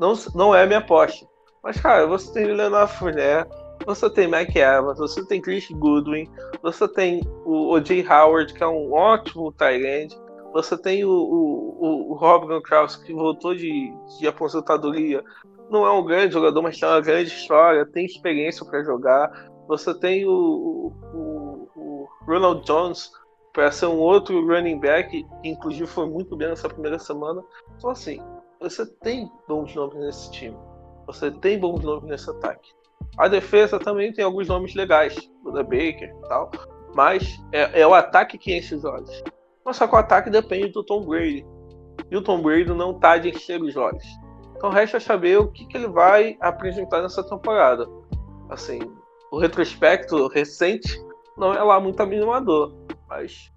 Não, 0.00 0.14
não 0.34 0.54
é 0.54 0.66
minha 0.66 0.80
aposta. 0.80 1.26
Mas, 1.62 1.80
cara, 1.80 2.06
você 2.06 2.32
tem 2.32 2.46
Leonardo 2.46 2.92
Fournette, 2.92 3.50
você 3.86 4.10
tem 4.10 4.28
Mike 4.28 4.58
Evans, 4.58 4.98
você 4.98 5.24
tem 5.26 5.40
Chris 5.40 5.68
Goodwin, 5.70 6.28
você 6.62 6.86
tem 6.88 7.20
o 7.44 7.72
O.J. 7.74 8.06
Howard, 8.08 8.52
que 8.52 8.62
é 8.62 8.66
um 8.66 8.92
ótimo 8.92 9.52
tight 9.52 10.16
você 10.52 10.76
tem 10.76 11.04
o, 11.04 11.10
o, 11.10 12.12
o 12.12 12.14
Rob 12.14 12.46
Gronkowski, 12.46 13.04
que 13.04 13.12
voltou 13.12 13.54
de, 13.54 13.92
de 14.18 14.26
aposentadoria, 14.26 15.22
não 15.70 15.86
é 15.86 15.92
um 15.92 16.04
grande 16.04 16.32
jogador, 16.32 16.62
mas 16.62 16.78
tem 16.78 16.88
uma 16.88 17.00
grande 17.00 17.30
história, 17.30 17.86
tem 17.86 18.06
experiência 18.06 18.64
para 18.64 18.82
jogar. 18.82 19.30
Você 19.68 19.92
tem 19.98 20.26
o, 20.26 20.92
o, 21.14 21.68
o 21.76 22.08
Ronald 22.26 22.64
Jones 22.64 23.12
para 23.52 23.70
ser 23.70 23.86
um 23.86 23.98
outro 23.98 24.46
running 24.46 24.80
back, 24.80 25.10
que 25.10 25.48
inclusive 25.48 25.86
foi 25.86 26.08
muito 26.08 26.34
bem 26.36 26.48
nessa 26.48 26.68
primeira 26.68 26.98
semana. 26.98 27.42
Então, 27.76 27.90
assim, 27.90 28.18
você 28.60 28.86
tem 28.86 29.30
bons 29.46 29.74
nomes 29.74 29.98
nesse 29.98 30.30
time. 30.30 30.56
Você 31.06 31.30
tem 31.30 31.58
bons 31.58 31.82
nomes 31.82 32.08
nesse 32.08 32.30
ataque. 32.30 32.72
A 33.16 33.28
defesa 33.28 33.78
também 33.78 34.12
tem 34.12 34.24
alguns 34.24 34.48
nomes 34.48 34.74
legais, 34.74 35.16
o 35.44 35.50
da 35.50 35.62
Baker 35.62 36.08
e 36.08 36.28
tal. 36.28 36.50
Mas 36.94 37.40
é, 37.52 37.80
é, 37.80 37.86
o 37.86 37.94
ataque 37.94 38.38
que 38.38 38.56
enche 38.56 38.74
os 38.74 38.84
olhos. 38.84 39.22
Mas 39.64 39.76
só 39.76 39.86
que 39.86 39.94
o 39.94 39.98
ataque 39.98 40.30
depende 40.30 40.68
do 40.68 40.84
Tom 40.84 41.02
Brady. 41.02 41.44
E 42.10 42.16
o 42.16 42.22
Tom 42.22 42.40
Brady 42.40 42.72
não 42.72 42.94
tá 42.94 43.18
de 43.18 43.30
encher 43.30 43.60
os 43.60 43.76
olhos. 43.76 44.04
Então 44.56 44.70
resta 44.70 44.98
saber 44.98 45.38
o 45.38 45.48
que, 45.48 45.66
que 45.66 45.76
ele 45.76 45.88
vai 45.88 46.36
apresentar 46.40 47.02
nessa 47.02 47.22
temporada. 47.22 47.86
Assim, 48.48 48.80
o 49.30 49.38
retrospecto 49.38 50.28
recente 50.28 50.98
não 51.36 51.52
é 51.52 51.62
lá 51.62 51.78
muito 51.78 52.00
animador. 52.02 52.72
Mas 53.08 53.52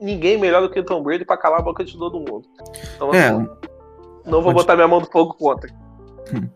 ninguém 0.00 0.38
melhor 0.38 0.62
do 0.62 0.70
que 0.70 0.80
o 0.80 0.84
Tom 0.84 1.02
Brady 1.02 1.24
para 1.24 1.36
calar 1.36 1.60
a 1.60 1.62
boca 1.62 1.84
de 1.84 1.96
todo 1.96 2.18
mundo. 2.18 2.48
Então, 2.94 3.12
é, 3.12 3.28
assim, 3.28 3.48
não 4.24 4.42
vou 4.42 4.52
botar 4.52 4.76
minha 4.76 4.88
mão 4.88 5.00
no 5.00 5.06
fogo 5.06 5.34
contra. 5.34 5.70
Hum. 6.32 6.48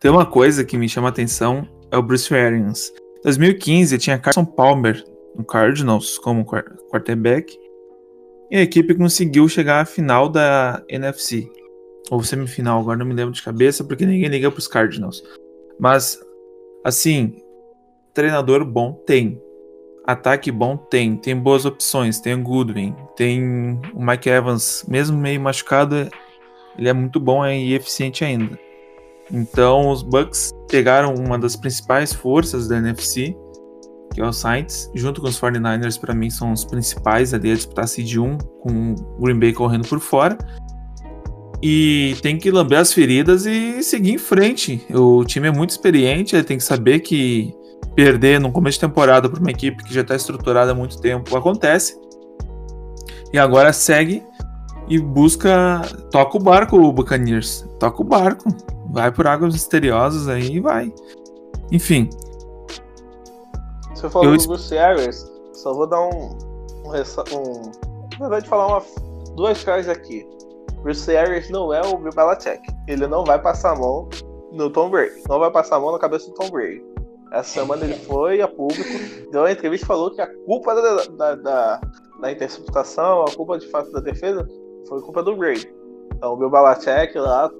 Tem 0.00 0.12
uma 0.12 0.24
coisa 0.24 0.64
que 0.64 0.78
me 0.78 0.88
chama 0.88 1.08
a 1.08 1.10
atenção, 1.10 1.66
é 1.90 1.96
o 1.96 2.02
Bruce 2.02 2.32
Arians. 2.32 2.92
Em 3.18 3.22
2015 3.24 3.98
tinha 3.98 4.16
Carson 4.16 4.44
Palmer 4.44 5.04
no 5.34 5.44
Cardinals 5.44 6.18
como 6.18 6.44
quarterback. 6.44 7.58
E 8.48 8.56
a 8.56 8.62
equipe 8.62 8.94
conseguiu 8.94 9.48
chegar 9.48 9.80
à 9.80 9.84
final 9.84 10.28
da 10.28 10.84
NFC. 10.88 11.50
Ou 12.12 12.22
semifinal, 12.22 12.80
agora 12.80 12.96
não 12.96 13.06
me 13.06 13.12
lembro 13.12 13.34
de 13.34 13.42
cabeça, 13.42 13.82
porque 13.82 14.06
ninguém 14.06 14.28
liga 14.28 14.50
para 14.52 14.58
os 14.58 14.68
Cardinals. 14.68 15.20
Mas, 15.80 16.18
assim, 16.84 17.42
treinador 18.14 18.64
bom 18.64 18.92
tem. 19.04 19.42
Ataque 20.06 20.52
bom 20.52 20.76
tem, 20.76 21.16
tem 21.16 21.36
boas 21.36 21.64
opções, 21.64 22.20
tem 22.20 22.34
o 22.34 22.42
Goodwin, 22.42 22.94
tem 23.16 23.80
o 23.92 24.00
Mike 24.00 24.30
Evans, 24.30 24.84
mesmo 24.88 25.18
meio 25.18 25.40
machucado, 25.40 26.08
ele 26.78 26.88
é 26.88 26.92
muito 26.92 27.18
bom 27.18 27.44
e 27.44 27.74
eficiente 27.74 28.24
ainda. 28.24 28.67
Então 29.32 29.90
os 29.90 30.02
Bucks 30.02 30.52
pegaram 30.68 31.14
uma 31.14 31.38
das 31.38 31.56
principais 31.56 32.12
forças 32.12 32.68
da 32.68 32.78
NFC, 32.78 33.36
que 34.14 34.20
é 34.20 34.24
o 34.24 34.32
Saints, 34.32 34.90
junto 34.94 35.20
com 35.20 35.28
os 35.28 35.38
49ers, 35.38 36.00
para 36.00 36.14
mim 36.14 36.30
são 36.30 36.52
os 36.52 36.64
principais 36.64 37.34
ali 37.34 37.52
a 37.52 37.54
disputar 37.54 37.86
seed 37.86 38.16
1, 38.16 38.38
com 38.38 38.94
o 38.94 39.22
Green 39.22 39.38
Bay 39.38 39.52
correndo 39.52 39.86
por 39.86 40.00
fora. 40.00 40.36
E 41.62 42.16
tem 42.22 42.38
que 42.38 42.50
lamber 42.50 42.78
as 42.78 42.92
feridas 42.92 43.44
e 43.44 43.82
seguir 43.82 44.12
em 44.12 44.18
frente. 44.18 44.84
O 44.90 45.24
time 45.24 45.48
é 45.48 45.50
muito 45.50 45.70
experiente, 45.70 46.36
ele 46.36 46.44
tem 46.44 46.56
que 46.56 46.64
saber 46.64 47.00
que 47.00 47.52
perder 47.94 48.40
no 48.40 48.52
começo 48.52 48.76
de 48.76 48.86
temporada 48.86 49.28
para 49.28 49.40
uma 49.40 49.50
equipe 49.50 49.82
que 49.82 49.92
já 49.92 50.02
está 50.02 50.14
estruturada 50.14 50.70
há 50.70 50.74
muito 50.74 51.00
tempo 51.00 51.36
acontece. 51.36 51.98
E 53.32 53.38
agora 53.38 53.72
segue 53.72 54.22
e 54.88 54.98
busca. 54.98 55.82
Toca 56.10 56.36
o 56.36 56.40
barco, 56.40 56.76
o 56.76 56.92
Buccaneers. 56.92 57.66
Toca 57.78 58.02
o 58.02 58.04
barco. 58.04 58.48
Vai 58.90 59.12
por 59.12 59.26
águas 59.26 59.52
misteriosas 59.52 60.28
aí 60.28 60.56
e 60.56 60.60
vai. 60.60 60.92
Enfim. 61.70 62.08
Você 63.94 64.08
falou 64.08 64.32
eu... 64.32 64.36
do 64.36 64.46
Bruce 64.46 64.78
Arias, 64.78 65.30
só 65.52 65.74
vou 65.74 65.86
dar 65.86 66.00
um. 66.00 66.38
um, 66.84 67.36
um 67.36 67.72
na 68.18 68.28
verdade, 68.28 68.48
falar 68.48 68.66
uma, 68.66 68.82
duas 69.36 69.62
coisas 69.62 69.88
aqui. 69.88 70.26
Bruce 70.82 71.14
Arias 71.16 71.50
não 71.50 71.72
é 71.72 71.80
o 71.80 71.98
Bill 71.98 72.12
Belichick. 72.12 72.62
Ele 72.86 73.06
não 73.06 73.24
vai 73.24 73.40
passar 73.40 73.72
a 73.72 73.76
mão 73.76 74.08
no 74.52 74.70
Tom 74.70 74.90
Brady. 74.90 75.22
Não 75.28 75.38
vai 75.38 75.50
passar 75.50 75.76
a 75.76 75.80
mão 75.80 75.92
na 75.92 75.98
cabeça 75.98 76.30
do 76.30 76.34
Tom 76.34 76.50
Brady. 76.50 76.82
Essa 77.32 77.60
semana 77.60 77.84
ele 77.84 77.94
foi 77.94 78.40
a 78.40 78.48
público, 78.48 79.30
deu 79.30 79.42
uma 79.42 79.52
entrevista 79.52 79.84
e 79.84 79.86
falou 79.86 80.10
que 80.10 80.20
a 80.20 80.26
culpa 80.44 80.74
da, 80.74 81.04
da, 81.04 81.34
da, 81.34 81.80
da, 82.20 82.32
interceptação, 82.32 83.22
a 83.22 83.34
culpa 83.34 83.58
de 83.58 83.66
fato 83.68 83.92
da 83.92 84.00
defesa, 84.00 84.48
foi 84.88 85.00
culpa 85.02 85.22
do 85.22 85.36
Brady. 85.36 85.72
Então 86.14 86.32
o 86.32 86.36
Bill 86.36 86.50
Belichick 86.50 87.16
lá, 87.18 87.50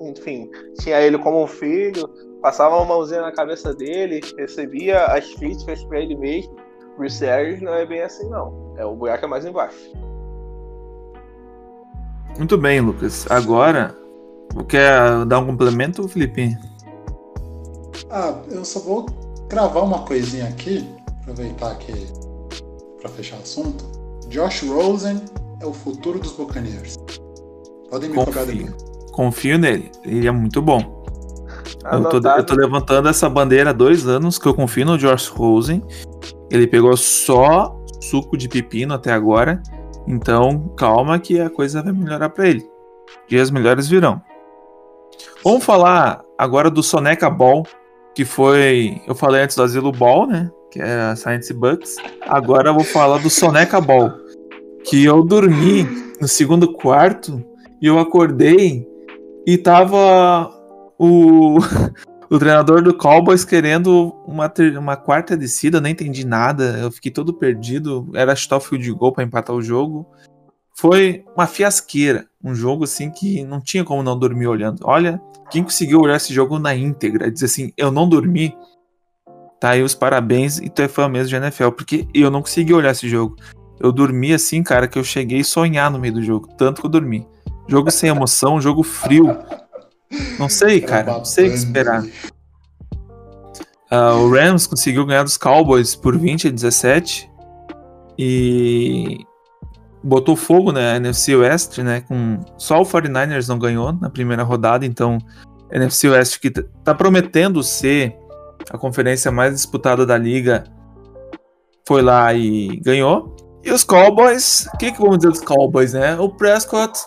enfim, 0.00 0.50
tinha 0.80 1.00
ele 1.00 1.18
como 1.18 1.42
um 1.42 1.46
filho, 1.46 2.08
passava 2.40 2.76
uma 2.76 2.84
mãozinha 2.84 3.20
na 3.20 3.32
cabeça 3.32 3.74
dele, 3.74 4.20
recebia 4.38 5.04
as 5.06 5.34
críticas 5.34 5.82
para 5.84 6.00
ele 6.00 6.16
mesmo. 6.16 6.54
Bruce 6.96 7.26
Arians 7.26 7.60
não 7.62 7.74
é 7.74 7.86
bem 7.86 8.02
assim 8.02 8.28
não, 8.28 8.74
é 8.76 8.84
o 8.84 8.94
buraco 8.94 9.24
é 9.24 9.28
mais 9.28 9.44
embaixo. 9.44 9.92
Muito 12.36 12.56
bem, 12.56 12.80
Lucas. 12.80 13.30
Agora, 13.30 13.94
quer 14.68 15.24
dar 15.26 15.40
um 15.40 15.46
complemento, 15.46 16.06
Felipe? 16.08 16.56
Ah, 18.10 18.34
eu 18.50 18.64
só 18.64 18.80
vou 18.80 19.06
cravar 19.48 19.84
uma 19.84 20.04
coisinha 20.06 20.48
aqui, 20.48 20.88
aproveitar 21.20 21.76
que 21.78 21.92
para 23.00 23.10
fechar 23.10 23.36
o 23.36 23.40
assunto. 23.40 23.84
Josh 24.28 24.62
Rosen 24.62 25.20
é 25.60 25.66
o 25.66 25.72
futuro 25.72 26.18
dos 26.18 26.32
Buccaneers. 26.32 26.96
Podem 27.90 28.10
me 28.10 28.16
Confio. 28.16 28.32
cobrar. 28.32 29.12
Confio 29.12 29.58
nele, 29.58 29.90
ele 30.04 30.26
é 30.26 30.30
muito 30.30 30.62
bom. 30.62 31.00
Eu 31.92 32.04
tô, 32.08 32.28
eu 32.28 32.46
tô, 32.46 32.54
levantando 32.54 33.08
essa 33.08 33.28
bandeira 33.28 33.70
há 33.70 33.72
dois 33.72 34.06
anos 34.06 34.38
que 34.38 34.46
eu 34.46 34.54
confio 34.54 34.84
no 34.84 34.98
Josh 34.98 35.28
Rosen. 35.28 35.82
Ele 36.50 36.66
pegou 36.66 36.96
só 36.96 37.76
suco 38.00 38.36
de 38.36 38.48
pepino 38.48 38.94
até 38.94 39.12
agora. 39.12 39.62
Então, 40.06 40.72
calma 40.76 41.18
que 41.18 41.40
a 41.40 41.50
coisa 41.50 41.82
vai 41.82 41.92
melhorar 41.92 42.30
para 42.30 42.48
ele. 42.48 42.68
Dias 43.28 43.50
melhores 43.50 43.88
virão. 43.88 44.20
Vamos 45.44 45.64
falar 45.64 46.22
agora 46.38 46.70
do 46.70 46.82
Soneca 46.82 47.30
Ball, 47.30 47.64
que 48.14 48.24
foi. 48.24 49.00
Eu 49.06 49.14
falei 49.14 49.42
antes 49.42 49.56
do 49.56 49.62
Asilo 49.62 49.92
Ball, 49.92 50.26
né? 50.26 50.50
Que 50.70 50.80
é 50.80 51.00
a 51.00 51.16
Science 51.16 51.52
Bucks. 51.52 51.96
Agora 52.22 52.70
eu 52.70 52.74
vou 52.74 52.84
falar 52.84 53.18
do 53.18 53.30
Soneca 53.30 53.80
Ball. 53.80 54.12
Que 54.84 55.04
eu 55.04 55.22
dormi 55.22 55.86
no 56.20 56.28
segundo 56.28 56.72
quarto 56.72 57.44
e 57.80 57.86
eu 57.86 57.98
acordei 57.98 58.86
e 59.46 59.56
tava 59.56 60.50
o, 60.98 61.58
o 62.30 62.38
treinador 62.38 62.82
do 62.82 62.96
Cowboys 62.96 63.44
querendo 63.44 64.14
uma, 64.26 64.52
uma 64.78 64.96
quarta 64.96 65.36
descida, 65.36 65.80
nem 65.80 65.92
entendi 65.92 66.26
nada. 66.26 66.78
Eu 66.80 66.90
fiquei 66.90 67.10
todo 67.10 67.34
perdido. 67.34 68.08
Era 68.14 68.36
chutar 68.36 68.58
o 68.58 68.60
field 68.60 68.92
goal 68.92 69.12
para 69.12 69.24
empatar 69.24 69.54
o 69.54 69.62
jogo. 69.62 70.06
Foi 70.76 71.24
uma 71.36 71.46
fiasqueira. 71.46 72.26
Um 72.42 72.54
jogo 72.54 72.84
assim 72.84 73.10
que 73.10 73.44
não 73.44 73.60
tinha 73.60 73.84
como 73.84 74.02
não 74.02 74.18
dormir 74.18 74.46
olhando. 74.46 74.80
Olha, 74.84 75.20
quem 75.50 75.62
conseguiu 75.62 76.00
olhar 76.00 76.16
esse 76.16 76.32
jogo 76.32 76.58
na 76.58 76.74
íntegra, 76.74 77.30
dizer 77.30 77.46
assim, 77.46 77.72
eu 77.76 77.90
não 77.90 78.08
dormi, 78.08 78.56
tá 79.60 79.70
aí 79.70 79.82
os 79.82 79.94
parabéns 79.94 80.58
e 80.58 80.70
tu 80.70 80.80
é 80.80 80.88
fã 80.88 81.08
mesmo 81.08 81.28
de 81.28 81.36
NFL, 81.36 81.70
porque 81.70 82.06
eu 82.14 82.30
não 82.30 82.40
consegui 82.40 82.72
olhar 82.72 82.92
esse 82.92 83.08
jogo. 83.08 83.36
Eu 83.80 83.90
dormi 83.90 84.32
assim, 84.32 84.62
cara, 84.62 84.86
que 84.86 84.98
eu 84.98 85.04
cheguei 85.04 85.40
a 85.40 85.44
sonhar 85.44 85.90
no 85.90 85.98
meio 85.98 86.14
do 86.14 86.22
jogo, 86.22 86.48
tanto 86.56 86.80
que 86.80 86.86
eu 86.86 86.90
dormi. 86.90 87.26
Jogo 87.66 87.90
sem 87.90 88.10
emoção, 88.10 88.60
jogo 88.62 88.82
frio. 88.82 89.36
Não 90.38 90.48
sei, 90.48 90.80
cara, 90.80 91.18
não 91.18 91.24
sei 91.24 91.46
o 91.46 91.50
que 91.50 91.56
esperar. 91.56 92.04
Uh, 93.90 94.16
o 94.18 94.30
Rams 94.30 94.66
conseguiu 94.66 95.04
ganhar 95.06 95.24
dos 95.24 95.36
Cowboys 95.36 95.96
por 95.96 96.16
20 96.16 96.48
a 96.48 96.50
17 96.50 97.28
e 98.18 99.24
botou 100.02 100.36
fogo 100.36 100.72
na 100.72 100.96
NFC 100.96 101.34
West, 101.34 101.78
né? 101.78 102.02
Com 102.02 102.40
só 102.56 102.80
o 102.80 102.84
49ers 102.84 103.48
não 103.48 103.58
ganhou 103.58 103.92
na 103.92 104.10
primeira 104.10 104.42
rodada, 104.42 104.86
então 104.86 105.18
NFC 105.72 106.08
West 106.08 106.38
que 106.38 106.50
tá 106.50 106.94
prometendo 106.94 107.62
ser 107.62 108.16
a 108.70 108.78
conferência 108.78 109.30
mais 109.30 109.54
disputada 109.54 110.04
da 110.04 110.16
liga, 110.16 110.64
foi 111.86 112.02
lá 112.02 112.32
e 112.34 112.76
ganhou. 112.84 113.36
E 113.62 113.70
os 113.70 113.84
Cowboys, 113.84 114.66
o 114.72 114.78
que, 114.78 114.92
que 114.92 114.98
vamos 114.98 115.18
dizer 115.18 115.30
dos 115.30 115.42
Cowboys, 115.42 115.92
né? 115.92 116.18
O 116.18 116.30
Prescott, 116.30 116.98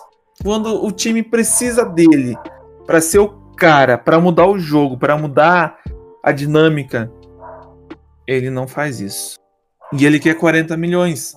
quando 0.42 0.84
o 0.84 0.92
time 0.92 1.22
precisa 1.22 1.84
dele 1.84 2.36
para 2.86 3.00
ser 3.00 3.18
o 3.18 3.28
cara, 3.56 3.98
para 3.98 4.20
mudar 4.20 4.46
o 4.46 4.58
jogo, 4.58 4.96
para 4.96 5.16
mudar 5.16 5.78
a 6.22 6.30
dinâmica, 6.32 7.10
ele 8.26 8.50
não 8.50 8.66
faz 8.66 9.00
isso. 9.00 9.36
E 9.92 10.06
ele 10.06 10.18
quer 10.18 10.34
40 10.34 10.76
milhões. 10.76 11.36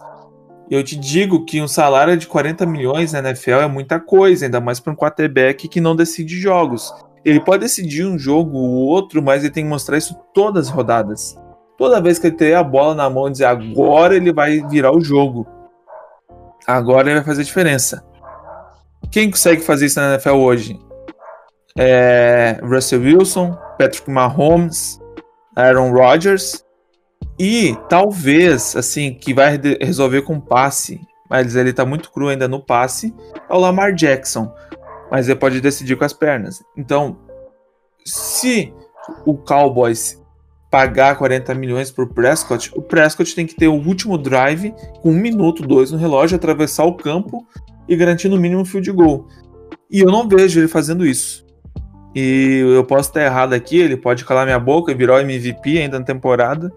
Eu 0.70 0.84
te 0.84 0.96
digo 0.96 1.46
que 1.46 1.62
um 1.62 1.68
salário 1.68 2.18
de 2.18 2.28
40 2.28 2.66
milhões 2.66 3.14
na 3.14 3.20
NFL 3.20 3.62
é 3.62 3.68
muita 3.68 4.00
coisa, 4.00 4.46
ainda 4.46 4.60
mais 4.60 4.80
para 4.80 4.94
um 4.94 4.96
quarterback 4.96 5.68
que 5.68 5.82
não 5.82 5.96
decide 5.96 6.40
jogos. 6.40 6.94
Ele 7.24 7.40
pode 7.40 7.64
decidir 7.64 8.06
um 8.06 8.18
jogo 8.20 8.58
ou 8.58 8.88
outro, 8.88 9.22
mas 9.22 9.44
ele 9.44 9.54
tem 9.54 9.64
que 9.64 9.70
mostrar 9.70 9.98
isso 9.98 10.16
todas 10.34 10.68
as 10.68 10.74
rodadas. 10.74 11.38
Toda 11.78 12.02
vez 12.02 12.18
que 12.18 12.28
ele 12.28 12.36
ter 12.36 12.56
a 12.56 12.64
bola 12.64 12.96
na 12.96 13.10
mão 13.10 13.30
dizer 13.30 13.46
agora 13.46 14.16
ele 14.16 14.34
vai 14.34 14.60
virar 14.68 14.92
o 14.92 15.02
jogo. 15.02 15.48
Agora 16.66 17.08
ele 17.08 17.20
vai 17.20 17.26
fazer 17.26 17.44
diferença. 17.44 18.04
Quem 19.12 19.30
consegue 19.30 19.62
fazer 19.62 19.86
isso 19.86 20.00
na 20.00 20.14
NFL 20.14 20.32
hoje? 20.32 20.80
É 21.78 22.60
Russell 22.64 23.02
Wilson, 23.02 23.54
Patrick 23.78 24.10
Mahomes, 24.10 25.00
Aaron 25.56 25.92
Rodgers 25.92 26.66
e 27.40 27.78
talvez, 27.88 28.76
assim, 28.76 29.14
que 29.14 29.34
vai 29.34 29.60
resolver 29.80 30.24
com 30.24 30.40
passe, 30.40 31.00
mas 31.30 31.56
ele 31.56 31.72
tá 31.72 31.86
muito 31.86 32.12
cru 32.12 32.30
ainda 32.30 32.48
no 32.48 32.60
passe, 32.60 33.14
é 33.48 33.54
o 33.54 33.60
Lamar 33.60 33.94
Jackson. 33.94 34.52
Mas 35.12 35.30
ele 35.30 35.40
pode 35.40 35.62
decidir 35.62 35.96
com 35.96 36.04
as 36.04 36.14
pernas. 36.14 36.64
Então, 36.76 37.18
se 38.04 38.74
o 39.26 39.38
Cowboys 39.38 40.22
pagar 40.70 41.18
40 41.18 41.54
milhões 41.56 41.92
por 41.92 42.08
Prescott, 42.14 42.72
o 42.76 42.82
Prescott 42.82 43.34
tem 43.34 43.46
que 43.46 43.56
ter 43.56 43.68
o 43.68 43.74
último 43.74 44.18
drive 44.18 44.74
com 45.02 45.12
um 45.12 45.18
minuto, 45.18 45.64
dois 45.64 45.92
no 45.92 45.98
relógio, 45.98 46.36
atravessar 46.36 46.86
o 46.86 46.96
campo 46.96 47.48
e 47.88 47.96
garantir 47.96 48.28
no 48.28 48.38
mínimo 48.38 48.62
um 48.62 48.66
field 48.66 48.92
goal. 48.92 49.28
E 49.90 50.00
eu 50.00 50.08
não 50.08 50.28
vejo 50.28 50.60
ele 50.60 50.68
fazendo 50.68 51.06
isso. 51.06 51.46
E 52.14 52.64
eu 52.76 52.84
posso 52.84 53.10
estar 53.10 53.24
errado 53.24 53.54
aqui, 53.54 53.78
ele 53.78 53.96
pode 53.96 54.26
calar 54.26 54.46
minha 54.46 54.60
boca 54.60 54.92
e 54.92 54.96
virar 54.96 55.16
o 55.16 55.20
MVP 55.20 55.78
ainda 55.78 56.00
na 56.00 56.06
temporada. 56.06 56.74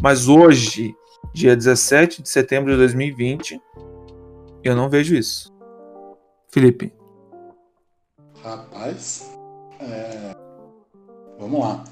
Mas 0.00 0.28
hoje, 0.28 0.94
dia 1.32 1.54
17 1.54 2.22
de 2.22 2.28
setembro 2.28 2.72
de 2.72 2.78
2020, 2.78 3.60
eu 4.62 4.74
não 4.74 4.88
vejo 4.88 5.14
isso. 5.14 5.52
Felipe. 6.48 6.92
Rapaz, 8.42 9.36
é... 9.80 10.34
vamos 11.38 11.60
lá. 11.60 11.84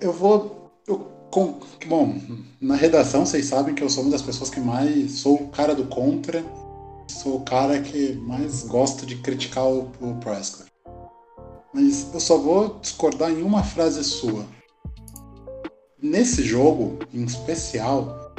Eu 0.00 0.12
vou. 0.12 0.70
Eu, 0.86 0.98
com... 1.30 1.60
Bom, 1.86 2.16
na 2.60 2.76
redação 2.76 3.26
vocês 3.26 3.46
sabem 3.46 3.74
que 3.74 3.82
eu 3.82 3.90
sou 3.90 4.04
uma 4.04 4.12
das 4.12 4.22
pessoas 4.22 4.50
que 4.50 4.60
mais. 4.60 5.12
Sou 5.12 5.34
o 5.34 5.48
cara 5.48 5.74
do 5.74 5.86
contra. 5.86 6.44
Sou 7.08 7.36
o 7.36 7.44
cara 7.44 7.80
que 7.80 8.14
mais 8.14 8.62
gosta 8.64 9.06
de 9.06 9.16
criticar 9.16 9.66
o, 9.66 9.90
o 10.00 10.14
Prescott. 10.20 10.70
Mas 11.74 12.12
eu 12.12 12.20
só 12.20 12.38
vou 12.38 12.78
discordar 12.80 13.30
em 13.30 13.42
uma 13.42 13.62
frase 13.62 14.02
sua 14.04 14.44
Nesse 16.00 16.44
jogo, 16.44 17.00
em 17.12 17.24
especial, 17.24 18.32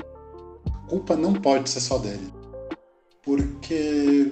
a 0.65 0.87
culpa 0.87 1.17
não 1.17 1.33
pode 1.33 1.69
ser 1.69 1.81
só 1.81 1.97
dele. 1.97 2.31
Porque 3.21 4.31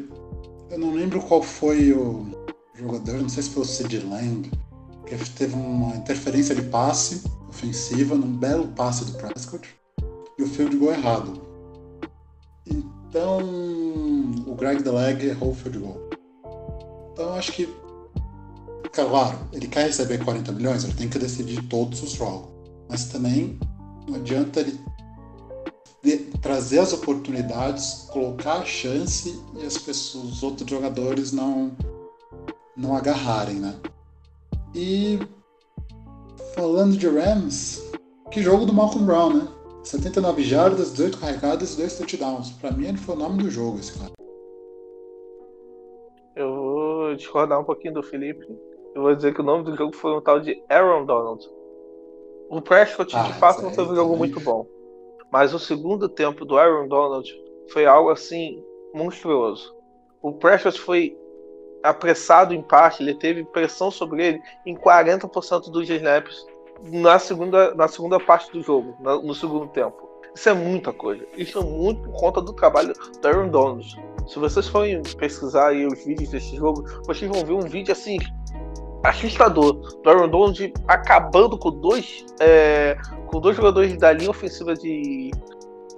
eu 0.72 0.80
não 0.80 0.94
lembro 0.94 1.22
qual 1.22 1.44
foi 1.44 1.92
o 1.92 2.26
jogador, 2.74 3.22
não 3.22 3.28
sei 3.28 3.44
se 3.44 3.50
foi 3.50 3.64
o 3.64 3.66
Sid 3.66 4.00
Lamb, 4.00 4.50
que 5.16 5.30
teve 5.32 5.54
uma 5.56 5.96
interferência 5.96 6.54
de 6.54 6.64
passe 6.64 7.24
ofensiva 7.48 8.16
num 8.16 8.36
belo 8.36 8.68
passe 8.70 9.06
do 9.06 9.14
Prescott 9.14 9.68
e 10.38 10.44
o 10.44 10.48
field 10.48 10.76
goal 10.78 10.92
errado. 10.92 11.42
Então 12.66 13.40
o 14.46 14.56
Greg 14.56 14.84
Deleg 14.84 15.26
errou 15.26 15.52
o 15.52 15.56
field 15.56 15.80
goal. 15.80 16.10
Então 17.14 17.34
acho 17.34 17.52
que, 17.54 17.68
claro, 18.92 19.38
ele 19.52 19.68
quer 19.68 19.88
receber 19.88 20.24
40 20.24 20.52
milhões, 20.52 20.84
ele 20.84 20.94
tem 20.94 21.10
que 21.10 21.18
decidir 21.18 21.64
todos 21.68 22.04
os 22.04 22.12
jogos 22.12 22.58
mas 22.90 23.06
também 23.06 23.60
não 24.08 24.16
adianta 24.16 24.62
ele 24.62 24.80
trazer 26.42 26.80
as 26.80 26.94
oportunidades, 26.94 28.08
colocar 28.10 28.60
a 28.60 28.66
chance 28.66 29.42
e 29.56 29.66
as 29.66 29.78
pessoas, 29.78 30.26
os 30.26 30.44
outros 30.44 30.70
jogadores 30.70 31.32
não 31.32 31.76
não 32.76 32.96
agarrarem, 32.96 33.56
né? 33.56 33.76
E 34.80 35.18
falando 36.54 36.96
de 36.96 37.08
Rams, 37.08 37.82
que 38.30 38.44
jogo 38.44 38.64
do 38.64 38.72
Malcolm 38.72 39.08
Brown, 39.08 39.34
né? 39.34 39.48
79 39.82 40.44
jardas, 40.44 40.92
18 40.92 41.18
carregadas 41.18 41.74
e 41.74 41.78
2 41.78 41.98
touchdowns. 41.98 42.52
Para 42.52 42.70
mim 42.70 42.86
ele 42.86 42.98
foi 43.00 43.16
o 43.16 43.18
nome 43.18 43.42
do 43.42 43.50
jogo, 43.50 43.80
esse 43.80 43.98
cara. 43.98 44.12
Eu 46.36 46.54
vou 46.54 47.16
discordar 47.16 47.60
um 47.60 47.64
pouquinho 47.64 47.96
do 47.96 48.04
Felipe. 48.04 48.46
Eu 48.94 49.02
vou 49.02 49.16
dizer 49.16 49.34
que 49.34 49.42
o 49.42 49.44
nome 49.44 49.64
do 49.64 49.76
jogo 49.76 49.96
foi 49.96 50.16
um 50.16 50.22
tal 50.22 50.40
de 50.40 50.62
Aaron 50.70 51.08
Donald. 51.08 51.44
O 52.52 52.62
Prescott, 52.62 53.16
ah, 53.16 53.24
de 53.24 53.34
fato, 53.34 53.64
não 53.64 53.72
teve 53.72 53.90
um 53.90 53.96
jogo 53.96 54.16
muito 54.16 54.40
bom. 54.40 54.68
Mas 55.32 55.56
o 55.56 55.60
segundo 55.60 56.08
tempo 56.08 56.46
do 56.46 56.56
Aaron 56.56 56.88
Donald 56.88 57.28
foi 57.70 57.88
algo 57.88 58.12
assim 58.12 58.64
monstruoso. 58.94 59.76
O 60.22 60.34
Prescott 60.34 60.80
foi 60.80 61.18
apressado 61.84 62.54
em 62.54 62.62
parte, 62.62 63.04
ele 63.04 63.14
teve 63.14 63.44
pressão 63.44 63.90
sobre 63.92 64.26
ele 64.26 64.42
em 64.66 64.76
40% 64.76 65.70
dos 65.70 65.90
snaps 65.90 66.46
na 66.84 67.18
segunda, 67.20 67.74
na 67.74 67.88
segunda 67.88 68.20
parte 68.20 68.52
do 68.52 68.62
jogo, 68.62 68.96
no 69.00 69.34
segundo 69.34 69.68
tempo. 69.68 70.08
Isso 70.36 70.50
é 70.50 70.54
muita 70.54 70.94
coisa. 70.94 71.26
Isso 71.36 71.58
é 71.58 71.64
muito 71.64 72.02
por 72.02 72.20
conta 72.20 72.42
do 72.42 72.54
trabalho 72.54 72.94
do 72.94 73.28
Aaron 73.28 73.50
Donald. 73.50 73.96
Se 74.28 74.38
vocês 74.38 74.68
forem 74.68 75.02
pesquisar 75.18 75.74
os 75.74 76.06
vídeos 76.06 76.30
desse 76.30 76.56
jogo, 76.56 76.84
vocês 77.08 77.32
vão 77.32 77.44
ver 77.44 77.54
um 77.54 77.68
vídeo 77.68 77.92
assim 77.92 78.20
assustador 79.04 79.74
do 79.74 80.10
Aaron 80.10 80.28
Donald 80.28 80.74
acabando 80.88 81.58
com 81.58 81.72
dois, 81.72 82.26
é, 82.40 82.96
com 83.28 83.40
dois 83.40 83.56
jogadores 83.56 83.98
da 83.98 84.12
linha 84.12 84.30
ofensiva 84.30 84.76
de, 84.76 85.32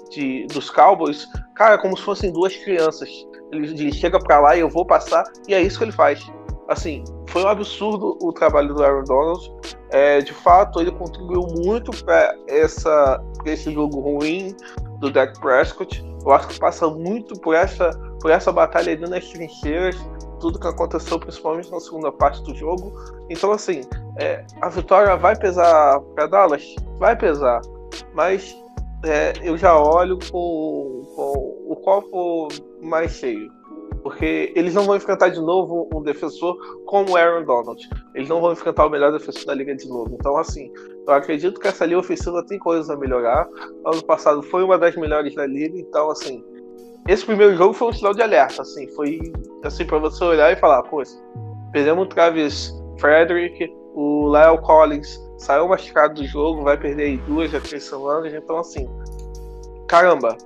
de, 0.09 0.47
dos 0.47 0.69
Cowboys, 0.69 1.27
cara, 1.55 1.77
como 1.77 1.97
se 1.97 2.03
fossem 2.03 2.31
duas 2.31 2.55
crianças. 2.55 3.09
Ele, 3.51 3.67
ele 3.67 3.93
chega 3.93 4.19
para 4.19 4.39
lá 4.39 4.55
e 4.55 4.59
eu 4.59 4.69
vou 4.69 4.85
passar, 4.85 5.23
e 5.47 5.53
é 5.53 5.61
isso 5.61 5.77
que 5.77 5.85
ele 5.85 5.91
faz. 5.91 6.31
Assim, 6.67 7.03
foi 7.27 7.43
um 7.43 7.47
absurdo 7.47 8.17
o 8.21 8.31
trabalho 8.31 8.73
do 8.73 8.83
Aaron 8.83 9.03
Donald. 9.03 9.51
É, 9.89 10.21
de 10.21 10.33
fato, 10.33 10.79
ele 10.79 10.91
contribuiu 10.91 11.47
muito 11.63 11.91
para 12.03 12.35
esse 12.47 13.73
jogo 13.73 13.99
ruim 13.99 14.55
do 14.99 15.09
Dak 15.09 15.39
Prescott. 15.39 16.05
Eu 16.23 16.31
acho 16.31 16.47
que 16.49 16.59
passa 16.59 16.87
muito 16.87 17.39
por 17.39 17.55
essa, 17.55 17.89
por 18.21 18.29
essa 18.29 18.51
batalha 18.51 18.93
ali 18.93 19.09
nas 19.09 19.27
trincheiras 19.29 19.95
tudo 20.39 20.59
que 20.59 20.67
aconteceu, 20.67 21.19
principalmente 21.19 21.71
na 21.71 21.79
segunda 21.79 22.11
parte 22.11 22.41
do 22.43 22.55
jogo. 22.55 22.91
Então, 23.29 23.51
assim, 23.51 23.81
é, 24.17 24.43
a 24.61 24.69
vitória 24.69 25.15
vai 25.15 25.35
pesar 25.35 25.99
para 26.15 26.27
Dallas? 26.27 26.75
Vai 26.97 27.15
pesar, 27.15 27.61
mas 28.13 28.57
é, 29.03 29.33
eu 29.43 29.57
já 29.57 29.77
olho 29.77 30.17
com, 30.31 31.01
com, 31.15 31.65
o 31.67 31.75
copo 31.83 32.47
mais 32.81 33.11
cheio. 33.11 33.51
Porque 34.01 34.53
eles 34.55 34.73
não 34.73 34.83
vão 34.83 34.95
enfrentar 34.95 35.29
de 35.29 35.41
novo 35.41 35.89
um 35.93 36.01
defensor 36.01 36.57
como 36.85 37.11
o 37.11 37.17
Aaron 37.17 37.43
Donald. 37.43 37.89
Eles 38.15 38.29
não 38.29 38.39
vão 38.39 38.53
enfrentar 38.53 38.85
o 38.85 38.89
melhor 38.89 39.11
defensor 39.11 39.45
da 39.45 39.53
liga 39.53 39.75
de 39.75 39.87
novo. 39.89 40.15
Então, 40.17 40.37
assim, 40.37 40.71
eu 41.05 41.13
acredito 41.13 41.59
que 41.59 41.67
essa 41.67 41.85
linha 41.85 41.99
ofensiva 41.99 42.45
tem 42.45 42.57
coisas 42.57 42.89
a 42.89 42.95
melhorar. 42.95 43.47
Ano 43.85 44.03
passado 44.03 44.41
foi 44.43 44.63
uma 44.63 44.77
das 44.77 44.95
melhores 44.95 45.35
da 45.35 45.45
liga, 45.45 45.77
então, 45.77 46.09
assim, 46.09 46.43
esse 47.07 47.25
primeiro 47.25 47.55
jogo 47.55 47.73
foi 47.73 47.89
um 47.89 47.93
sinal 47.93 48.13
de 48.13 48.21
alerta, 48.21 48.61
assim, 48.61 48.87
foi 48.89 49.19
assim 49.63 49.85
para 49.85 49.97
você 49.97 50.23
olhar 50.23 50.51
e 50.51 50.55
falar, 50.55 50.83
pô, 50.83 51.01
perdemos 51.71 52.05
o 52.05 52.07
Travis 52.07 52.71
Frederick, 52.99 53.73
o 53.95 54.31
Lyle 54.31 54.61
Collins 54.61 55.19
saiu 55.39 55.67
machucado 55.67 56.21
do 56.21 56.27
jogo, 56.27 56.61
vai 56.61 56.77
perder 56.77 57.03
aí 57.03 57.17
duas 57.17 57.53
a 57.55 57.59
três 57.59 57.83
semanas, 57.83 58.31
então 58.33 58.59
assim, 58.59 58.87
caramba, 59.87 60.37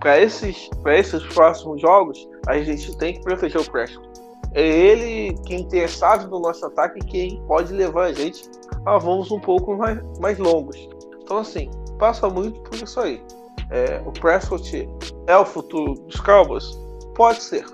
para 0.00 0.20
esses, 0.20 0.70
esses 0.86 1.22
próximos 1.34 1.80
jogos, 1.80 2.28
a 2.46 2.58
gente 2.58 2.96
tem 2.98 3.14
que 3.14 3.20
proteger 3.20 3.60
o 3.60 3.70
Prescott. 3.70 4.08
É 4.52 4.66
ele 4.66 5.36
quem 5.46 5.66
tem 5.68 5.84
a 5.84 5.88
chave 5.88 6.26
do 6.26 6.38
nosso 6.38 6.64
ataque 6.64 7.00
quem 7.00 7.42
pode 7.46 7.72
levar 7.72 8.06
a 8.06 8.12
gente 8.12 8.48
a 8.86 8.96
voos 8.96 9.30
um 9.30 9.40
pouco 9.40 9.76
mais, 9.76 10.00
mais 10.18 10.38
longos. 10.38 10.88
Então 11.22 11.38
assim, 11.38 11.70
passa 11.98 12.28
muito 12.28 12.60
por 12.60 12.74
isso 12.74 12.98
aí 13.00 13.22
é, 13.70 14.02
o 14.04 14.12
Prescott 14.12 14.88
é 15.26 15.36
o 15.36 15.44
futuro 15.44 15.94
dos 15.94 16.20
Cowboys? 16.20 16.78
Pode 17.14 17.42
ser. 17.42 17.64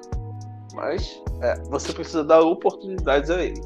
Mas 0.75 1.23
é, 1.41 1.57
você 1.69 1.93
precisa 1.93 2.25
dar 2.25 2.41
oportunidades 2.41 3.31
a 3.31 3.43
ele. 3.43 3.61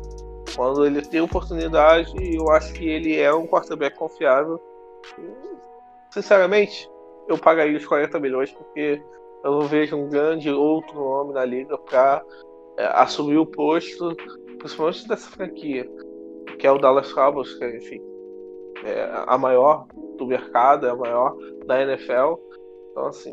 Quando 0.55 0.85
ele 0.85 1.03
tem 1.03 1.21
oportunidade, 1.21 2.13
eu 2.35 2.51
acho 2.51 2.73
que 2.73 2.87
ele 2.87 3.19
é 3.19 3.33
um 3.33 3.47
quarterback 3.47 3.97
confiável. 3.97 4.61
Sinceramente, 6.11 6.91
eu 7.29 7.39
pagaria 7.39 7.77
os 7.77 7.87
40 7.87 8.19
milhões 8.19 8.51
porque 8.53 9.01
eu 9.45 9.53
não 9.53 9.63
vejo 9.63 9.97
um 9.97 10.09
grande 10.09 10.51
outro 10.51 10.95
nome 10.95 11.33
na 11.33 11.45
liga 11.45 11.77
para 11.79 12.25
é, 12.79 12.87
assumiu 12.87 13.43
o 13.43 13.47
posto, 13.47 14.17
principalmente 14.59 15.07
dessa 15.09 15.31
franquia, 15.31 15.89
que 16.59 16.67
é 16.67 16.71
o 16.71 16.79
Dallas 16.79 17.13
Cowboys, 17.13 17.53
que 17.55 17.77
enfim, 17.77 18.01
é 18.85 19.11
a 19.27 19.37
maior 19.37 19.87
do 20.17 20.27
mercado, 20.27 20.87
é 20.87 20.91
a 20.91 20.97
maior 20.97 21.37
da 21.67 21.83
NFL. 21.83 22.35
Então, 22.91 23.07
assim, 23.07 23.31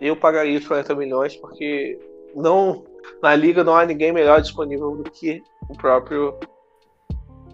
eu 0.00 0.16
pagaria 0.16 0.60
40 0.60 0.94
milhões 0.94 1.36
porque 1.36 1.98
não 2.34 2.84
na 3.22 3.34
liga 3.34 3.64
não 3.64 3.74
há 3.74 3.86
ninguém 3.86 4.12
melhor 4.12 4.40
disponível 4.40 4.96
do 4.96 5.10
que 5.10 5.42
o 5.68 5.76
próprio 5.76 6.34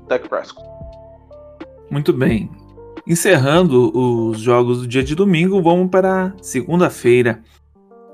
Dak 0.07 0.28
Prescott. 0.28 0.66
Muito 1.91 2.12
bem. 2.12 2.51
Encerrando 3.07 3.93
os 3.95 4.41
jogos 4.41 4.81
do 4.81 4.89
dia 4.89 5.03
de 5.03 5.15
domingo, 5.15 5.63
vamos 5.63 5.91
para 5.91 6.35
segunda-feira. 6.41 7.43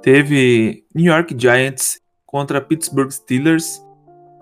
Teve 0.03 0.84
New 0.93 1.12
York 1.12 1.36
Giants 1.38 2.01
contra 2.26 2.61
Pittsburgh 2.61 3.11
Steelers. 3.11 3.80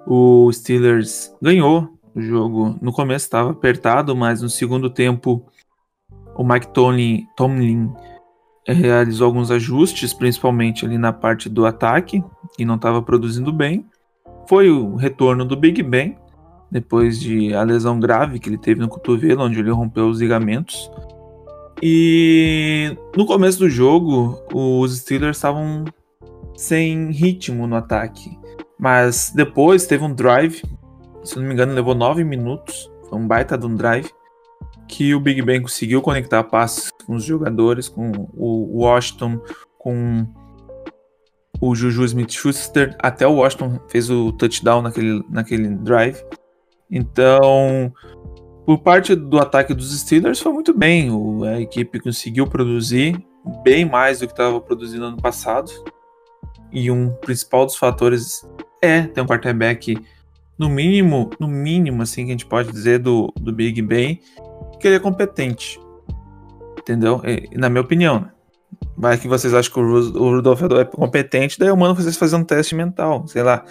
O 0.07 0.51
Steelers 0.51 1.31
ganhou 1.43 1.91
o 2.15 2.21
jogo. 2.23 2.79
No 2.81 2.93
começo 2.93 3.27
estava 3.27 3.51
apertado, 3.51 4.17
mas 4.17 4.41
no 4.41 4.49
segundo 4.49 4.89
tempo 4.89 5.47
o 6.35 6.43
Mike 6.43 6.69
Tomlin, 6.69 7.27
Tomlin 7.37 7.93
realizou 8.67 9.27
alguns 9.27 9.51
ajustes, 9.51 10.15
principalmente 10.15 10.87
ali 10.87 10.97
na 10.97 11.13
parte 11.13 11.49
do 11.49 11.67
ataque, 11.67 12.25
e 12.59 12.65
não 12.65 12.77
estava 12.77 13.03
produzindo 13.03 13.53
bem. 13.53 13.85
Foi 14.49 14.71
o 14.71 14.95
retorno 14.97 15.45
do 15.45 15.57
Big 15.57 15.83
Ben, 15.83 16.17
depois 16.71 17.19
de 17.19 17.55
a 17.55 17.63
lesão 17.63 17.99
grave 17.99 18.39
que 18.39 18.49
ele 18.49 18.59
teve 18.59 18.81
no 18.81 18.89
cotovelo, 18.89 19.43
onde 19.43 19.59
ele 19.59 19.71
rompeu 19.71 20.09
os 20.09 20.21
ligamentos. 20.21 20.91
E 21.83 22.97
no 23.17 23.25
começo 23.25 23.59
do 23.59 23.71
jogo, 23.71 24.43
os 24.53 24.99
Steelers 24.99 25.37
estavam 25.37 25.85
sem 26.57 27.11
ritmo 27.11 27.67
no 27.67 27.77
ataque. 27.77 28.37
Mas 28.79 29.33
depois 29.35 29.87
teve 29.87 30.05
um 30.05 30.13
drive, 30.13 30.63
se 31.25 31.37
não 31.37 31.45
me 31.45 31.53
engano, 31.53 31.73
levou 31.73 31.95
9 31.95 32.25
minutos. 32.25 32.91
Foi 33.09 33.19
um 33.19 33.27
baita 33.27 33.57
de 33.57 33.67
um 33.67 33.75
drive. 33.75 34.11
Que 34.87 35.15
o 35.15 35.21
Big 35.21 35.43
Ben 35.43 35.61
conseguiu 35.61 36.01
conectar 36.01 36.43
passes 36.45 36.91
com 37.05 37.15
os 37.15 37.25
jogadores, 37.25 37.89
com 37.89 38.11
o 38.35 38.81
Washington, 38.83 39.41
com 39.79 40.27
o 41.61 41.75
Juju 41.75 42.05
Smith-Schuster. 42.05 42.97
Até 42.99 43.27
o 43.27 43.35
Washington 43.35 43.79
fez 43.89 44.09
o 44.11 44.33
touchdown 44.33 44.83
naquele, 44.83 45.23
naquele 45.31 45.69
drive. 45.77 46.19
Então, 46.91 47.93
por 48.65 48.79
parte 48.79 49.15
do 49.15 49.39
ataque 49.39 49.75
dos 49.75 49.99
Steelers, 49.99 50.41
foi 50.41 50.53
muito 50.53 50.77
bem. 50.77 51.11
O, 51.11 51.45
a 51.45 51.61
equipe 51.61 52.01
conseguiu 52.01 52.47
produzir 52.47 53.17
bem 53.63 53.85
mais 53.85 54.21
do 54.21 54.27
que 54.27 54.33
estava 54.33 54.61
produzindo 54.61 55.05
ano 55.05 55.17
passado. 55.17 55.71
E 56.73 56.91
um 56.91 57.11
principal 57.11 57.65
dos 57.65 57.77
fatores 57.77 58.47
é 58.83 59.03
ter 59.03 59.21
um 59.21 59.27
quarterback, 59.27 59.99
no 60.59 60.69
mínimo, 60.69 61.31
no 61.39 61.49
mínimo, 61.49 62.03
assim, 62.03 62.25
que 62.25 62.31
a 62.31 62.35
gente 62.35 62.47
pode 62.47 62.71
dizer 62.71 62.99
do, 62.99 63.33
do 63.41 63.53
Big 63.53 63.81
Ben, 63.81 64.21
que 64.81 64.87
ele 64.87 64.97
é 64.97 65.01
competente. 65.01 65.81
Entendeu? 66.79 67.23
E, 67.25 67.57
na 67.57 67.69
minha 67.69 67.83
opinião, 67.83 68.21
né? 68.21 68.33
Vai 68.97 69.17
que 69.17 69.29
vocês 69.29 69.55
acham 69.55 69.73
que 69.73 69.81
o 69.81 70.31
Rudolph 70.35 70.63
é 70.63 70.85
competente, 70.85 71.59
daí 71.59 71.69
eu 71.69 71.77
mando 71.77 71.95
vocês 71.95 72.17
fazer 72.17 72.37
um 72.37 72.45
teste 72.45 72.75
mental, 72.75 73.27
sei 73.27 73.43
lá. 73.43 73.65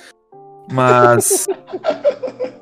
Mas. 0.72 1.45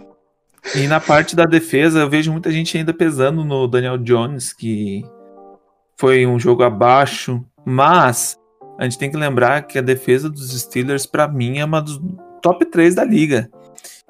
e 0.73 0.87
na 0.87 0.99
parte 0.99 1.35
da 1.35 1.45
defesa, 1.45 1.99
eu 1.99 2.09
vejo 2.09 2.31
muita 2.31 2.51
gente 2.51 2.77
ainda 2.77 2.93
pesando 2.93 3.43
no 3.43 3.67
Daniel 3.67 3.97
Jones, 3.97 4.53
que 4.53 5.03
foi 5.97 6.25
um 6.25 6.39
jogo 6.39 6.63
abaixo, 6.63 7.43
mas 7.65 8.37
a 8.77 8.83
gente 8.83 8.97
tem 8.97 9.09
que 9.09 9.17
lembrar 9.17 9.63
que 9.63 9.77
a 9.77 9.81
defesa 9.81 10.29
dos 10.29 10.59
Steelers, 10.59 11.05
para 11.05 11.27
mim, 11.27 11.59
é 11.59 11.65
uma 11.65 11.81
dos 11.81 12.01
top 12.41 12.65
3 12.65 12.95
da 12.95 13.03
liga. 13.03 13.49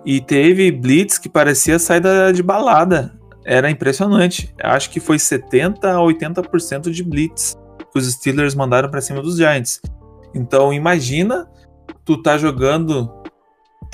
E 0.06 0.22
teve 0.22 0.72
blitz 0.72 1.18
que 1.18 1.30
parecia 1.30 1.80
saída 1.80 2.32
de 2.32 2.41
balada. 2.41 3.18
Era 3.45 3.70
impressionante. 3.70 4.53
Acho 4.62 4.89
que 4.89 4.99
foi 4.99 5.20
70 5.20 5.91
a 5.91 5.97
80% 5.97 6.89
de 6.89 7.03
blitz 7.03 7.56
que 7.91 7.99
os 7.99 8.12
Steelers 8.12 8.56
mandaram 8.56 8.89
para 8.89 9.01
cima 9.01 9.22
dos 9.22 9.38
Giants. 9.38 9.82
Então 10.34 10.74
imagina 10.74 11.47
tu 12.03 12.22
tá 12.22 12.38
jogando 12.38 13.12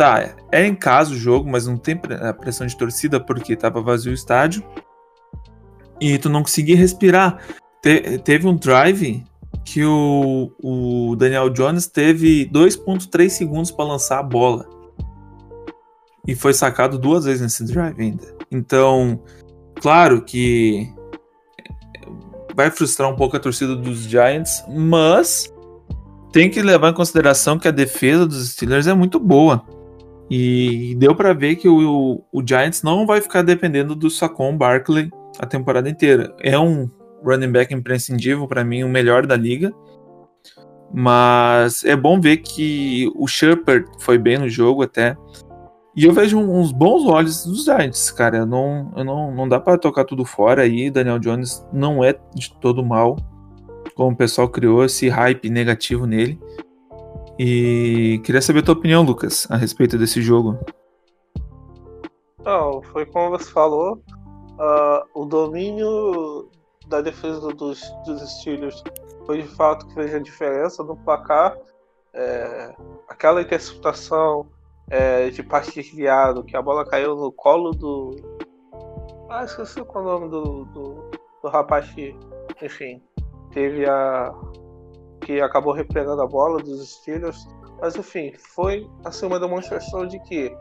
Tá, 0.02 0.34
é 0.52 0.66
em 0.66 0.74
casa 0.74 1.14
o 1.14 1.16
jogo, 1.16 1.48
mas 1.48 1.68
não 1.68 1.78
tem 1.78 2.02
a 2.28 2.34
pressão 2.34 2.66
de 2.66 2.76
torcida 2.76 3.20
porque 3.20 3.56
tava 3.56 3.84
vazio 3.84 4.12
o 4.12 4.16
estádio. 4.16 4.64
E 6.00 6.18
tu 6.18 6.28
não 6.28 6.42
conseguia 6.42 6.76
respirar. 6.76 7.40
Te, 7.84 8.18
teve 8.18 8.48
um 8.48 8.56
drive 8.56 9.24
que 9.64 9.86
o, 9.86 10.52
o 10.60 11.16
Daniel 11.16 11.52
Jones 11.52 11.86
teve 11.86 12.50
2.3 12.52 13.30
segundos 13.30 13.70
para 13.70 13.86
lançar 13.86 14.18
a 14.18 14.24
bola. 14.24 14.68
E 16.28 16.34
foi 16.34 16.56
sacado 16.56 16.98
duas 16.98 17.26
vezes 17.26 17.44
nesse 17.44 17.64
drive 17.64 18.02
ainda. 18.02 18.36
Então, 18.52 19.22
claro 19.80 20.24
que 20.24 20.92
vai 22.56 22.72
frustrar 22.72 23.08
um 23.08 23.16
pouco 23.16 23.38
a 23.38 23.40
torcida 23.40 23.76
dos 23.76 24.00
Giants, 24.00 24.64
mas 24.68 25.54
tem 26.32 26.50
que 26.50 26.60
levar 26.60 26.90
em 26.90 26.96
consideração 26.96 27.60
que 27.60 27.68
a 27.68 27.72
defesa 27.72 28.26
dos 28.26 28.50
Steelers 28.50 28.88
é 28.88 28.96
muito 28.96 29.20
boa. 29.20 29.64
E 30.34 30.96
deu 30.96 31.14
para 31.14 31.34
ver 31.34 31.58
que 31.58 31.68
o, 31.68 32.24
o, 32.32 32.42
Giants 32.48 32.84
não 32.84 33.06
vai 33.06 33.20
ficar 33.20 33.42
dependendo 33.42 33.94
do 33.94 34.10
Saquon 34.10 34.56
Barkley 34.56 35.10
a 35.38 35.46
temporada 35.46 35.90
inteira. 35.90 36.34
É 36.40 36.58
um 36.58 36.90
running 37.22 37.52
back 37.52 37.74
imprescindível 37.74 38.48
para 38.48 38.64
mim, 38.64 38.82
o 38.86 38.88
melhor 38.88 39.28
da 39.28 39.36
liga. 39.36 39.74
Mas 40.94 41.84
é 41.84 41.98
bom 41.98 42.22
ver 42.22 42.38
que 42.38 43.12
o 43.14 43.28
Shepard 43.28 43.86
foi 44.00 44.18
bem 44.18 44.38
no 44.38 44.48
jogo 44.48 44.84
até. 44.84 45.18
E 45.98 46.06
eu 46.06 46.14
vejo 46.14 46.40
uns 46.40 46.72
bons 46.72 47.06
olhos 47.06 47.46
dos 47.46 47.66
Giants, 47.66 48.10
cara. 48.10 48.38
Eu 48.38 48.46
não, 48.46 48.90
eu 48.96 49.04
não, 49.04 49.36
não 49.36 49.50
dá 49.50 49.60
para 49.60 49.78
tocar 49.78 50.06
tudo 50.06 50.24
fora 50.24 50.62
aí. 50.62 50.90
Daniel 50.90 51.20
Jones 51.20 51.62
não 51.74 52.02
é 52.02 52.18
de 52.34 52.58
todo 52.58 52.86
mal. 52.86 53.18
Como 53.96 54.12
o 54.12 54.16
pessoal 54.16 54.48
criou 54.48 54.86
esse 54.86 55.10
hype 55.10 55.50
negativo 55.50 56.06
nele. 56.06 56.40
E 57.44 58.20
queria 58.24 58.40
saber 58.40 58.60
a 58.60 58.62
tua 58.62 58.76
opinião, 58.76 59.02
Lucas, 59.02 59.48
a 59.50 59.58
respeito 59.58 59.98
desse 59.98 60.22
jogo. 60.22 60.60
Não, 62.46 62.84
foi 62.84 63.04
como 63.04 63.32
você 63.32 63.50
falou. 63.50 63.96
Uh, 64.60 65.22
o 65.24 65.26
domínio 65.26 66.52
da 66.86 67.02
defesa 67.02 67.48
dos, 67.48 67.82
dos 68.06 68.22
Steelers 68.30 68.84
foi 69.26 69.42
de 69.42 69.48
fato 69.48 69.88
que 69.88 69.96
fez 69.96 70.14
a 70.14 70.20
diferença 70.20 70.84
no 70.84 70.96
placar. 70.98 71.58
É, 72.14 72.76
aquela 73.10 73.42
interceptação 73.42 74.48
é, 74.88 75.32
de 75.32 75.42
passe 75.42 75.74
desviado, 75.74 76.44
que 76.44 76.56
a 76.56 76.62
bola 76.62 76.86
caiu 76.86 77.16
no 77.16 77.32
colo 77.32 77.72
do. 77.72 78.18
Ah, 79.32 79.46
esqueci 79.46 79.84
qual 79.84 80.04
é 80.04 80.08
o 80.08 80.20
nome 80.20 80.30
do, 80.30 80.66
do, 80.66 81.12
do 81.42 81.50
rapaz 81.50 81.90
que, 81.90 82.16
enfim, 82.62 83.02
teve 83.52 83.90
a. 83.90 84.32
que 85.22 85.40
acabou 85.40 85.74
recuperando 85.74 86.22
a 86.22 86.28
bola 86.28 86.62
dos 86.62 86.88
Steelers. 86.90 87.48
Mas 87.80 87.96
enfim, 87.96 88.34
foi 88.38 88.88
assim 89.06 89.26
uma 89.26 89.40
demonstração 89.40 90.06
de 90.06 90.20
que 90.24 90.56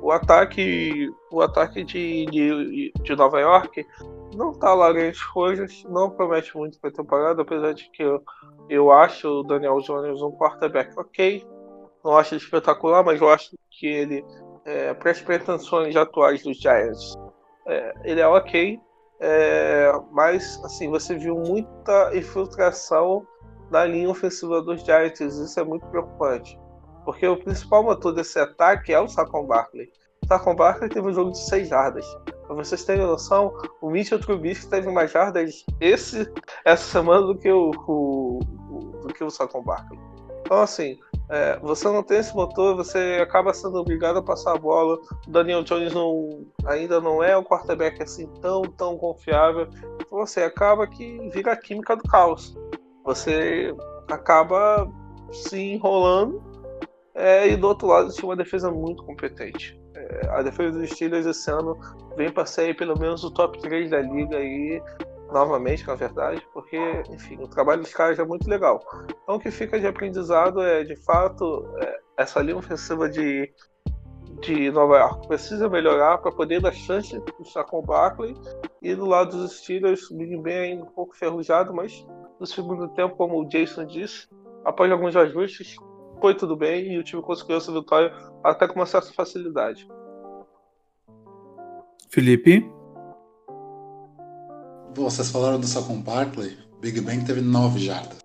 o 0.00 0.12
ataque, 0.12 1.08
o 1.30 1.40
ataque 1.40 1.84
de, 1.84 2.26
de, 2.26 2.92
de 3.02 3.16
Nova 3.16 3.40
York 3.40 3.86
não 4.34 4.52
tá 4.52 4.74
lá 4.74 4.92
grandes 4.92 5.22
coisas, 5.24 5.84
não 5.88 6.10
promete 6.10 6.56
muito 6.56 6.78
para 6.78 6.90
temporada, 6.90 7.42
apesar 7.42 7.72
de 7.72 7.90
que 7.90 8.02
eu, 8.02 8.22
eu 8.68 8.92
acho 8.92 9.28
o 9.28 9.42
Daniel 9.42 9.78
Jones 9.80 10.22
um 10.22 10.32
quarterback 10.32 10.98
ok. 10.98 11.44
Não 12.04 12.16
acho 12.16 12.36
espetacular, 12.36 13.02
mas 13.02 13.20
eu 13.20 13.28
acho 13.28 13.56
que 13.70 13.86
ele, 13.86 14.24
é, 14.64 14.94
para 14.94 15.10
as 15.10 15.20
pretensões 15.20 15.96
atuais 15.96 16.42
dos 16.42 16.58
Giants, 16.58 17.14
é, 17.66 17.94
ele 18.04 18.20
é 18.20 18.26
ok. 18.26 18.80
É, 19.20 19.92
mas 20.12 20.62
assim, 20.64 20.88
você 20.88 21.16
viu 21.16 21.34
muita 21.36 22.16
infiltração 22.16 23.26
na 23.70 23.84
linha 23.84 24.10
ofensiva 24.10 24.62
dos 24.62 24.82
Giants, 24.84 25.20
isso 25.20 25.58
é 25.58 25.64
muito 25.64 25.86
preocupante. 25.86 26.58
Porque 27.04 27.26
o 27.26 27.36
principal 27.36 27.82
motor 27.82 28.12
desse 28.12 28.38
ataque 28.38 28.92
é 28.92 29.00
o 29.00 29.08
Saquon 29.08 29.46
Barkley. 29.46 29.90
O 30.24 30.26
Saquon 30.26 30.54
Barkley 30.54 30.90
teve 30.90 31.08
um 31.08 31.12
jogo 31.12 31.32
de 31.32 31.38
6 31.38 31.68
jardas. 31.68 32.06
Pra 32.46 32.54
vocês 32.54 32.84
terem 32.84 33.06
noção, 33.06 33.52
o 33.80 33.90
Mitchell 33.90 34.20
Trubisky 34.20 34.68
teve 34.68 34.90
mais 34.90 35.10
jardas 35.10 35.64
esse, 35.80 36.30
essa 36.64 36.84
semana 36.84 37.26
do 37.26 37.36
que 37.36 37.50
o, 37.50 37.70
o, 37.86 38.40
do 39.02 39.12
que 39.12 39.22
o 39.22 39.30
Saquon 39.30 39.62
Barkley. 39.62 39.98
Então, 40.40 40.62
assim, 40.62 40.98
é, 41.28 41.58
você 41.58 41.86
não 41.88 42.02
tem 42.02 42.18
esse 42.18 42.34
motor, 42.34 42.74
você 42.74 43.18
acaba 43.22 43.52
sendo 43.52 43.76
obrigado 43.76 44.18
a 44.18 44.22
passar 44.22 44.54
a 44.54 44.58
bola. 44.58 44.98
O 45.26 45.30
Daniel 45.30 45.62
Jones 45.62 45.92
não, 45.92 46.46
ainda 46.64 47.00
não 47.00 47.22
é 47.22 47.36
um 47.36 47.44
quarterback 47.44 48.02
assim 48.02 48.26
tão, 48.40 48.62
tão 48.62 48.96
confiável. 48.96 49.68
Então, 50.00 50.18
você 50.18 50.42
acaba 50.42 50.86
que 50.86 51.28
vira 51.30 51.52
a 51.52 51.56
química 51.56 51.94
do 51.96 52.02
caos. 52.04 52.56
Você 53.08 53.74
acaba 54.06 54.86
se 55.32 55.58
enrolando 55.58 56.42
é, 57.14 57.48
e 57.48 57.56
do 57.56 57.68
outro 57.68 57.88
lado 57.88 58.12
tinha 58.12 58.28
uma 58.28 58.36
defesa 58.36 58.70
muito 58.70 59.02
competente. 59.02 59.80
É, 59.94 60.28
a 60.28 60.42
defesa 60.42 60.78
dos 60.78 60.90
Steelers 60.90 61.24
esse 61.24 61.50
ano 61.50 61.74
vem 62.18 62.30
para 62.30 62.44
sair 62.44 62.76
pelo 62.76 62.98
menos 62.98 63.24
o 63.24 63.30
top 63.30 63.58
3 63.62 63.88
da 63.88 64.02
liga 64.02 64.36
aí. 64.36 64.82
novamente, 65.32 65.86
na 65.86 65.94
verdade, 65.94 66.46
porque, 66.52 66.76
enfim, 67.08 67.38
o 67.40 67.48
trabalho 67.48 67.80
dos 67.80 67.94
caras 67.94 68.18
é 68.18 68.24
muito 68.24 68.46
legal. 68.46 68.78
Então, 69.22 69.36
o 69.36 69.40
que 69.40 69.50
fica 69.50 69.80
de 69.80 69.86
aprendizado 69.86 70.60
é, 70.60 70.84
de 70.84 70.96
fato, 70.96 71.66
é, 71.80 72.00
essa 72.18 72.42
linha 72.42 72.58
ofensiva 72.58 73.08
de, 73.08 73.50
de 74.42 74.70
Nova 74.70 74.98
York 74.98 75.28
precisa 75.28 75.66
melhorar 75.66 76.18
para 76.18 76.30
poder 76.30 76.60
dar 76.60 76.72
chance 76.72 77.18
com 77.70 77.78
o 77.78 77.82
Barkley. 77.82 78.34
E 78.82 78.94
do 78.94 79.06
lado 79.06 79.34
dos 79.34 79.60
Steelers, 79.60 80.10
o 80.10 80.16
Big 80.18 80.36
Ben 80.42 80.58
ainda 80.58 80.84
um 80.84 80.92
pouco 80.92 81.16
ferrujado, 81.16 81.72
mas 81.72 82.06
no 82.38 82.46
segundo 82.46 82.88
tempo, 82.88 83.16
como 83.16 83.40
o 83.40 83.48
Jason 83.48 83.84
disse, 83.84 84.28
após 84.64 84.90
alguns 84.90 85.16
ajustes, 85.16 85.76
foi 86.20 86.34
tudo 86.34 86.56
bem 86.56 86.92
e 86.92 86.98
o 86.98 87.04
time 87.04 87.22
conseguiu 87.22 87.56
essa 87.56 87.72
vitória 87.72 88.12
até 88.42 88.66
com 88.66 88.76
uma 88.76 88.86
certa 88.86 89.12
facilidade. 89.12 89.88
Felipe? 92.10 92.68
Vocês 94.94 95.30
falaram 95.30 95.60
do 95.60 95.66
Saquon 95.66 96.00
Barkley. 96.00 96.56
Big 96.80 97.00
Ben 97.00 97.24
teve 97.24 97.40
9 97.40 97.78
jardas. 97.78 98.18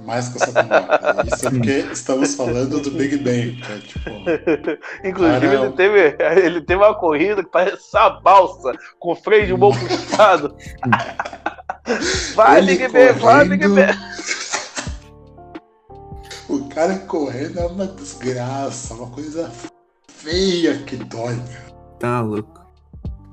Mais 0.00 0.28
que 0.28 0.36
o 0.36 0.38
Saquon 0.38 0.68
Barkley. 0.68 1.34
Isso 1.34 1.46
é 1.46 1.50
porque 1.50 1.78
estamos 1.92 2.34
falando 2.34 2.80
do 2.80 2.90
Big 2.90 3.16
Ben. 3.18 3.58
É, 3.68 3.78
tipo, 3.78 4.10
Inclusive, 5.04 5.40
cara... 5.40 5.64
ele, 5.64 5.72
teve, 5.72 6.16
ele 6.46 6.60
teve 6.60 6.82
uma 6.82 6.94
corrida 6.94 7.42
que 7.42 7.50
parece 7.50 7.96
uma 7.96 8.20
balsa, 8.20 8.72
com 8.98 9.16
freio 9.16 9.46
de 9.46 9.54
bom 9.54 9.72
puxado. 9.74 10.54
Vai, 12.34 12.62
Big 12.62 12.88
Ben, 12.88 13.12
vai, 13.14 13.48
Big 13.48 13.68
Ben. 13.68 13.88
O 16.48 16.68
cara 16.68 16.98
correndo 17.00 17.58
é 17.58 17.66
uma 17.66 17.86
desgraça, 17.86 18.94
uma 18.94 19.10
coisa 19.10 19.50
feia 20.08 20.78
que 20.84 20.96
dói. 20.96 21.38
Tá 21.98 22.20
louco. 22.20 22.66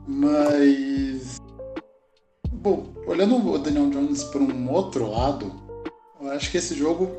Mas. 0.08 1.38
Bom, 2.52 2.94
olhando 3.08 3.38
o 3.48 3.58
Daniel 3.58 3.90
Jones 3.90 4.24
por 4.26 4.42
um 4.42 4.72
outro 4.72 5.10
lado, 5.10 5.52
eu 6.20 6.32
acho 6.32 6.52
que 6.52 6.58
esse 6.58 6.76
jogo 6.76 7.12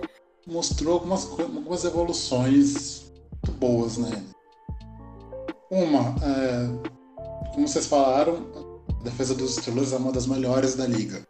mostrou 0.47 0.95
algumas, 0.95 1.25
algumas 1.25 1.85
evoluções 1.85 3.13
muito 3.33 3.53
boas, 3.59 3.97
né? 3.99 4.23
Uma, 5.71 6.15
é, 6.23 7.53
como 7.55 7.67
vocês 7.67 7.87
falaram, 7.87 8.47
a 9.07 9.09
defesa 9.09 9.37
dos 9.37 9.55
Steelers 9.55 9.93
é 9.93 9.97
uma 9.97 10.11
das 10.11 10.27
melhores 10.27 10.75
da 10.75 10.85
liga. 10.85 11.25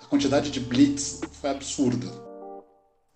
A 0.00 0.06
quantidade 0.06 0.48
de 0.48 0.60
blitz 0.60 1.20
foi 1.32 1.50
absurda. 1.50 2.06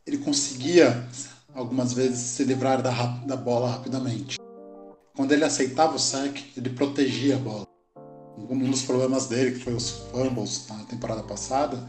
Ele 0.04 0.18
conseguia, 0.18 1.08
algumas 1.54 1.92
vezes, 1.92 2.18
se 2.18 2.42
livrar 2.42 2.82
da, 2.82 2.90
da 3.24 3.36
bola 3.36 3.70
rapidamente. 3.70 4.36
Quando 5.14 5.30
ele 5.30 5.44
aceitava 5.44 5.94
o 5.94 5.98
sack, 5.98 6.52
ele 6.56 6.70
protegia 6.70 7.36
a 7.36 7.38
bola. 7.38 7.66
Um 8.36 8.68
dos 8.68 8.82
problemas 8.82 9.28
dele, 9.28 9.52
que 9.52 9.62
foi 9.62 9.74
os 9.74 9.90
fumbles 9.90 10.66
na 10.68 10.84
temporada 10.84 11.22
passada, 11.22 11.88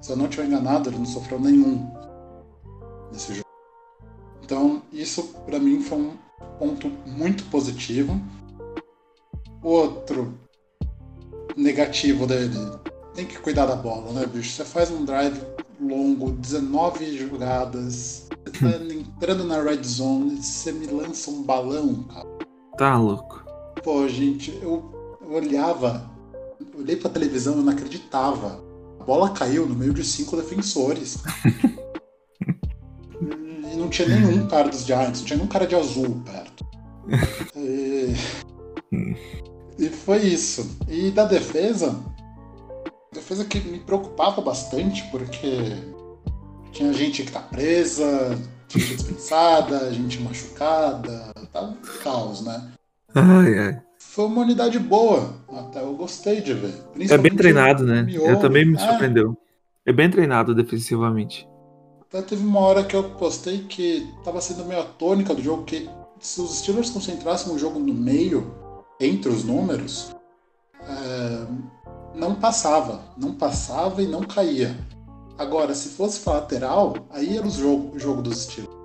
se 0.00 0.10
eu 0.10 0.16
não 0.16 0.24
estiver 0.24 0.46
enganado, 0.46 0.90
ele 0.90 0.98
não 0.98 1.06
sofreu 1.06 1.38
nenhum 1.38 1.88
nesse 3.12 3.34
jogo. 3.34 3.48
Então, 4.42 4.82
isso 4.92 5.28
para 5.46 5.60
mim 5.60 5.80
foi 5.80 5.98
um 5.98 6.16
ponto 6.58 6.88
muito 7.06 7.44
positivo. 7.44 8.20
Outro 9.62 10.47
negativo 11.58 12.26
dele, 12.26 12.56
tem 13.14 13.26
que 13.26 13.38
cuidar 13.38 13.66
da 13.66 13.76
bola, 13.76 14.12
né, 14.12 14.26
bicho? 14.26 14.50
Você 14.50 14.64
faz 14.64 14.90
um 14.90 15.04
drive 15.04 15.40
longo, 15.80 16.30
19 16.32 17.18
jogadas, 17.18 18.28
você 18.44 18.68
tá 18.68 18.94
entrando 18.94 19.44
na 19.44 19.60
red 19.60 19.82
zone, 19.82 20.42
você 20.42 20.72
me 20.72 20.86
lança 20.86 21.30
um 21.30 21.42
balão, 21.42 22.04
cara. 22.04 22.28
Tá 22.76 22.96
louco. 22.96 23.44
Pô, 23.82 24.08
gente, 24.08 24.56
eu, 24.62 25.18
eu 25.20 25.32
olhava, 25.32 26.08
eu 26.60 26.80
olhei 26.80 26.96
pra 26.96 27.10
televisão 27.10 27.60
e 27.60 27.62
não 27.62 27.72
acreditava. 27.72 28.62
A 29.00 29.04
bola 29.04 29.30
caiu 29.30 29.66
no 29.66 29.74
meio 29.74 29.92
de 29.92 30.04
cinco 30.04 30.36
defensores. 30.36 31.18
e 33.20 33.76
não 33.76 33.88
tinha 33.88 34.08
nenhum 34.08 34.46
cara 34.46 34.68
dos 34.68 34.84
Giants, 34.84 35.20
não 35.20 35.26
tinha 35.26 35.36
nenhum 35.36 35.48
cara 35.48 35.66
de 35.66 35.74
azul 35.74 36.22
perto. 36.24 36.66
E, 37.56 38.14
e 39.78 39.88
foi 39.88 40.18
isso. 40.18 40.78
E 40.88 41.10
da 41.10 41.24
defesa, 41.24 41.98
defesa 43.12 43.44
que 43.44 43.60
me 43.60 43.78
preocupava 43.78 44.40
bastante, 44.40 45.02
porque 45.10 45.72
tinha 46.72 46.92
gente 46.92 47.22
que 47.22 47.32
tá 47.32 47.40
presa, 47.40 48.36
gente 48.68 48.96
dispensada, 48.96 49.92
gente 49.92 50.20
machucada, 50.20 51.32
tá 51.52 51.62
um 51.62 51.76
caos, 52.02 52.44
né? 52.44 52.72
Ai, 53.14 53.58
ai. 53.58 53.80
Foi 53.98 54.26
uma 54.26 54.42
unidade 54.42 54.78
boa, 54.78 55.34
até 55.48 55.80
eu 55.80 55.94
gostei 55.94 56.40
de 56.40 56.52
ver. 56.52 56.74
É 57.08 57.16
bem 57.16 57.34
treinado, 57.34 57.84
né? 57.84 58.06
Eu 58.10 58.38
também 58.40 58.64
me 58.64 58.76
é. 58.76 58.78
surpreendeu. 58.78 59.36
É. 59.86 59.90
é 59.90 59.92
bem 59.92 60.10
treinado 60.10 60.54
defensivamente. 60.54 61.48
Até 62.00 62.22
teve 62.22 62.42
uma 62.42 62.60
hora 62.60 62.84
que 62.84 62.96
eu 62.96 63.04
postei 63.10 63.58
que 63.58 64.08
tava 64.24 64.40
sendo 64.40 64.64
meio 64.64 64.80
a 64.80 64.84
tônica 64.84 65.34
do 65.34 65.42
jogo, 65.42 65.64
que 65.64 65.88
se 66.18 66.40
os 66.40 66.58
Steelers 66.58 66.90
concentrassem 66.90 67.52
o 67.52 67.58
jogo 67.58 67.78
no 67.78 67.94
meio, 67.94 68.52
entre 69.00 69.30
os 69.30 69.44
números, 69.44 70.14
é, 70.82 71.46
não 72.14 72.34
passava. 72.34 73.00
Não 73.16 73.34
passava 73.34 74.02
e 74.02 74.06
não 74.06 74.22
caía. 74.22 74.76
Agora, 75.38 75.74
se 75.74 75.90
fosse 75.90 76.20
para 76.20 76.34
lateral, 76.34 76.94
aí 77.10 77.36
era 77.36 77.46
o 77.46 77.50
jogo, 77.50 77.94
o 77.94 77.98
jogo 77.98 78.22
dos 78.22 78.40
estilos. 78.40 78.76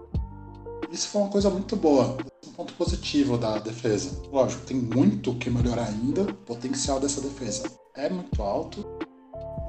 Isso 0.92 1.08
foi 1.08 1.22
uma 1.22 1.30
coisa 1.32 1.50
muito 1.50 1.76
boa, 1.76 2.18
um 2.48 2.52
ponto 2.52 2.74
positivo 2.74 3.36
da 3.36 3.58
defesa. 3.58 4.22
Lógico, 4.32 4.64
tem 4.64 4.78
muito 4.78 5.34
que 5.36 5.50
melhorar 5.50 5.88
ainda, 5.88 6.22
o 6.22 6.34
potencial 6.34 7.00
dessa 7.00 7.20
defesa 7.20 7.68
é 7.96 8.10
muito 8.10 8.42
alto, 8.44 8.86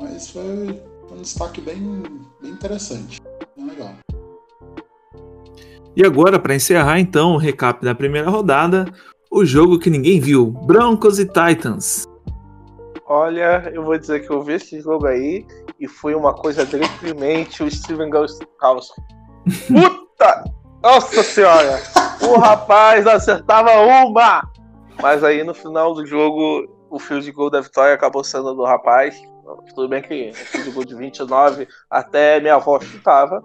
mas 0.00 0.28
foi 0.28 0.82
um 1.10 1.22
destaque 1.22 1.62
bem, 1.62 2.02
bem 2.42 2.50
interessante, 2.50 3.22
bem 3.56 3.66
legal. 3.66 3.94
E 5.96 6.04
agora, 6.04 6.38
para 6.38 6.54
encerrar 6.54 6.98
então 6.98 7.34
o 7.34 7.38
recap 7.38 7.82
da 7.84 7.94
primeira 7.94 8.28
rodada, 8.28 8.84
o 9.34 9.44
jogo 9.44 9.80
que 9.80 9.90
ninguém 9.90 10.20
viu: 10.20 10.46
Broncos 10.46 11.18
e 11.18 11.26
Titans. 11.26 12.06
Olha, 13.06 13.68
eu 13.74 13.82
vou 13.82 13.98
dizer 13.98 14.20
que 14.20 14.32
eu 14.32 14.40
vi 14.40 14.54
esse 14.54 14.80
jogo 14.80 15.06
aí 15.06 15.44
e 15.78 15.88
foi 15.88 16.14
uma 16.14 16.32
coisa 16.32 16.64
deprimente 16.64 17.62
o 17.62 17.70
Steven 17.70 18.08
Gostkowski. 18.08 19.02
Puta! 19.66 20.44
Nossa 20.82 21.22
senhora! 21.22 21.82
O 22.22 22.38
rapaz 22.38 23.06
acertava 23.06 23.72
uma! 23.72 24.48
Mas 25.02 25.24
aí 25.24 25.42
no 25.42 25.52
final 25.52 25.92
do 25.92 26.06
jogo, 26.06 26.66
o 26.88 26.98
field 26.98 27.30
goal 27.32 27.50
da 27.50 27.60
vitória 27.60 27.94
acabou 27.94 28.22
sendo 28.22 28.54
do 28.54 28.64
rapaz. 28.64 29.20
Tudo 29.74 29.88
bem 29.88 30.00
que 30.00 30.30
o 30.30 30.34
field 30.34 30.70
goal 30.70 30.84
de 30.84 30.94
29 30.94 31.68
até 31.90 32.40
minha 32.40 32.54
avó 32.54 32.80
chutava. 32.80 33.42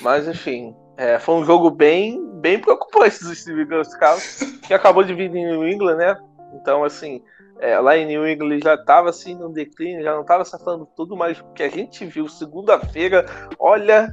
Mas 0.00 0.26
enfim, 0.26 0.74
é, 0.98 1.16
foi 1.20 1.36
um 1.36 1.44
jogo 1.44 1.70
bem, 1.70 2.20
bem 2.40 2.58
preocupante 2.58 3.22
do 3.24 3.32
Steven 3.32 3.66
Gostkowski, 3.66 4.58
que 4.58 4.74
acabou 4.74 5.04
de 5.04 5.14
vir 5.14 5.34
em 5.34 5.46
New 5.46 5.66
England, 5.66 5.96
né? 5.96 6.18
Então, 6.54 6.82
assim, 6.82 7.22
é, 7.60 7.78
lá 7.78 7.96
em 7.96 8.04
New 8.04 8.28
England 8.28 8.50
ele 8.50 8.62
já 8.62 8.74
estava 8.74 9.08
assim 9.08 9.36
no 9.36 9.48
declínio, 9.48 10.02
já 10.02 10.12
não 10.12 10.22
estava 10.22 10.42
acertando 10.42 10.88
tudo, 10.96 11.16
mas 11.16 11.38
o 11.38 11.44
que 11.52 11.62
a 11.62 11.68
gente 11.68 12.04
viu 12.04 12.26
segunda-feira, 12.26 13.24
olha, 13.60 14.12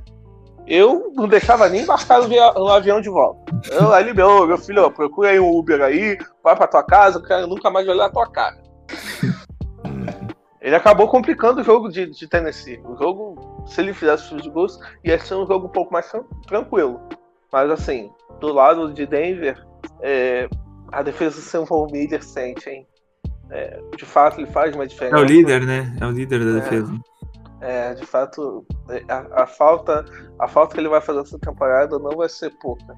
eu 0.68 1.12
não 1.16 1.28
deixava 1.28 1.68
nem 1.68 1.82
embarcar 1.82 2.22
no, 2.22 2.68
avião 2.68 3.02
de 3.02 3.10
volta. 3.10 3.52
Eu 3.72 3.92
ali, 3.92 4.14
meu, 4.14 4.46
meu 4.46 4.58
filho, 4.60 4.92
procura 4.92 5.30
aí 5.30 5.40
um 5.40 5.58
Uber 5.58 5.82
aí, 5.82 6.20
vai 6.44 6.56
pra 6.56 6.68
tua 6.68 6.84
casa, 6.84 7.18
eu 7.18 7.24
quero 7.24 7.48
nunca 7.48 7.72
mais 7.72 7.88
olhar 7.88 8.06
a 8.06 8.12
tua 8.12 8.30
cara. 8.30 8.58
Ele 10.62 10.76
acabou 10.76 11.08
complicando 11.08 11.62
o 11.62 11.64
jogo 11.64 11.90
de, 11.90 12.08
de 12.08 12.28
Tennessee. 12.28 12.82
O 12.84 12.96
jogo, 12.96 13.55
se 13.66 13.82
ele 13.82 13.93
fizesse 13.93 14.34
os 14.34 14.47
gols, 14.47 14.80
ia 15.03 15.20
ser 15.20 15.36
um 15.36 15.47
jogo 15.47 15.68
um 15.68 15.72
pouco 15.72 15.91
mais 15.91 16.11
tranquilo. 16.47 17.01
Mas 17.51 17.70
assim, 17.72 18.11
do 18.39 18.51
lado 18.51 18.93
de 18.93 19.05
Denver, 19.05 19.61
é, 20.01 20.47
a 20.91 21.01
defesa 21.01 21.41
sem 21.41 21.59
o 21.59 21.88
Miller 21.88 22.24
sente, 22.24 22.70
hein? 22.70 22.88
É, 23.49 23.80
de 23.95 24.05
fato, 24.05 24.39
ele 24.39 24.49
faz 24.51 24.76
uma 24.76 24.88
diferença. 24.88 25.18
É 25.18 25.20
o 25.20 25.24
líder, 25.24 25.66
né? 25.66 25.95
É 26.01 26.05
o 26.05 26.11
líder 26.11 26.43
da 26.43 26.51
é, 26.51 26.61
defesa. 26.61 26.99
É, 27.61 27.93
de 27.93 28.05
fato, 28.05 28.66
é, 28.89 29.03
a, 29.07 29.43
a, 29.43 29.47
falta, 29.47 30.05
a 30.39 30.47
falta 30.47 30.74
que 30.74 30.82
ele 30.82 30.89
vai 30.89 31.01
fazer 31.01 31.22
essa 31.22 31.39
temporada 31.39 31.97
não 31.99 32.11
vai 32.18 32.30
ser 32.30 32.51
pouca. 32.59 32.95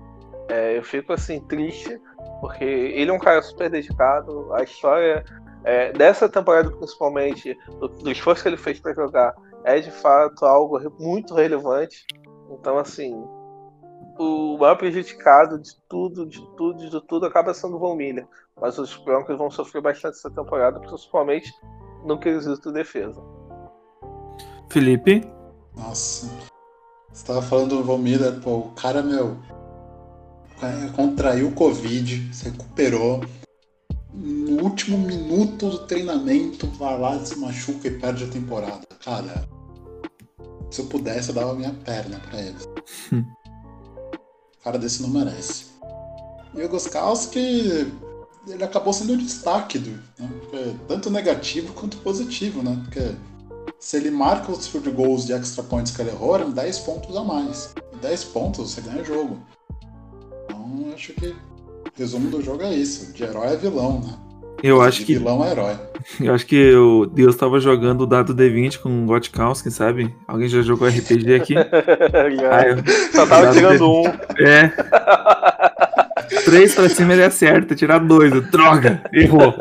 É, 0.49 0.77
eu 0.77 0.83
fico 0.83 1.11
assim 1.13 1.41
triste, 1.41 1.99
porque 2.39 2.63
ele 2.63 3.11
é 3.11 3.13
um 3.13 3.19
cara 3.19 3.41
super 3.41 3.69
dedicado. 3.69 4.53
A 4.53 4.63
história 4.63 5.23
é, 5.67 5.91
dessa 5.91 6.29
temporada, 6.29 6.71
principalmente, 6.71 7.53
do, 7.77 7.89
do 7.89 8.09
esforço 8.09 8.41
que 8.41 8.47
ele 8.47 8.55
fez 8.55 8.79
para 8.79 8.93
jogar, 8.93 9.35
é 9.65 9.81
de 9.81 9.91
fato 9.91 10.45
algo 10.45 10.79
muito 10.97 11.33
relevante. 11.33 12.05
Então, 12.49 12.77
assim, 12.77 13.13
o 14.17 14.57
maior 14.57 14.77
prejudicado 14.77 15.59
de 15.59 15.71
tudo, 15.89 16.25
de 16.25 16.39
tudo, 16.55 16.89
de 16.89 17.01
tudo 17.05 17.25
acaba 17.25 17.53
sendo 17.53 17.75
o 17.75 17.79
Von 17.79 17.95
Miller. 17.95 18.25
Mas 18.61 18.77
os 18.77 18.95
Broncos 18.95 19.37
vão 19.37 19.51
sofrer 19.51 19.81
bastante 19.81 20.15
essa 20.15 20.31
temporada, 20.31 20.79
principalmente 20.79 21.51
no 22.05 22.17
quesito 22.17 22.71
defesa. 22.71 23.21
Felipe? 24.69 25.29
Nossa. 25.75 26.31
Você 27.11 27.27
tava 27.27 27.41
falando 27.41 27.75
do 27.75 27.83
Von 27.83 27.97
Miller, 27.97 28.39
pô, 28.39 28.55
o 28.57 28.71
cara, 28.71 29.03
meu, 29.03 29.35
contraiu 30.95 31.49
o 31.49 31.53
Covid, 31.53 32.33
se 32.33 32.49
recuperou, 32.49 33.19
no 34.17 34.63
último 34.63 34.97
minuto 34.97 35.69
do 35.69 35.79
treinamento 35.79 36.65
vai 36.71 36.99
lá, 36.99 37.23
se 37.23 37.37
machuca 37.37 37.87
e 37.87 37.99
perde 37.99 38.23
a 38.23 38.27
temporada. 38.27 38.87
Cara, 39.03 39.47
se 40.71 40.81
eu 40.81 40.87
pudesse, 40.87 41.29
eu 41.29 41.35
dava 41.35 41.53
minha 41.53 41.73
perna 41.73 42.19
pra 42.19 42.41
eles. 42.41 42.67
Hum. 43.11 43.23
cara 44.61 44.77
desse 44.77 45.01
não 45.01 45.09
merece. 45.09 45.67
E 46.53 46.61
o 46.61 46.67
Goskowski, 46.67 47.89
ele 48.47 48.63
acabou 48.63 48.91
sendo 48.91 49.13
o 49.13 49.17
destaque 49.17 49.77
do, 49.77 49.91
né? 49.91 50.29
Porque, 50.39 50.75
tanto 50.87 51.09
negativo 51.09 51.73
quanto 51.73 51.97
positivo, 51.97 52.61
né? 52.61 52.77
Porque 52.83 53.15
se 53.79 53.97
ele 53.97 54.11
marca 54.11 54.51
os 54.51 54.67
field 54.67 54.89
goals 54.91 55.25
de 55.25 55.33
extra 55.33 55.63
points 55.63 55.95
que 55.95 56.01
ele 56.01 56.09
errou, 56.09 56.35
eram 56.35 56.51
10 56.51 56.79
pontos 56.79 57.15
a 57.15 57.23
mais. 57.23 57.73
10 58.01 58.23
pontos, 58.25 58.71
você 58.71 58.81
ganha 58.81 59.03
jogo. 59.03 59.39
Então, 60.45 60.91
acho 60.93 61.13
que 61.13 61.27
o 61.27 61.56
resumo 61.95 62.29
do 62.29 62.41
jogo 62.41 62.63
é 62.63 62.73
isso. 62.73 63.13
De 63.13 63.23
herói 63.23 63.53
é 63.53 63.55
vilão, 63.55 64.01
né? 64.01 64.13
Eu 64.63 64.81
acho 64.81 64.99
de 64.99 65.05
que 65.05 65.13
vilão 65.17 65.45
é 65.45 65.51
herói. 65.51 65.75
eu 66.19 66.33
acho 66.33 66.45
que 66.45 66.73
o 66.75 67.05
Deus 67.05 67.35
tava 67.35 67.59
jogando 67.59 68.01
o 68.01 68.07
dado 68.07 68.33
D20 68.35 68.79
com 68.79 69.03
o 69.03 69.05
Gotkowski, 69.05 69.69
sabe? 69.69 70.13
Alguém 70.27 70.47
já 70.47 70.61
jogou 70.61 70.87
RPG 70.87 71.35
aqui? 71.35 71.53
Ah, 72.51 72.67
eu- 72.67 72.77
Só 73.11 73.25
tava 73.27 73.51
tirando 73.51 73.87
um. 73.89 74.03
É. 74.39 74.71
Três 76.43 76.73
pra 76.73 76.89
cima 76.89 77.13
ele 77.13 77.23
acerta, 77.23 77.75
tirar 77.75 77.99
dois. 77.99 78.31
Droga, 78.49 79.01
errou. 79.13 79.53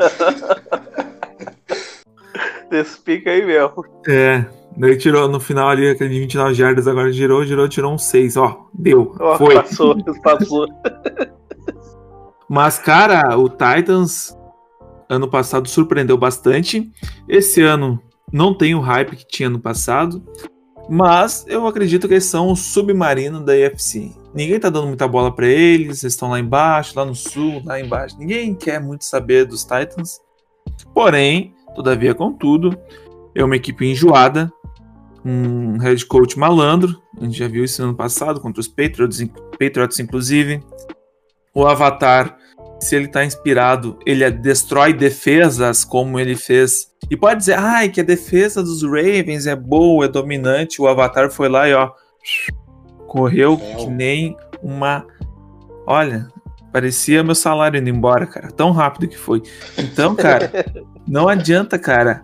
Desse 2.69 2.97
pique 2.99 3.29
aí 3.29 3.45
mesmo. 3.45 3.85
É. 4.07 4.45
Daí 4.75 4.97
tirou 4.97 5.27
no 5.27 5.39
final 5.39 5.69
ali, 5.69 5.89
aquele 5.89 6.11
de 6.13 6.19
29 6.19 6.53
jardas, 6.53 6.87
agora 6.87 7.11
girou, 7.11 7.43
girou, 7.45 7.67
tirou 7.67 7.93
um 7.93 7.97
6. 7.97 8.37
Ó, 8.37 8.67
deu. 8.73 9.15
Ó, 9.19 9.37
Foi. 9.37 9.55
Passou, 9.55 9.95
passou. 10.21 10.67
Mas, 12.49 12.79
cara, 12.79 13.37
o 13.37 13.49
Titans 13.49 14.35
ano 15.09 15.27
passado 15.27 15.67
surpreendeu 15.67 16.17
bastante. 16.17 16.91
Esse 17.27 17.61
ano 17.61 18.01
não 18.31 18.53
tem 18.53 18.75
o 18.75 18.79
hype 18.79 19.15
que 19.15 19.27
tinha 19.27 19.49
no 19.49 19.59
passado. 19.59 20.23
Mas 20.89 21.45
eu 21.47 21.67
acredito 21.67 22.07
que 22.07 22.13
eles 22.13 22.25
são 22.25 22.49
o 22.49 22.55
submarino 22.55 23.43
da 23.43 23.53
AFC. 23.53 24.15
Ninguém 24.33 24.59
tá 24.59 24.69
dando 24.69 24.87
muita 24.87 25.07
bola 25.07 25.33
pra 25.33 25.47
eles, 25.47 26.03
eles 26.03 26.13
estão 26.13 26.29
lá 26.29 26.39
embaixo, 26.39 26.93
lá 26.95 27.03
no 27.03 27.15
sul, 27.15 27.61
lá 27.65 27.79
embaixo. 27.79 28.17
Ninguém 28.17 28.55
quer 28.55 28.81
muito 28.81 29.03
saber 29.03 29.45
dos 29.45 29.63
Titans. 29.63 30.21
Porém, 30.93 31.53
todavia, 31.75 32.15
contudo, 32.15 32.77
é 33.35 33.43
uma 33.43 33.55
equipe 33.55 33.85
enjoada, 33.85 34.51
um 35.25 35.77
head 35.77 36.05
coach 36.05 36.39
malandro. 36.39 37.01
A 37.19 37.25
gente 37.25 37.37
já 37.37 37.47
viu 37.47 37.65
isso 37.65 37.81
no 37.81 37.89
ano 37.89 37.97
passado 37.97 38.39
contra 38.39 38.61
os 38.61 38.67
Patriots, 38.67 39.21
Patriots 39.59 39.99
inclusive. 39.99 40.63
O 41.57 41.65
Avatar, 41.65 42.37
se 42.79 42.95
ele 42.95 43.07
tá 43.07 43.25
inspirado, 43.25 43.97
ele 44.05 44.29
destrói 44.29 44.93
defesas 44.93 45.83
como 45.83 46.19
ele 46.19 46.35
fez. 46.35 46.91
E 47.09 47.17
pode 47.17 47.39
dizer, 47.39 47.57
ai, 47.57 47.89
que 47.89 47.99
a 47.99 48.03
defesa 48.03 48.61
dos 48.61 48.83
Ravens 48.83 49.47
é 49.47 49.55
boa, 49.55 50.05
é 50.05 50.07
dominante. 50.07 50.79
O 50.79 50.87
Avatar 50.87 51.31
foi 51.31 51.49
lá 51.49 51.67
e 51.67 51.73
ó, 51.73 51.89
correu 53.07 53.57
que 53.57 53.87
nem 53.87 54.37
uma. 54.61 55.03
Olha, 55.87 56.27
parecia 56.71 57.23
meu 57.23 57.33
salário 57.33 57.79
indo 57.79 57.89
embora, 57.89 58.27
cara. 58.27 58.51
Tão 58.51 58.69
rápido 58.69 59.07
que 59.07 59.17
foi. 59.17 59.41
Então, 59.79 60.13
cara, 60.13 60.51
não 61.09 61.27
adianta, 61.27 61.79
cara. 61.79 62.23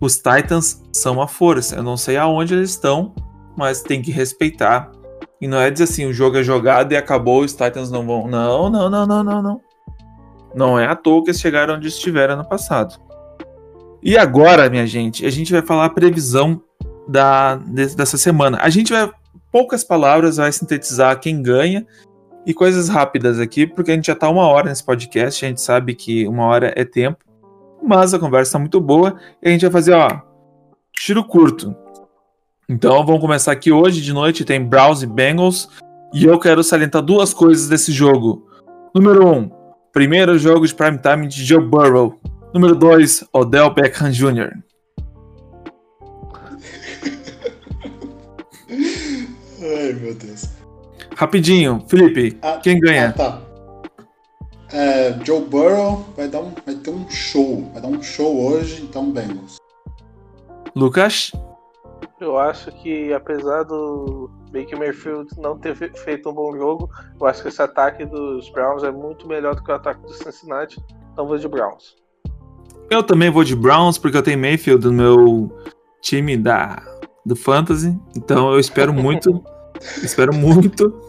Os 0.00 0.18
Titans 0.18 0.80
são 0.92 1.20
a 1.20 1.26
força. 1.26 1.74
Eu 1.74 1.82
não 1.82 1.96
sei 1.96 2.16
aonde 2.16 2.54
eles 2.54 2.70
estão, 2.70 3.12
mas 3.56 3.82
tem 3.82 4.00
que 4.00 4.12
respeitar. 4.12 4.91
E 5.42 5.48
não 5.48 5.60
é 5.60 5.72
dizer 5.72 5.84
assim, 5.84 6.06
o 6.06 6.12
jogo 6.12 6.38
é 6.38 6.42
jogado 6.44 6.92
e 6.92 6.96
acabou, 6.96 7.42
os 7.42 7.52
Titans 7.52 7.90
não 7.90 8.06
vão. 8.06 8.28
Não, 8.28 8.70
não, 8.70 8.88
não, 8.88 9.04
não, 9.04 9.24
não, 9.24 9.42
não. 9.42 9.60
Não 10.54 10.78
é 10.78 10.86
à 10.86 10.94
toa 10.94 11.24
que 11.24 11.30
eles 11.30 11.40
chegaram 11.40 11.74
onde 11.74 11.88
estiveram 11.88 12.36
no 12.36 12.44
passado. 12.48 12.94
E 14.00 14.16
agora, 14.16 14.70
minha 14.70 14.86
gente, 14.86 15.26
a 15.26 15.30
gente 15.30 15.50
vai 15.52 15.60
falar 15.60 15.86
a 15.86 15.90
previsão 15.90 16.62
da, 17.08 17.56
de- 17.56 17.96
dessa 17.96 18.16
semana. 18.16 18.58
A 18.62 18.70
gente 18.70 18.92
vai, 18.92 19.10
poucas 19.50 19.82
palavras, 19.82 20.36
vai 20.36 20.52
sintetizar 20.52 21.18
quem 21.18 21.42
ganha 21.42 21.84
e 22.46 22.54
coisas 22.54 22.88
rápidas 22.88 23.40
aqui, 23.40 23.66
porque 23.66 23.90
a 23.90 23.94
gente 23.94 24.06
já 24.06 24.14
tá 24.14 24.28
uma 24.30 24.46
hora 24.46 24.68
nesse 24.68 24.84
podcast, 24.84 25.44
a 25.44 25.48
gente 25.48 25.60
sabe 25.60 25.96
que 25.96 26.24
uma 26.28 26.44
hora 26.46 26.72
é 26.76 26.84
tempo, 26.84 27.18
mas 27.82 28.14
a 28.14 28.18
conversa 28.18 28.52
tá 28.52 28.58
muito 28.60 28.80
boa 28.80 29.16
e 29.42 29.48
a 29.48 29.50
gente 29.50 29.62
vai 29.62 29.72
fazer, 29.72 29.92
ó, 29.92 30.20
tiro 30.92 31.24
curto. 31.24 31.74
Então 32.72 33.04
vamos 33.04 33.20
começar 33.20 33.52
aqui 33.52 33.70
hoje 33.70 34.00
de 34.00 34.14
noite, 34.14 34.46
tem 34.46 34.64
Browns 34.64 35.02
e 35.02 35.06
Bengals, 35.06 35.68
e 36.10 36.24
eu 36.24 36.38
quero 36.38 36.64
salientar 36.64 37.02
duas 37.02 37.34
coisas 37.34 37.68
desse 37.68 37.92
jogo. 37.92 38.48
Número 38.94 39.28
um, 39.28 39.50
primeiro 39.92 40.38
jogo 40.38 40.66
de 40.66 40.74
prime 40.74 40.96
time 40.96 41.28
de 41.28 41.44
Joe 41.44 41.62
Burrow. 41.62 42.18
Número 42.54 42.74
2, 42.74 43.24
Odell 43.30 43.74
Beckham 43.74 44.10
Jr. 44.10 44.52
Ai, 49.60 49.92
meu 49.92 50.14
Deus. 50.14 50.48
Rapidinho, 51.14 51.84
Felipe, 51.86 52.38
Ah, 52.40 52.58
quem 52.62 52.80
ganha? 52.80 53.10
Ah, 53.10 53.12
tá. 53.12 53.38
É, 54.72 55.14
Joe 55.22 55.44
Burrow 55.44 56.06
vai, 56.16 56.26
dar 56.26 56.40
um, 56.40 56.52
vai 56.64 56.74
ter 56.76 56.88
um 56.88 57.06
show. 57.10 57.70
Vai 57.74 57.82
dar 57.82 57.88
um 57.88 58.02
show 58.02 58.34
hoje, 58.46 58.80
então 58.82 59.12
Bengals. 59.12 59.56
Lucas? 60.74 61.32
Eu 62.22 62.38
acho 62.38 62.70
que 62.70 63.12
apesar 63.12 63.64
do 63.64 64.30
Baker 64.52 64.78
Mayfield 64.78 65.28
não 65.38 65.58
ter 65.58 65.74
fe- 65.74 65.90
feito 66.04 66.30
um 66.30 66.32
bom 66.32 66.56
jogo, 66.56 66.88
eu 67.20 67.26
acho 67.26 67.42
que 67.42 67.48
esse 67.48 67.60
ataque 67.60 68.04
dos 68.04 68.48
Browns 68.50 68.84
é 68.84 68.90
muito 68.92 69.26
melhor 69.26 69.56
do 69.56 69.62
que 69.64 69.72
o 69.72 69.74
ataque 69.74 70.02
do 70.02 70.12
Cincinnati. 70.12 70.80
Então 71.12 71.26
vou 71.26 71.36
de 71.36 71.48
Browns. 71.48 71.96
Eu 72.88 73.02
também 73.02 73.28
vou 73.30 73.42
de 73.42 73.56
Browns, 73.56 73.98
porque 73.98 74.16
eu 74.16 74.22
tenho 74.22 74.38
Mayfield 74.38 74.86
no 74.86 74.92
meu 74.92 75.50
time 76.00 76.36
da, 76.36 76.80
do 77.26 77.34
Fantasy. 77.34 77.98
Então 78.16 78.52
eu 78.52 78.60
espero 78.60 78.92
muito, 78.92 79.42
espero 80.02 80.32
muito 80.32 81.00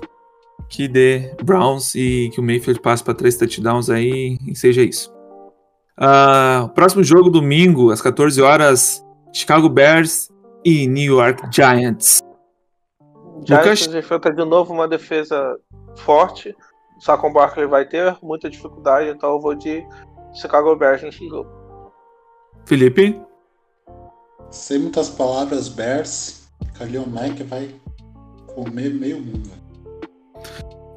que 0.68 0.88
dê 0.88 1.36
Browns 1.44 1.94
e 1.94 2.32
que 2.34 2.40
o 2.40 2.44
Mayfield 2.44 2.80
passe 2.82 3.04
para 3.04 3.14
três 3.14 3.38
touchdowns 3.38 3.90
aí 3.90 4.40
e 4.48 4.56
seja 4.56 4.82
isso. 4.82 5.14
Ah, 5.96 6.72
próximo 6.74 7.04
jogo, 7.04 7.30
domingo, 7.30 7.92
às 7.92 8.02
14 8.02 8.42
horas, 8.42 9.06
Chicago 9.32 9.70
Bears 9.70 10.33
e 10.66 10.88
New 10.88 11.18
York 11.18 11.44
Giants. 11.52 12.22
Giants 13.46 13.94
enfrenta 13.94 14.32
de 14.32 14.46
novo 14.46 14.74
uma 14.74 14.88
defesa 14.88 15.58
forte. 15.98 16.56
Só 17.00 17.18
com 17.18 17.30
o 17.30 17.34
Barkley 17.34 17.68
vai 17.68 17.86
ter 17.86 18.16
muita 18.22 18.50
dificuldade, 18.50 19.10
então 19.10 19.32
eu 19.32 19.40
vou 19.40 19.56
de 19.56 19.86
Chicago 20.34 20.76
Bears 20.76 21.04
nesse 21.04 21.28
jogo. 21.28 21.50
Felipe? 22.66 23.20
Sem 24.50 24.80
muitas 24.80 25.10
palavras, 25.10 25.68
Bears. 25.68 26.48
Kalil 26.78 27.06
Mack 27.06 27.44
vai 27.44 27.70
comer 28.56 28.94
meio 28.94 29.20
mundo. 29.20 29.50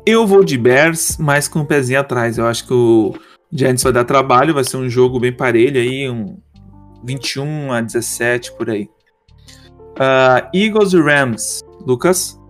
Eu 0.06 0.26
vou 0.26 0.44
de 0.44 0.56
Bears, 0.56 1.16
mas 1.18 1.48
com 1.48 1.60
um 1.60 1.64
pezinho 1.64 1.98
atrás. 1.98 2.38
Eu 2.38 2.46
acho 2.46 2.66
que 2.66 2.72
o 2.72 3.14
Giants 3.50 3.82
vai 3.82 3.92
dar 3.92 4.04
trabalho, 4.04 4.54
vai 4.54 4.62
ser 4.62 4.76
um 4.76 4.88
jogo 4.88 5.18
bem 5.18 5.32
parelho 5.32 5.80
aí, 5.80 6.08
um 6.08 6.38
21 7.02 7.72
a 7.72 7.80
17 7.80 8.52
por 8.52 8.70
aí. 8.70 8.88
Ah, 9.98 10.48
Eagles 10.54 10.92
e 10.92 11.00
Rams. 11.00 11.62
Lucas? 11.86 12.40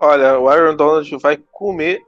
Olha, 0.00 0.38
o 0.38 0.48
Aaron 0.48 0.74
Donald 0.76 1.16
vai 1.18 1.38
comer 1.52 2.02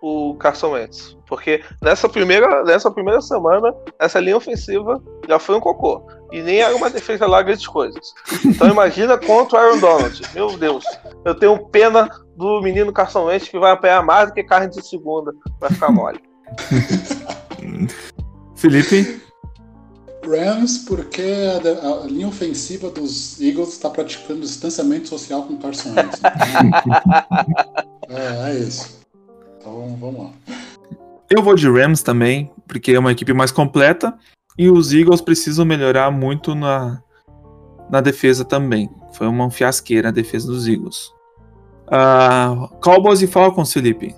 o 0.00 0.34
Carson 0.36 0.72
Wentz. 0.72 1.16
Porque 1.26 1.62
nessa 1.80 2.08
primeira, 2.08 2.62
nessa 2.64 2.90
primeira 2.90 3.20
semana, 3.20 3.74
essa 3.98 4.20
linha 4.20 4.36
ofensiva 4.36 5.02
já 5.28 5.38
foi 5.38 5.56
um 5.56 5.60
cocô. 5.60 6.06
E 6.30 6.40
nem 6.42 6.60
era 6.60 6.74
uma 6.76 6.90
defesa 6.90 7.26
lá 7.26 7.42
grandes 7.42 7.66
coisas. 7.66 8.12
Então 8.44 8.68
imagina 8.68 9.18
contra 9.18 9.58
o 9.58 9.60
Aaron 9.60 9.78
Donald. 9.78 10.22
Meu 10.34 10.56
Deus. 10.56 10.84
Eu 11.24 11.34
tenho 11.34 11.58
pena 11.68 12.08
do 12.36 12.60
menino 12.60 12.92
Carson 12.92 13.24
Wentz 13.24 13.48
que 13.48 13.58
vai 13.58 13.72
apanhar 13.72 14.04
mais 14.04 14.28
do 14.28 14.34
que 14.34 14.44
carne 14.44 14.68
de 14.68 14.86
segunda. 14.86 15.32
Vai 15.60 15.70
ficar 15.70 15.90
mole. 15.90 16.20
Felipe? 18.56 19.20
Rams, 20.24 20.78
porque 20.78 21.22
a, 21.22 22.04
a 22.04 22.06
linha 22.06 22.28
ofensiva 22.28 22.90
dos 22.90 23.40
Eagles 23.40 23.70
está 23.70 23.90
praticando 23.90 24.40
distanciamento 24.40 25.08
social 25.08 25.42
com 25.42 25.54
o 25.54 25.58
Carson 25.58 25.90
Wentz. 25.90 26.20
É, 28.08 28.50
é 28.50 28.58
isso. 28.58 29.00
Então 29.58 29.96
vamos 29.98 30.24
lá. 30.24 30.30
Eu 31.30 31.42
vou 31.42 31.54
de 31.54 31.66
Rams 31.70 32.02
também, 32.02 32.50
porque 32.68 32.92
é 32.92 32.98
uma 32.98 33.12
equipe 33.12 33.32
mais 33.32 33.50
completa. 33.50 34.12
E 34.58 34.68
os 34.68 34.92
Eagles 34.92 35.22
precisam 35.22 35.64
melhorar 35.64 36.10
muito 36.10 36.54
na, 36.54 37.02
na 37.90 38.02
defesa 38.02 38.44
também. 38.44 38.90
Foi 39.14 39.26
uma 39.26 39.50
fiasqueira 39.50 40.08
a 40.08 40.12
defesa 40.12 40.46
dos 40.48 40.66
Eagles. 40.68 41.10
Ah, 41.86 42.68
Cowboys 42.82 43.22
e 43.22 43.26
Falcons, 43.26 43.72
Felipe. 43.72 44.14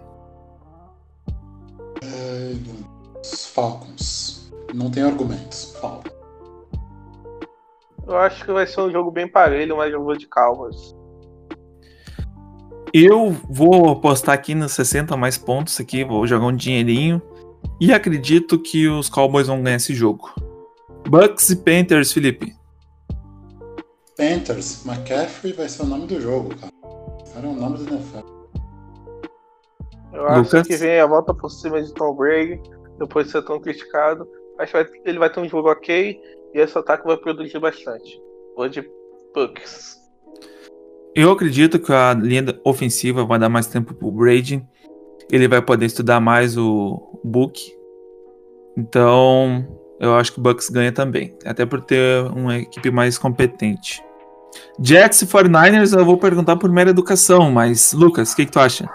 É, 2.02 2.52
os 3.22 3.46
Falcons. 3.46 4.50
Não 4.72 4.90
tem 4.90 5.04
argumentos. 5.04 5.73
Eu 8.06 8.16
acho 8.18 8.44
que 8.44 8.52
vai 8.52 8.66
ser 8.66 8.80
um 8.82 8.90
jogo 8.90 9.10
bem 9.10 9.26
parelho, 9.26 9.76
mas 9.76 9.92
eu 9.92 10.02
vou 10.02 10.16
de 10.16 10.26
Cowboys. 10.26 10.94
Eu 12.92 13.30
vou 13.50 13.90
apostar 13.90 14.34
aqui 14.34 14.54
nos 14.54 14.72
60 14.72 15.16
mais 15.16 15.36
pontos 15.36 15.80
aqui, 15.80 16.04
vou 16.04 16.26
jogar 16.28 16.46
um 16.46 16.54
dinheirinho 16.54 17.20
E 17.80 17.92
acredito 17.92 18.56
que 18.56 18.86
os 18.88 19.08
Cowboys 19.08 19.48
vão 19.48 19.62
ganhar 19.62 19.76
esse 19.76 19.94
jogo. 19.94 20.30
Bucks 21.08 21.50
e 21.50 21.56
Panthers, 21.56 22.12
Felipe. 22.12 22.54
Panthers, 24.16 24.86
McCaffrey 24.86 25.52
vai 25.52 25.68
ser 25.68 25.82
o 25.82 25.86
nome 25.86 26.06
do 26.06 26.20
jogo, 26.20 26.54
cara. 26.54 26.72
Cara, 27.34 27.46
é 27.46 27.50
o 27.50 27.52
nome 27.52 27.78
do 27.78 27.94
NFL. 27.94 28.34
Eu 30.12 30.28
acho 30.28 30.56
Lucas? 30.56 30.66
que 30.68 30.76
vem 30.76 31.00
a 31.00 31.06
volta 31.06 31.34
por 31.34 31.50
cima 31.50 31.82
de 31.82 31.92
Tom 31.92 32.14
Brady, 32.14 32.60
depois 32.98 33.26
de 33.26 33.32
ser 33.32 33.42
tão 33.42 33.60
criticado. 33.60 34.26
Acho 34.58 34.72
que 34.84 35.00
ele 35.04 35.18
vai 35.18 35.30
ter 35.30 35.40
um 35.40 35.48
jogo 35.48 35.70
ok 35.70 36.20
e 36.54 36.58
esse 36.58 36.76
ataque 36.78 37.06
vai 37.06 37.16
produzir 37.16 37.58
bastante. 37.58 38.20
Vou 38.56 38.68
de 38.68 38.88
Bucks. 39.34 39.98
Eu 41.14 41.30
acredito 41.30 41.78
que 41.78 41.92
a 41.92 42.14
linha 42.14 42.44
ofensiva 42.64 43.24
vai 43.24 43.38
dar 43.38 43.48
mais 43.48 43.66
tempo 43.66 43.94
pro 43.94 44.10
Brady. 44.10 44.64
Ele 45.30 45.48
vai 45.48 45.62
poder 45.62 45.86
estudar 45.86 46.20
mais 46.20 46.56
o 46.56 47.20
book. 47.24 47.72
Então, 48.76 49.66
eu 50.00 50.14
acho 50.14 50.32
que 50.32 50.38
o 50.38 50.42
Bucks 50.42 50.68
ganha 50.68 50.92
também. 50.92 51.36
Até 51.44 51.64
por 51.66 51.80
ter 51.80 52.24
uma 52.32 52.58
equipe 52.58 52.90
mais 52.90 53.18
competente. 53.18 54.02
Jets 54.80 55.22
e 55.22 55.26
49ers, 55.26 55.96
eu 55.96 56.04
vou 56.04 56.16
perguntar 56.16 56.56
por 56.56 56.70
mera 56.70 56.90
educação, 56.90 57.50
mas 57.50 57.92
Lucas, 57.92 58.32
o 58.32 58.36
que, 58.36 58.46
que 58.46 58.52
tu 58.52 58.60
acha? 58.60 58.88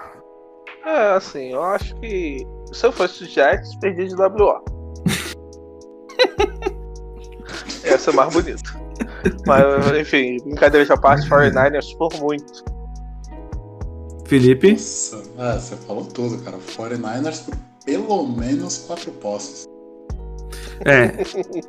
É, 0.86 1.14
assim, 1.14 1.52
eu 1.52 1.64
acho 1.64 1.96
que 2.00 2.46
se 2.72 2.86
eu 2.86 2.92
fosse 2.92 3.24
o 3.24 3.28
Jets, 3.28 3.76
perdi 3.76 4.08
de 4.08 4.16
WO. 4.16 4.79
Ia 7.86 7.98
ser 7.98 8.14
mais 8.14 8.34
bonito. 8.34 8.78
Mas, 9.46 9.98
enfim, 10.00 10.38
brincadeira 10.44 10.86
de 10.86 11.02
parte, 11.02 11.28
49ers 11.30 11.98
por 11.98 12.14
muito. 12.20 12.64
Felipe? 14.26 14.74
Nossa, 14.74 15.24
é, 15.38 15.54
você 15.60 15.76
falou 15.76 16.06
tudo, 16.06 16.38
cara. 16.44 16.58
49ers 16.58 17.46
por 17.46 17.58
pelo 17.86 18.28
menos 18.28 18.78
quatro 18.80 19.12
posses. 19.14 19.68
É, 20.86 21.12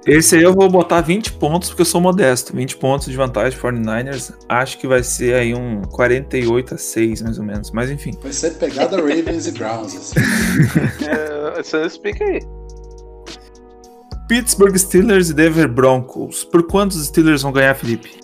esse 0.06 0.36
aí 0.36 0.42
eu 0.42 0.52
vou 0.52 0.70
botar 0.70 1.00
20 1.00 1.32
pontos 1.32 1.70
porque 1.70 1.82
eu 1.82 1.86
sou 1.86 2.00
modesto. 2.00 2.54
20 2.54 2.76
pontos 2.76 3.08
de 3.08 3.16
vantagem 3.16 3.58
49ers. 3.58 4.34
Acho 4.48 4.78
que 4.78 4.86
vai 4.86 5.02
ser 5.02 5.34
aí 5.34 5.54
um 5.54 5.82
48 5.82 6.74
a 6.74 6.78
6, 6.78 7.22
mais 7.22 7.38
ou 7.38 7.44
menos. 7.44 7.70
Mas 7.72 7.90
enfim. 7.90 8.12
Vai 8.22 8.32
ser 8.32 8.50
pegada 8.50 8.96
Ravens 8.96 9.46
e 9.46 9.52
Browns. 9.52 9.96
Assim. 9.96 10.20
É, 11.06 11.62
você 11.62 11.84
explica 11.84 12.24
aí. 12.24 12.40
Pittsburgh 14.30 14.78
Steelers 14.78 15.28
e 15.30 15.34
Denver 15.34 15.68
Broncos. 15.68 16.44
Por 16.44 16.62
quantos 16.62 17.04
Steelers 17.04 17.42
vão 17.42 17.50
ganhar, 17.50 17.74
Felipe? 17.74 18.20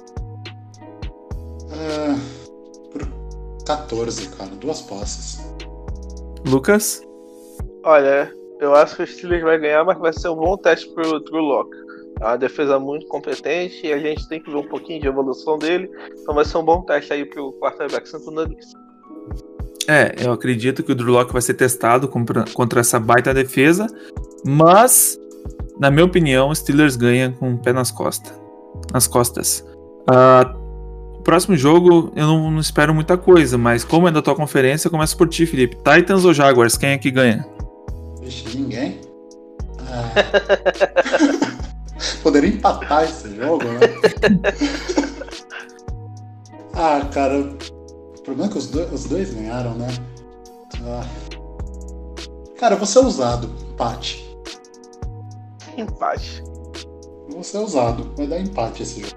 É, 1.73 2.15
por 2.93 3.09
14, 3.67 4.29
cara. 4.29 4.51
Duas 4.61 4.83
posses. 4.83 5.45
Lucas? 6.47 7.03
Olha, 7.83 8.33
eu 8.61 8.73
acho 8.77 8.95
que 8.95 9.03
o 9.03 9.07
Steelers 9.09 9.43
vai 9.43 9.59
ganhar, 9.59 9.85
mas 9.85 9.99
vai 9.99 10.13
ser 10.13 10.29
um 10.29 10.37
bom 10.37 10.57
teste 10.57 10.89
pro 10.95 11.19
Drew 11.19 11.41
Lock. 11.41 11.77
É 12.21 12.25
uma 12.25 12.39
defesa 12.39 12.79
muito 12.79 13.09
competente 13.09 13.85
e 13.85 13.93
a 13.93 13.99
gente 13.99 14.29
tem 14.29 14.41
que 14.41 14.49
ver 14.49 14.59
um 14.59 14.69
pouquinho 14.69 15.01
de 15.01 15.09
evolução 15.09 15.59
dele. 15.59 15.91
Então 16.21 16.37
vai 16.37 16.45
ser 16.45 16.57
um 16.59 16.65
bom 16.65 16.83
teste 16.83 17.13
aí 17.13 17.25
pro 17.25 17.53
quarterback 17.55 18.09
Santo 18.09 18.31
Nunes. 18.31 18.73
É, 19.89 20.15
eu 20.25 20.31
acredito 20.31 20.85
que 20.85 20.93
o 20.93 20.95
Drew 20.95 21.13
Locke 21.13 21.33
vai 21.33 21.43
ser 21.43 21.55
testado 21.55 22.07
contra, 22.07 22.45
contra 22.55 22.79
essa 22.79 23.01
baita 23.01 23.35
defesa, 23.35 23.89
mas, 24.45 25.19
na 25.79 25.91
minha 25.91 26.05
opinião, 26.05 26.49
o 26.49 26.55
Steelers 26.55 26.97
ganha 26.97 27.35
com 27.39 27.53
o 27.55 27.59
pé 27.59 27.73
nas 27.73 27.91
costas. 27.91 28.33
Nas 28.93 29.07
costas. 29.07 29.65
Ah, 30.09 30.55
o 31.15 31.21
próximo 31.23 31.57
jogo 31.57 32.13
eu 32.15 32.27
não, 32.27 32.51
não 32.51 32.61
espero 32.61 32.95
muita 32.95 33.17
coisa, 33.17 33.59
mas 33.59 33.85
como 33.85 34.07
é 34.09 34.13
da 34.13 34.23
tua 34.23 34.35
conferência, 34.35 34.87
eu 34.87 34.91
começo 34.93 35.17
por 35.17 35.29
ti, 35.29 35.45
Felipe. 35.47 35.77
Titans 35.77 36.25
ou 36.25 36.33
Jaguars? 36.33 36.77
Quem 36.77 36.91
é 36.91 36.99
que 36.99 37.11
ganha? 37.11 37.47
Vixe, 38.23 38.57
ninguém. 38.57 39.01
É. 39.89 41.57
Poderia 42.23 42.51
empatar 42.51 43.05
esse 43.05 43.35
jogo, 43.37 43.65
né? 43.65 43.81
ah, 46.75 47.01
cara. 47.13 47.39
O 47.39 48.23
problema 48.23 48.49
é 48.51 48.53
que 48.53 48.59
os, 48.59 48.67
dois- 48.69 48.93
os 48.93 49.05
dois 49.05 49.33
ganharam, 49.33 49.75
né? 49.75 49.87
Ah. 50.85 51.05
Cara, 52.59 52.75
eu 52.75 52.79
vou 52.79 52.87
ser 52.87 52.99
usado. 53.01 53.49
Empate. 53.73 54.26
Empate. 55.77 56.43
Eu 57.29 57.33
Vou 57.33 57.43
ser 57.45 57.59
usado. 57.59 58.13
Vai 58.17 58.27
dar 58.27 58.41
empate 58.41 58.83
esse 58.83 59.01
jogo. 59.01 59.17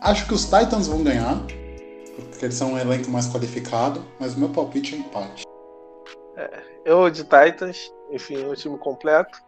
Acho 0.00 0.26
que 0.26 0.34
os 0.34 0.44
Titans 0.44 0.86
vão 0.86 1.02
ganhar. 1.02 1.40
Porque 2.30 2.44
eles 2.44 2.54
são 2.54 2.72
um 2.72 2.78
elenco 2.78 3.10
mais 3.10 3.30
qualificado. 3.32 4.04
Mas 4.18 4.34
o 4.34 4.38
meu 4.40 4.48
palpite 4.48 4.94
é 4.94 4.98
empate. 4.98 5.44
Eu 6.84 6.98
vou 6.98 7.10
de 7.10 7.22
Titans, 7.22 7.90
enfim, 8.10 8.44
o 8.44 8.54
time 8.54 8.76
completo. 8.76 9.38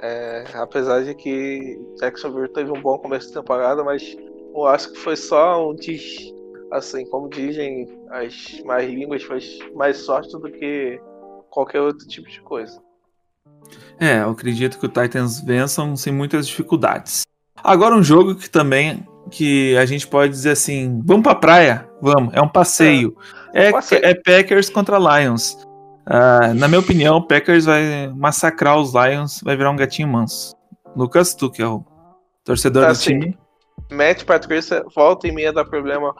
É, 0.00 0.44
apesar 0.54 1.04
de 1.04 1.14
que 1.14 1.80
Jacksonville 1.98 2.52
teve 2.52 2.70
um 2.70 2.80
bom 2.80 2.98
começo 2.98 3.28
de 3.28 3.34
temporada, 3.34 3.84
mas 3.84 4.16
eu 4.54 4.66
acho 4.66 4.92
que 4.92 4.98
foi 4.98 5.16
só 5.16 5.70
um 5.70 5.74
diz, 5.74 6.34
assim, 6.72 7.06
como 7.06 7.28
dizem 7.28 7.86
as 8.10 8.60
mais 8.64 8.90
línguas, 8.90 9.22
foi 9.22 9.38
mais 9.74 9.98
sorte 9.98 10.32
do 10.32 10.50
que 10.50 11.00
qualquer 11.50 11.80
outro 11.80 12.06
tipo 12.08 12.28
de 12.28 12.40
coisa. 12.42 12.82
É, 13.98 14.20
eu 14.20 14.30
acredito 14.30 14.78
que 14.78 14.86
o 14.86 14.88
Titans 14.88 15.40
vençam 15.40 15.96
sem 15.96 16.12
muitas 16.12 16.46
dificuldades. 16.46 17.22
Agora 17.62 17.94
um 17.94 18.02
jogo 18.02 18.34
que 18.34 18.48
também 18.48 19.06
que 19.30 19.76
a 19.76 19.86
gente 19.86 20.06
pode 20.06 20.32
dizer 20.32 20.50
assim, 20.50 21.00
vamos 21.04 21.22
pra 21.22 21.34
praia, 21.34 21.88
vamos, 22.00 22.32
é 22.34 22.40
um 22.40 22.48
passeio. 22.48 23.16
É, 23.52 23.70
um 23.70 23.72
passeio. 23.72 24.04
é 24.04 24.14
Packers 24.14 24.70
contra 24.70 24.98
Lions. 24.98 25.56
Ah, 26.06 26.54
na 26.54 26.68
minha 26.68 26.78
opinião, 26.78 27.16
o 27.16 27.26
Packers 27.26 27.64
vai 27.64 28.08
massacrar 28.14 28.78
os 28.78 28.92
Lions, 28.94 29.40
vai 29.42 29.56
virar 29.56 29.70
um 29.70 29.76
gatinho 29.76 30.06
manso. 30.06 30.54
Lucas, 30.94 31.34
tu 31.34 31.50
que 31.50 31.60
é 31.60 31.66
o 31.66 31.84
torcedor 32.44 32.84
do 32.84 32.92
Assim, 32.92 33.18
time. 33.18 33.38
Matt 33.90 34.24
Patricia 34.24 34.84
volta 34.94 35.26
e 35.26 35.32
meia 35.32 35.52
dá 35.52 35.64
problema 35.64 36.14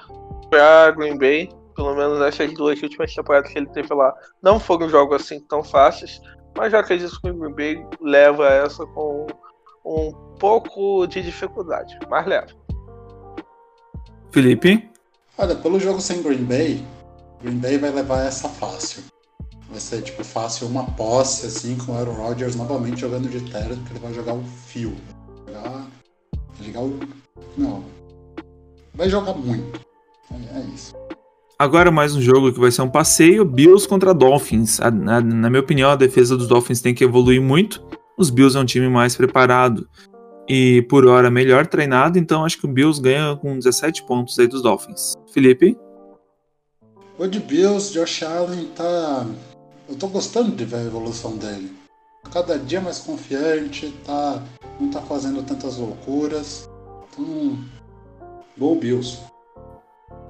pra 0.51 0.91
Green 0.91 1.17
Bay. 1.17 1.49
Pelo 1.75 1.95
menos 1.95 2.21
essas 2.23 2.53
duas 2.55 2.83
últimas 2.83 3.15
temporadas 3.15 3.53
que 3.53 3.59
ele 3.59 3.67
teve 3.67 3.93
lá 3.95 4.13
não 4.43 4.59
foram 4.59 4.89
jogos 4.89 5.23
assim 5.23 5.41
tão 5.41 5.63
fáceis. 5.63 6.21
Mas 6.57 6.73
já 6.73 6.81
acredito 6.81 7.21
que 7.21 7.31
o 7.31 7.35
Green 7.35 7.53
Bay 7.53 7.87
leva 8.01 8.49
essa 8.49 8.87
com 8.87 9.27
um 9.85 10.11
pouco 10.39 11.07
de 11.07 11.23
dificuldade. 11.23 11.99
Mas 12.09 12.27
leva. 12.27 12.49
Felipe? 14.31 14.91
Olha, 15.39 15.55
pelo 15.55 15.79
jogo 15.79 16.01
sem 16.01 16.23
Green 16.23 16.45
Bay, 16.45 16.83
Green 17.43 17.59
Bay 17.59 17.79
vai 17.79 17.91
levar 17.91 18.25
essa 18.25 18.49
fácil. 18.49 19.05
Vai 19.69 19.81
ser 19.81 20.03
tipo 20.03 20.25
fácil 20.25 20.67
uma 20.69 20.85
posse 20.93 21.47
assim 21.47 21.77
com 21.77 21.93
o 21.93 21.97
Aaron 21.97 22.15
Rodgers 22.15 22.57
novamente 22.57 23.01
jogando 23.01 23.29
de 23.29 23.41
terra, 23.51 23.69
porque 23.77 23.93
ele 23.93 24.01
vai 24.01 24.15
jogar 24.15 24.35
o 24.35 24.43
fio. 24.43 24.97
Vai 25.45 25.55
jogar. 25.55 25.87
Vai 26.59 26.67
jogar 26.67 26.81
o. 26.81 27.01
Não. 27.57 27.85
Vai 28.95 29.09
jogar 29.11 29.35
muito. 29.35 29.81
É, 30.33 30.59
é 30.59 30.61
isso. 30.75 30.95
Agora 31.59 31.91
mais 31.91 32.15
um 32.15 32.21
jogo 32.21 32.53
que 32.53 32.61
vai 32.61 32.71
ser 32.71 32.83
um 32.83 32.89
passeio, 32.91 33.45
Bills 33.45 33.89
contra 33.89 34.13
Dolphins. 34.13 34.79
A- 34.81 34.91
na, 34.91 35.21
na 35.23 35.49
minha 35.49 35.63
opinião, 35.63 35.91
a 35.91 35.97
defesa 35.97 36.37
dos 36.37 36.47
Dolphins 36.47 36.83
tem 36.83 36.95
que 36.95 37.03
evoluir 37.03 37.41
muito. 37.41 37.83
Os 38.19 38.29
Bills 38.29 38.57
é 38.57 38.61
um 38.61 38.65
time 38.65 38.89
mais 38.89 39.17
preparado 39.17 39.89
e 40.49 40.83
por 40.83 41.07
hora 41.07 41.31
melhor 41.31 41.67
treinado, 41.67 42.19
então 42.19 42.45
acho 42.45 42.59
que 42.59 42.67
o 42.67 42.69
Bills 42.73 43.01
ganha 43.01 43.37
com 43.37 43.57
17 43.59 44.05
pontos 44.05 44.39
aí 44.39 44.47
dos 44.47 44.63
Dolphins. 44.63 45.15
Felipe? 45.33 45.77
O 47.19 47.27
de 47.27 47.41
Bills, 47.41 47.93
Josh 47.93 48.23
Allen 48.23 48.67
tá. 48.77 49.27
Eu 49.89 49.97
tô 49.97 50.09
gostando 50.09 50.55
de 50.55 50.65
ver 50.67 50.77
a 50.77 50.85
evolução 50.85 51.37
dele. 51.39 51.73
Cada 52.33 52.59
dia 52.59 52.81
mais 52.83 52.99
confiante, 52.99 53.95
tá. 54.05 54.43
Não 54.79 54.91
tá 54.91 55.01
fazendo 55.01 55.43
tantas 55.43 55.79
loucuras. 55.79 56.69
Então. 57.15 57.59
Go 58.59 58.75
Bills. 58.77 59.19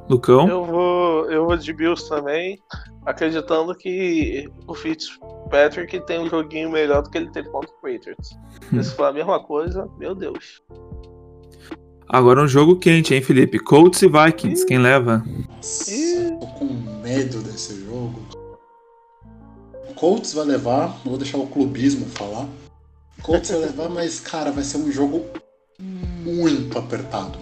Lucão? 0.08 0.48
Eu 0.48 0.64
vou, 0.64 1.30
eu 1.30 1.46
vou 1.46 1.56
de 1.56 1.72
Bills 1.72 2.08
também, 2.08 2.58
acreditando 3.04 3.74
que 3.74 4.48
o 4.66 4.74
Fitzpatrick 4.74 6.00
tem 6.06 6.20
um 6.20 6.28
joguinho 6.28 6.70
melhor 6.70 7.02
do 7.02 7.10
que 7.10 7.18
ele 7.18 7.30
teve 7.30 7.48
contra 7.50 7.70
o 7.70 7.74
Patriots. 7.74 8.30
Se 8.82 8.94
for 8.94 9.04
a 9.04 9.12
mesma 9.12 9.42
coisa, 9.42 9.88
meu 9.98 10.14
Deus. 10.14 10.62
Agora 12.08 12.40
um 12.40 12.48
jogo 12.48 12.76
quente, 12.76 13.14
hein, 13.14 13.20
Felipe? 13.20 13.58
Colts 13.58 14.02
e 14.02 14.08
Vikings, 14.08 14.64
quem 14.64 14.78
leva? 14.78 15.24
Nossa, 15.48 15.92
eu 15.92 16.38
tô 16.38 16.46
com 16.46 16.64
medo 17.02 17.42
desse 17.42 17.84
jogo. 17.84 18.22
Colts 19.96 20.34
vai 20.34 20.44
levar, 20.44 20.88
não 21.04 21.12
vou 21.12 21.18
deixar 21.18 21.38
o 21.38 21.46
clubismo 21.46 22.06
falar. 22.06 22.46
Colts 23.22 23.50
vai 23.50 23.60
levar, 23.60 23.88
mas 23.88 24.20
cara, 24.20 24.52
vai 24.52 24.62
ser 24.62 24.76
um 24.76 24.92
jogo 24.92 25.24
muito 26.22 26.78
apertado. 26.78 27.38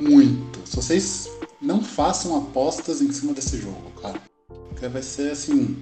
Muito. 0.00 0.58
Se 0.66 0.76
vocês 0.76 1.30
não 1.64 1.82
façam 1.82 2.36
apostas 2.36 3.00
em 3.00 3.10
cima 3.10 3.32
desse 3.32 3.56
jogo, 3.56 3.90
cara. 4.00 4.20
Porque 4.68 4.86
vai 4.86 5.02
ser 5.02 5.32
assim. 5.32 5.76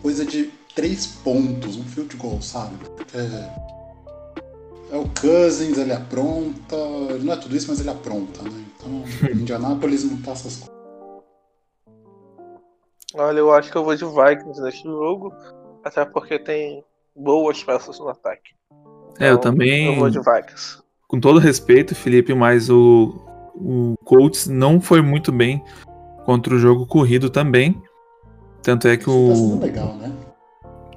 Coisa 0.00 0.24
de 0.24 0.50
três 0.74 1.06
pontos, 1.06 1.76
um 1.76 1.84
field 1.84 2.14
goal, 2.16 2.42
sabe? 2.42 2.76
Porque 2.84 3.16
é 4.90 4.96
o 4.96 5.08
Cousins, 5.20 5.78
ele 5.78 5.92
apronta. 5.92 6.76
Ele 7.10 7.24
não 7.24 7.32
é 7.32 7.36
tudo 7.36 7.56
isso, 7.56 7.66
mas 7.68 7.80
ele 7.80 7.90
apronta, 7.90 8.42
né? 8.42 8.64
Então, 8.76 9.04
Indianapolis 9.30 10.04
não 10.04 10.20
tá 10.22 10.32
essas 10.32 10.56
coisas. 10.56 10.74
Olha, 13.14 13.38
eu 13.38 13.52
acho 13.52 13.70
que 13.70 13.76
eu 13.76 13.84
vou 13.84 13.94
de 13.94 14.04
Vikings 14.04 14.60
neste 14.60 14.82
jogo, 14.82 15.32
até 15.84 16.04
porque 16.04 16.38
tem 16.38 16.84
boas 17.14 17.62
peças 17.62 17.98
no 17.98 18.08
ataque. 18.08 18.52
É, 19.20 19.30
eu 19.30 19.36
então, 19.36 19.52
também. 19.52 19.86
Eu 19.86 20.00
vou 20.00 20.10
de 20.10 20.18
Vikings. 20.18 20.82
Com 21.06 21.20
todo 21.20 21.38
respeito, 21.38 21.94
Felipe, 21.94 22.34
mas 22.34 22.68
o, 22.68 23.14
o 23.54 23.94
Colts 24.04 24.46
não 24.46 24.80
foi 24.80 25.00
muito 25.00 25.30
bem 25.30 25.62
contra 26.24 26.54
o 26.54 26.58
jogo 26.58 26.86
corrido 26.86 27.30
também. 27.30 27.80
Tanto 28.62 28.88
é 28.88 28.96
que 28.96 29.08
o. 29.08 29.58
Tá 29.58 29.66
legal, 29.66 29.94
né? 29.96 30.12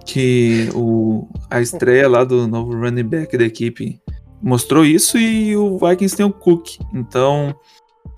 Que 0.05 0.69
o, 0.73 1.27
a 1.49 1.59
estreia 1.59 2.07
lá 2.07 2.23
do 2.23 2.47
novo 2.47 2.73
running 2.73 3.03
back 3.03 3.37
da 3.37 3.43
equipe 3.43 4.01
mostrou 4.41 4.85
isso 4.85 5.17
e 5.17 5.55
o 5.55 5.77
Vikings 5.77 6.15
tem 6.15 6.25
o 6.25 6.31
Cook. 6.31 6.77
Então, 6.93 7.53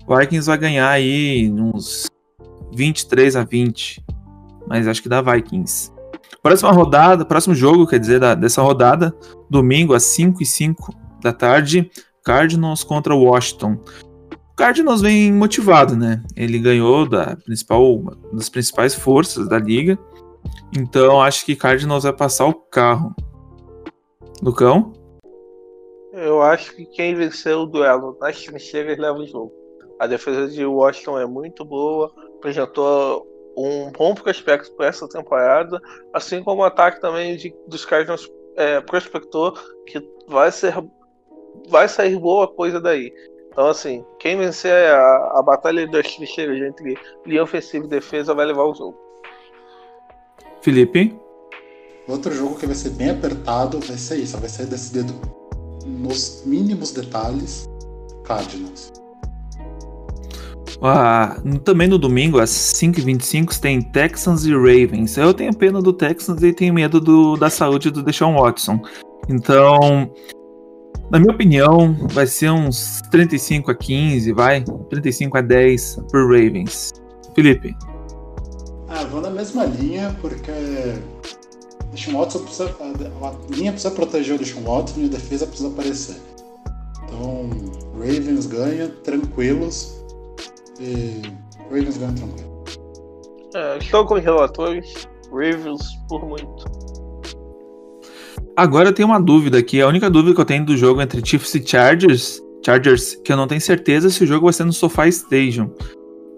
o 0.06 0.16
Vikings 0.16 0.46
vai 0.46 0.56
ganhar 0.56 0.88
aí 0.88 1.50
uns 1.50 2.06
23 2.72 3.34
a 3.36 3.44
20. 3.44 4.04
Mas 4.68 4.86
acho 4.86 5.02
que 5.02 5.08
dá 5.08 5.20
Vikings. 5.20 5.90
Próxima 6.42 6.70
rodada, 6.70 7.24
próximo 7.24 7.54
jogo, 7.54 7.86
quer 7.86 7.98
dizer, 7.98 8.20
da, 8.20 8.34
dessa 8.34 8.62
rodada, 8.62 9.14
domingo 9.50 9.92
às 9.92 10.04
5 10.04 10.42
e 10.42 10.46
5 10.46 10.94
da 11.20 11.32
tarde, 11.32 11.90
Cardinals 12.24 12.84
contra 12.84 13.14
Washington. 13.14 13.78
Cardinals 14.60 15.00
vem 15.00 15.32
motivado, 15.32 15.96
né? 15.96 16.22
Ele 16.36 16.58
ganhou 16.58 17.08
da 17.08 17.34
principal, 17.34 17.98
das 18.30 18.50
principais 18.50 18.94
forças 18.94 19.48
da 19.48 19.58
liga. 19.58 19.98
Então 20.76 21.18
acho 21.22 21.46
que 21.46 21.56
Cardinals 21.56 22.04
vai 22.04 22.12
passar 22.12 22.44
o 22.44 22.52
carro. 22.52 23.16
Lucão? 24.42 24.92
Eu 26.12 26.42
acho 26.42 26.76
que 26.76 26.84
quem 26.84 27.14
venceu 27.14 27.60
o 27.60 27.66
duelo 27.66 28.18
nas 28.20 28.42
trincheiras 28.42 28.98
leva 28.98 29.16
o 29.16 29.26
jogo. 29.26 29.50
A 29.98 30.06
defesa 30.06 30.46
de 30.46 30.62
Washington 30.66 31.18
é 31.18 31.24
muito 31.24 31.64
boa, 31.64 32.12
apresentou 32.36 33.26
um 33.56 33.90
bom 33.90 34.14
prospecto 34.14 34.70
para 34.74 34.88
essa 34.88 35.08
temporada, 35.08 35.80
assim 36.12 36.42
como 36.42 36.60
o 36.60 36.66
ataque 36.66 37.00
também 37.00 37.34
de, 37.38 37.54
dos 37.66 37.86
Cardinals 37.86 38.30
é, 38.56 38.78
prospectou 38.82 39.54
que 39.86 40.06
vai 40.28 40.52
ser 40.52 40.74
vai 41.66 41.88
sair 41.88 42.18
boa 42.18 42.46
coisa 42.46 42.78
daí. 42.78 43.10
Então 43.50 43.66
assim, 43.68 44.04
quem 44.18 44.36
vencer 44.36 44.72
a, 44.72 45.38
a 45.38 45.42
batalha 45.42 45.86
das 45.86 46.14
trincheiras 46.14 46.60
entre 46.60 46.96
linha 47.26 47.42
ofensiva 47.42 47.84
e 47.84 47.88
defesa 47.88 48.34
vai 48.34 48.46
levar 48.46 48.64
o 48.64 48.74
jogo. 48.74 48.96
Felipe? 50.62 51.18
Outro 52.08 52.32
jogo 52.34 52.58
que 52.58 52.66
vai 52.66 52.74
ser 52.74 52.90
bem 52.90 53.10
apertado 53.10 53.78
vai 53.80 53.96
ser 53.96 54.16
isso, 54.16 54.36
vai 54.38 54.48
ser 54.48 54.66
decidido 54.66 55.14
nos 55.86 56.42
mínimos 56.44 56.92
detalhes 56.92 57.68
Cardinals. 58.24 58.92
Ah, 60.82 61.36
também 61.62 61.88
no 61.88 61.98
domingo, 61.98 62.38
às 62.38 62.50
5h25, 62.50 63.58
tem 63.60 63.82
Texans 63.82 64.44
e 64.44 64.52
Ravens. 64.52 65.16
Eu 65.18 65.34
tenho 65.34 65.54
pena 65.54 65.82
do 65.82 65.92
Texans 65.92 66.42
e 66.42 66.52
tenho 66.52 66.72
medo 66.72 67.00
do, 67.00 67.36
da 67.36 67.50
saúde 67.50 67.90
do 67.90 68.02
Deshaun 68.02 68.34
Watson. 68.40 68.80
Então, 69.28 70.10
na 71.10 71.18
minha 71.18 71.32
opinião, 71.32 71.96
vai 72.12 72.26
ser 72.26 72.50
uns 72.50 73.00
35 73.10 73.70
a 73.70 73.74
15, 73.74 74.32
vai? 74.32 74.62
35 74.88 75.38
a 75.38 75.40
10 75.40 75.96
por 76.10 76.22
Ravens. 76.22 76.92
Felipe. 77.34 77.76
Ah, 78.88 79.04
vou 79.04 79.20
na 79.20 79.30
mesma 79.30 79.64
linha, 79.64 80.16
porque 80.20 80.52
Deshaun 81.92 82.18
Watson 82.18 82.40
precisa, 82.40 82.76
a 82.80 83.54
linha 83.54 83.72
precisa 83.72 83.94
proteger 83.94 84.36
o 84.36 84.38
Deshaun 84.38 84.62
Watson 84.62 85.00
e 85.00 85.04
a 85.06 85.08
defesa 85.08 85.46
precisa 85.46 85.68
aparecer. 85.68 86.16
Então, 87.04 87.50
Ravens 87.94 88.46
ganha 88.46 88.88
tranquilos 88.88 90.00
e 90.80 91.22
Ravens 91.68 91.96
ganha 91.98 92.12
tranquilo. 92.12 92.64
É, 93.54 93.78
estou 93.78 94.06
com 94.06 94.14
os 94.14 94.22
relatores, 94.22 95.08
Ravens 95.32 95.80
por 96.08 96.24
muito. 96.24 96.79
Agora 98.60 98.92
tem 98.92 99.06
uma 99.06 99.18
dúvida 99.18 99.56
aqui, 99.56 99.80
a 99.80 99.88
única 99.88 100.10
dúvida 100.10 100.34
que 100.34 100.40
eu 100.42 100.44
tenho 100.44 100.66
do 100.66 100.76
jogo 100.76 101.00
entre 101.00 101.24
Chiefs 101.24 101.54
e 101.54 101.66
Chargers, 101.66 102.42
Chargers, 102.62 103.14
que 103.14 103.32
eu 103.32 103.36
não 103.38 103.46
tenho 103.46 103.58
certeza 103.58 104.10
se 104.10 104.22
o 104.22 104.26
jogo 104.26 104.44
vai 104.44 104.52
ser 104.52 104.64
no 104.64 104.72
SoFi 104.74 105.08
Stadium. 105.08 105.70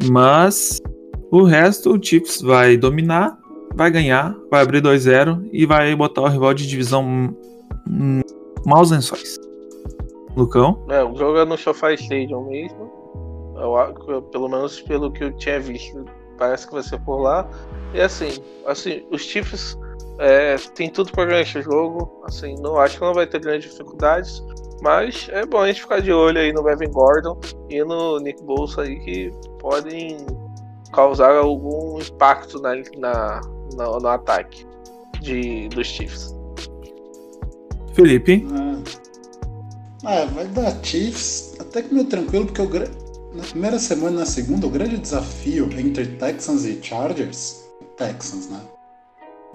Mas 0.09 0.81
o 1.33 1.43
resto 1.43 1.93
o 1.93 2.01
Chiefs 2.01 2.41
vai 2.41 2.77
dominar, 2.77 3.37
vai 3.75 3.91
ganhar, 3.91 4.37
vai 4.49 4.63
abrir 4.63 4.81
2-0 4.81 5.49
e 5.53 5.67
vai 5.67 5.97
botar 5.97 6.21
o 6.21 6.29
rival 6.29 6.55
de 6.55 6.65
divisão 6.65 7.37
maus 8.65 8.93
lençóis. 8.93 9.37
Lucão? 10.37 10.87
É, 10.91 11.03
o 11.03 11.17
jogo 11.17 11.39
é 11.39 11.45
no 11.45 11.59
SoFi 11.59 11.95
Stadium 11.95 12.49
mesmo. 12.49 12.89
Eu, 13.57 14.23
pelo 14.31 14.49
menos 14.49 14.81
pelo 14.83 15.11
que 15.11 15.25
eu 15.25 15.33
tinha 15.39 15.59
visto, 15.59 16.05
parece 16.39 16.69
que 16.69 16.73
vai 16.73 16.85
ser 16.85 17.01
por 17.01 17.21
lá. 17.21 17.51
E 17.93 18.01
assim, 18.01 18.41
assim 18.65 19.03
os 19.11 19.23
Chiefs 19.23 19.77
é, 20.23 20.57
tem 20.75 20.89
tudo 20.89 21.11
para 21.11 21.25
ganhar 21.27 21.43
esse 21.43 21.61
jogo. 21.61 22.23
Assim, 22.25 22.55
não 22.61 22.79
acho 22.79 22.97
que 22.97 23.05
não 23.05 23.13
vai 23.13 23.27
ter 23.27 23.41
grandes 23.41 23.71
dificuldades. 23.71 24.43
Mas 24.81 25.29
é 25.33 25.45
bom 25.45 25.59
a 25.59 25.67
gente 25.67 25.83
ficar 25.83 26.01
de 26.01 26.13
olho 26.13 26.39
aí 26.39 26.53
no 26.53 26.63
Melvin 26.63 26.91
Gordon 26.91 27.39
e 27.69 27.83
no 27.85 28.19
Nick 28.19 28.43
Bolsa 28.43 28.83
aí 28.83 28.99
que 29.01 29.33
podem 29.59 30.17
causar 30.93 31.37
algum 31.37 32.01
impacto 32.01 32.61
na, 32.61 32.75
na, 32.97 33.41
na 33.77 33.99
no 33.99 34.09
ataque 34.09 34.67
de, 35.21 35.69
dos 35.69 35.87
Chiefs. 35.87 36.35
Felipe? 37.95 38.47
Ah, 40.05 40.25
vai 40.27 40.47
dar 40.47 40.73
Chiefs 40.83 41.57
até 41.61 41.83
que 41.83 41.95
meio 41.95 42.07
tranquilo, 42.07 42.47
porque 42.47 42.61
o, 42.61 43.37
na 43.37 43.43
primeira 43.45 43.79
semana 43.79 44.17
e 44.17 44.19
na 44.21 44.27
segunda, 44.27 44.67
o 44.67 44.71
grande 44.71 44.99
desafio 44.99 45.69
entre 45.79 46.07
Texans 46.07 46.65
e 46.65 46.83
Chargers, 46.83 47.65
Texans, 47.97 48.49
né? 48.49 48.61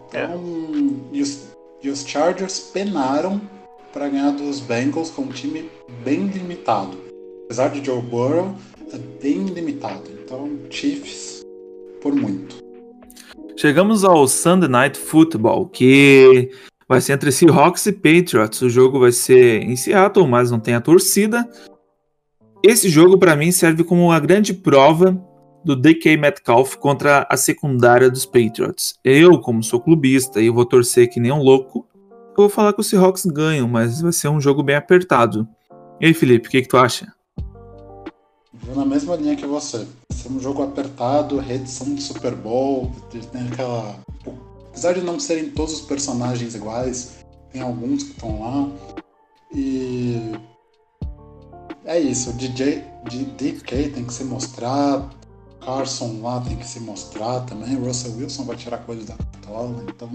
Então, 0.08 0.20
é. 0.20 1.16
e, 1.16 1.22
os, 1.22 1.48
e 1.82 1.90
os 1.90 2.06
Chargers 2.06 2.60
penaram 2.74 3.42
para 3.94 4.10
ganhar 4.10 4.32
dos 4.32 4.60
Bengals 4.60 5.10
com 5.10 5.24
um 5.24 5.30
time 5.30 5.70
bem 6.04 6.28
limitado. 6.28 6.98
Apesar 7.46 7.70
de 7.70 7.84
Joe 7.84 8.02
Burrow, 8.02 8.56
é 8.94 8.98
bem 9.22 9.46
limitado. 9.46 10.04
Então, 10.24 10.50
Chiefs 10.70 11.42
por 12.02 12.14
muito. 12.14 12.58
Chegamos 13.56 14.04
ao 14.04 14.28
Sunday 14.28 14.70
Night 14.70 14.98
Football, 14.98 15.68
que 15.68 16.52
vai 16.88 17.02
ser 17.02 17.14
entre 17.14 17.32
Seahawks 17.32 17.86
e 17.88 17.92
Patriots. 17.92 18.62
O 18.62 18.70
jogo 18.70 19.00
vai 19.00 19.12
ser 19.12 19.64
em 19.64 19.76
Seattle, 19.76 20.28
mas 20.28 20.52
não 20.52 20.60
tem 20.60 20.76
a 20.76 20.82
torcida. 20.82 21.50
Esse 22.64 22.90
jogo, 22.90 23.18
para 23.18 23.36
mim, 23.36 23.52
serve 23.52 23.84
como 23.84 24.06
uma 24.06 24.20
grande 24.20 24.54
prova 24.54 25.20
do 25.68 25.76
DK 25.76 26.16
Metcalf 26.16 26.78
contra 26.78 27.28
a 27.30 27.36
secundária 27.36 28.10
dos 28.10 28.26
Patriots. 28.26 28.96
Eu, 29.04 29.42
como 29.42 29.62
sou 29.62 29.82
clubista 29.82 30.42
e 30.42 30.50
vou 30.50 30.66
torcer 30.66 31.10
que 31.10 31.20
nem 31.20 31.30
um 31.30 31.44
louco, 31.44 31.86
vou 32.38 32.48
falar 32.48 32.72
que 32.72 32.80
os 32.80 32.88
Seahawks 32.88 33.26
ganham, 33.26 33.68
mas 33.68 34.00
vai 34.00 34.14
ser 34.14 34.30
um 34.30 34.40
jogo 34.40 34.64
bem 34.64 34.78
apertado. 34.78 35.46
E 36.00 36.06
aí, 36.06 36.14
Felipe, 36.14 36.48
o 36.48 36.52
que, 36.52 36.62
que 36.62 36.70
tu 36.70 36.78
acha? 36.78 37.14
Vou 38.54 38.76
na 38.78 38.86
mesma 38.86 39.18
linha 39.18 39.36
que 39.36 39.46
você. 39.46 39.80
Vai 39.80 40.18
ser 40.18 40.32
um 40.32 40.40
jogo 40.40 40.64
apertado, 40.64 41.38
reedição 41.38 41.94
do 41.94 42.02
Super 42.02 42.34
Bowl, 42.34 42.90
tem 43.12 43.48
aquela. 43.52 44.00
Apesar 44.70 44.94
de 44.94 45.02
não 45.02 45.20
serem 45.20 45.50
todos 45.50 45.74
os 45.74 45.82
personagens 45.82 46.56
iguais, 46.56 47.26
tem 47.52 47.62
alguns 47.62 48.04
que 48.04 48.12
estão 48.12 48.40
lá. 48.40 48.70
E 49.54 50.32
é 51.84 52.00
isso, 52.00 52.30
o 52.30 52.34
DJ 52.34 52.84
DK 53.10 53.90
tem 53.90 54.06
que 54.06 54.14
se 54.14 54.24
mostrar, 54.24 55.10
Carson 55.68 56.22
lá 56.24 56.40
tem 56.40 56.56
que 56.56 56.66
se 56.66 56.80
mostrar 56.80 57.42
também, 57.42 57.76
Russell 57.76 58.16
Wilson 58.18 58.46
vai 58.46 58.56
tirar 58.56 58.78
coisa 58.78 59.06
da 59.06 59.18
tola, 59.46 59.84
então. 59.84 60.10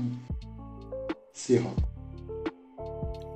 Seahawks. 1.35 1.85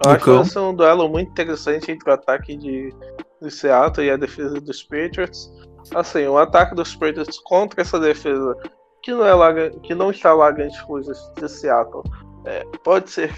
Eu 0.03 0.11
acho 0.11 0.25
que 0.25 0.31
vai 0.31 0.45
ser 0.47 0.59
um 0.61 0.75
duelo 0.75 1.09
muito 1.11 1.31
interessante 1.31 1.91
entre 1.91 2.09
o 2.09 2.15
ataque 2.15 2.57
de, 2.57 2.95
de 3.43 3.51
Seattle 3.51 4.07
e 4.07 4.11
a 4.11 4.17
defesa 4.17 4.59
dos 4.59 4.83
Patriots. 4.83 5.53
Assim, 5.95 6.27
o 6.27 6.39
ataque 6.39 6.75
dos 6.75 6.97
Patriots 6.97 7.39
contra 7.41 7.83
essa 7.83 8.01
defesa 8.01 8.57
que 9.03 9.13
não, 9.13 9.25
é 9.27 9.35
lá, 9.35 9.53
que 9.83 9.95
não 9.95 10.11
está 10.11 10.33
lá 10.33 10.51
grandes 10.51 10.81
coisas 10.83 11.19
de 11.39 11.49
Seattle 11.49 12.03
é, 12.47 12.65
pode 12.83 13.11
ser 13.11 13.33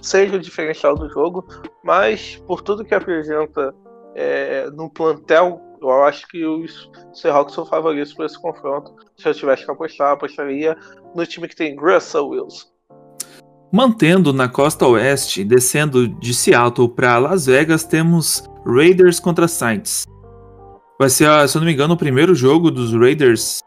seja 0.00 0.36
o 0.36 0.40
diferencial 0.40 0.96
do 0.96 1.08
jogo, 1.08 1.46
mas 1.82 2.36
por 2.46 2.60
tudo 2.60 2.84
que 2.84 2.94
apresenta 2.94 3.74
é, 4.14 4.68
no 4.70 4.90
plantel, 4.90 5.60
eu 5.90 6.04
acho 6.04 6.26
que 6.28 6.44
os 6.44 6.90
Seahawks 7.12 7.54
são 7.54 7.66
favoritos 7.66 8.12
para 8.14 8.26
esse 8.26 8.40
confronto. 8.40 8.94
Se 9.16 9.28
eu 9.28 9.34
tivesse 9.34 9.64
que 9.64 9.70
apostar, 9.70 10.12
apostaria 10.12 10.76
no 11.14 11.26
time 11.26 11.48
que 11.48 11.56
tem 11.56 11.76
Russell 11.76 12.28
Wilson. 12.28 12.66
Mantendo 13.72 14.32
na 14.32 14.48
costa 14.48 14.86
oeste, 14.86 15.42
descendo 15.42 16.06
de 16.06 16.32
Seattle 16.32 16.88
para 16.88 17.18
Las 17.18 17.46
Vegas, 17.46 17.84
temos 17.84 18.44
Raiders 18.64 19.18
contra 19.18 19.48
Saints. 19.48 20.06
Vai 20.98 21.10
ser, 21.10 21.26
se 21.48 21.56
eu 21.56 21.60
não 21.60 21.66
me 21.66 21.72
engano, 21.72 21.94
o 21.94 21.96
primeiro 21.96 22.34
jogo 22.34 22.70
dos 22.70 22.94
Raiders. 22.94 23.58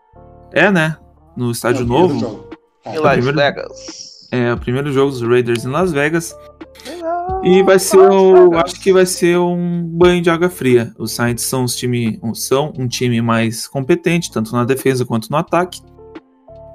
É, 0.53 0.71
né? 0.71 0.97
No 1.35 1.51
estádio 1.51 1.83
é 1.83 1.85
novo. 1.85 2.47
Em 2.85 2.97
Las 2.99 3.15
primeiro... 3.15 3.37
Vegas. 3.37 4.07
É, 4.31 4.53
o 4.53 4.57
primeiro 4.57 4.91
jogo 4.91 5.11
dos 5.11 5.21
Raiders 5.21 5.65
em 5.65 5.69
Las 5.69 5.91
Vegas. 5.91 6.33
E 7.43 7.63
vai 7.63 7.79
ser, 7.79 7.97
o, 7.97 8.57
acho 8.57 8.79
que 8.81 8.91
vai 8.91 9.05
ser 9.05 9.37
um 9.37 9.83
banho 9.83 10.21
de 10.21 10.29
água 10.29 10.49
fria. 10.49 10.93
Os 10.97 11.13
Saints 11.13 11.45
são, 11.45 11.63
os 11.63 11.75
time, 11.75 12.19
são 12.33 12.73
um 12.77 12.87
time 12.87 13.21
mais 13.21 13.67
competente, 13.67 14.31
tanto 14.31 14.51
na 14.51 14.65
defesa 14.65 15.05
quanto 15.05 15.29
no 15.29 15.37
ataque. 15.37 15.81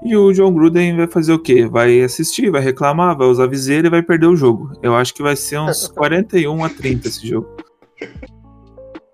E 0.04 0.16
o 0.16 0.32
John 0.32 0.52
Gruden 0.52 0.96
vai 0.96 1.06
fazer 1.06 1.32
o 1.32 1.38
quê? 1.38 1.66
Vai 1.66 2.00
assistir, 2.02 2.50
vai 2.50 2.60
reclamar, 2.60 3.16
vai 3.16 3.28
usar 3.28 3.46
viseira 3.46 3.86
e 3.86 3.90
vai 3.90 4.02
perder 4.02 4.26
o 4.26 4.36
jogo. 4.36 4.72
Eu 4.82 4.96
acho 4.96 5.14
que 5.14 5.22
vai 5.22 5.36
ser 5.36 5.58
uns 5.58 5.86
41 5.94 6.64
a 6.64 6.68
30 6.68 7.08
esse 7.08 7.26
jogo. 7.26 7.48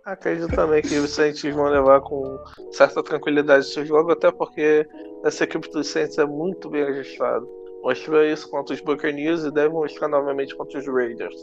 Acredito 0.06 0.48
também 0.54 0.80
que 0.80 0.96
os 0.96 1.10
Saints 1.10 1.42
vão 1.54 1.66
levar 1.66 2.00
com 2.00 2.38
certa 2.72 3.02
tranquilidade 3.02 3.66
esse 3.66 3.84
jogo, 3.84 4.12
até 4.12 4.30
porque 4.30 4.86
essa 5.22 5.44
equipe 5.44 5.70
dos 5.70 5.88
Saints 5.88 6.16
é 6.16 6.24
muito 6.24 6.70
bem 6.70 6.82
ajustada. 6.84 7.46
Mostrou 7.88 8.22
isso 8.22 8.50
contra 8.50 8.74
os 8.74 8.82
Buccaneers 8.82 9.44
e 9.44 9.50
deve 9.50 9.70
mostrar 9.70 10.08
novamente 10.08 10.54
contra 10.54 10.78
os 10.78 10.86
Raiders. 10.86 11.34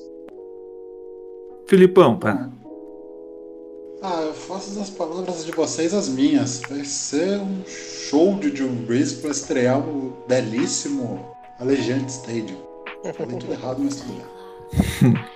Filipão, 1.66 2.20
pá. 2.20 2.52
Ah, 4.04 4.22
eu 4.22 4.34
faço 4.36 4.76
das 4.76 4.92
palavras 4.92 5.44
de 5.44 5.52
vocês 5.52 5.92
as 5.92 6.08
minhas. 6.08 6.62
Vai 6.70 6.86
ser 6.86 7.40
um 7.40 7.64
show 7.66 8.36
de 8.36 8.52
John 8.52 8.76
Breeze 8.86 9.16
para 9.22 9.32
estrear 9.32 9.80
o 9.80 10.14
belíssimo 10.28 11.36
Allegiant 11.60 12.08
Stadium. 12.10 12.60
Falei 13.18 13.40
tudo 13.40 13.52
errado, 13.52 13.82
mas 13.84 13.96
tudo 13.96 14.14
bem. 14.14 15.26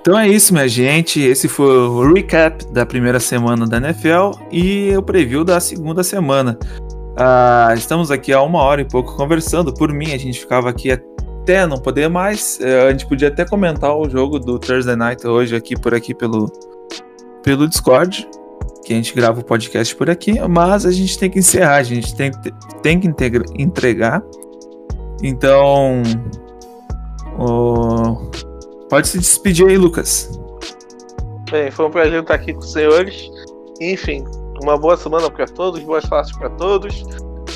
Então 0.00 0.18
é 0.18 0.26
isso, 0.26 0.52
minha 0.52 0.66
gente. 0.66 1.20
Esse 1.20 1.46
foi 1.46 1.78
o 1.78 2.12
recap 2.12 2.66
da 2.72 2.84
primeira 2.84 3.20
semana 3.20 3.68
da 3.68 3.76
NFL 3.76 4.32
e 4.50 4.96
o 4.96 5.02
preview 5.02 5.44
da 5.44 5.60
segunda 5.60 6.02
semana. 6.02 6.58
Ah, 7.24 7.72
estamos 7.76 8.10
aqui 8.10 8.32
há 8.32 8.42
uma 8.42 8.60
hora 8.60 8.80
e 8.80 8.84
pouco 8.84 9.14
conversando. 9.14 9.72
Por 9.72 9.92
mim, 9.92 10.12
a 10.12 10.18
gente 10.18 10.40
ficava 10.40 10.68
aqui 10.68 10.90
até 10.90 11.64
não 11.68 11.78
poder 11.78 12.08
mais. 12.08 12.58
Eh, 12.60 12.88
a 12.88 12.90
gente 12.90 13.06
podia 13.06 13.28
até 13.28 13.44
comentar 13.44 13.96
o 13.96 14.10
jogo 14.10 14.40
do 14.40 14.58
Thursday 14.58 14.96
Night 14.96 15.24
hoje 15.24 15.54
aqui 15.54 15.76
por 15.78 15.94
aqui 15.94 16.12
pelo, 16.12 16.50
pelo 17.44 17.68
Discord, 17.68 18.28
que 18.84 18.92
a 18.92 18.96
gente 18.96 19.14
grava 19.14 19.38
o 19.38 19.44
podcast 19.44 19.94
por 19.94 20.10
aqui, 20.10 20.36
mas 20.48 20.84
a 20.84 20.90
gente 20.90 21.16
tem 21.16 21.30
que 21.30 21.38
encerrar, 21.38 21.76
a 21.76 21.82
gente 21.84 22.12
tem, 22.16 22.32
tem 22.82 22.98
que 22.98 23.06
integra, 23.06 23.44
entregar. 23.56 24.20
Então, 25.22 26.02
pode 28.90 29.06
se 29.06 29.18
despedir 29.18 29.68
aí, 29.68 29.78
Lucas. 29.78 30.28
Bem, 31.52 31.70
foi 31.70 31.86
um 31.86 31.90
prazer 31.90 32.22
estar 32.22 32.34
aqui 32.34 32.52
com 32.52 32.58
os 32.58 32.72
senhores. 32.72 33.30
Enfim, 33.80 34.24
uma 34.62 34.78
boa 34.78 34.96
semana 34.96 35.28
para 35.30 35.46
todos, 35.46 35.82
boas 35.82 36.04
fases 36.04 36.32
para 36.36 36.48
todos. 36.50 37.04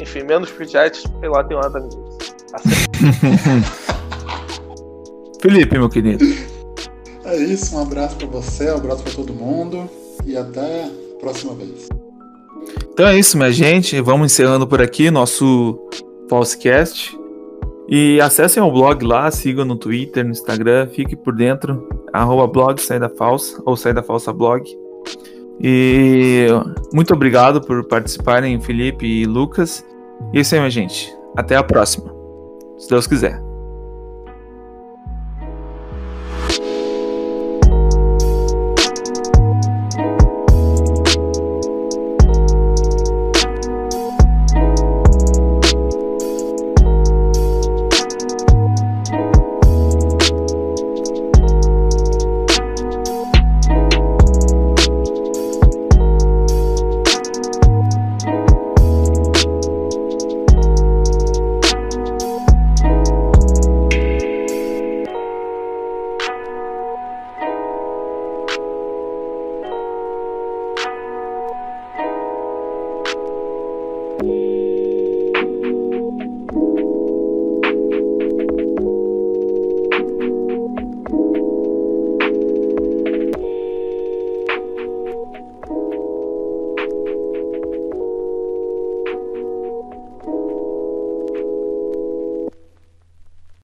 Enfim, 0.01 0.25
menos 0.25 0.51
pro 0.51 0.65
Jets, 0.65 1.05
porque 1.05 1.29
lá 1.29 1.45
tem 1.45 1.57
uma 1.57 1.71
da 1.71 1.81
Felipe, 5.41 5.79
meu 5.79 5.89
querido. 5.89 6.25
É 7.25 7.37
isso, 7.37 7.77
um 7.77 7.83
abraço 7.83 8.17
para 8.17 8.27
você, 8.27 8.71
um 8.71 8.77
abraço 8.77 9.03
para 9.03 9.13
todo 9.13 9.33
mundo 9.33 9.89
e 10.25 10.37
até 10.37 10.85
a 10.85 10.91
próxima 11.21 11.55
vez. 11.55 11.89
Então 12.93 13.07
é 13.07 13.19
isso, 13.19 13.37
minha 13.37 13.53
gente. 13.53 14.01
Vamos 14.01 14.33
encerrando 14.33 14.67
por 14.67 14.81
aqui 14.83 15.11
nosso 15.11 15.79
Falsecast. 16.29 17.17
E 17.89 18.21
acessem 18.21 18.61
o 18.63 18.71
blog 18.71 19.05
lá, 19.05 19.31
sigam 19.31 19.65
no 19.65 19.77
Twitter, 19.77 20.25
no 20.25 20.33
Instagram, 20.33 20.89
fique 20.89 21.15
por 21.15 21.33
dentro, 21.37 21.89
arroba 22.13 22.45
blog 22.49 22.83
Saída 22.83 23.09
Falsa, 23.09 23.63
ou 23.65 23.77
Saída 23.77 24.03
Falsa 24.03 24.33
Blog. 24.33 24.69
E 25.61 26.49
muito 26.93 27.15
obrigado 27.15 27.61
por 27.61 27.85
participarem, 27.85 28.61
Felipe 28.61 29.07
e 29.07 29.25
Lucas. 29.25 29.85
E 30.33 30.39
é 30.39 30.41
isso 30.41 30.55
aí, 30.55 30.61
minha 30.61 30.71
gente. 30.71 31.15
Até 31.37 31.57
a 31.57 31.63
próxima, 31.63 32.13
se 32.79 32.89
Deus 32.89 33.07
quiser. 33.07 33.46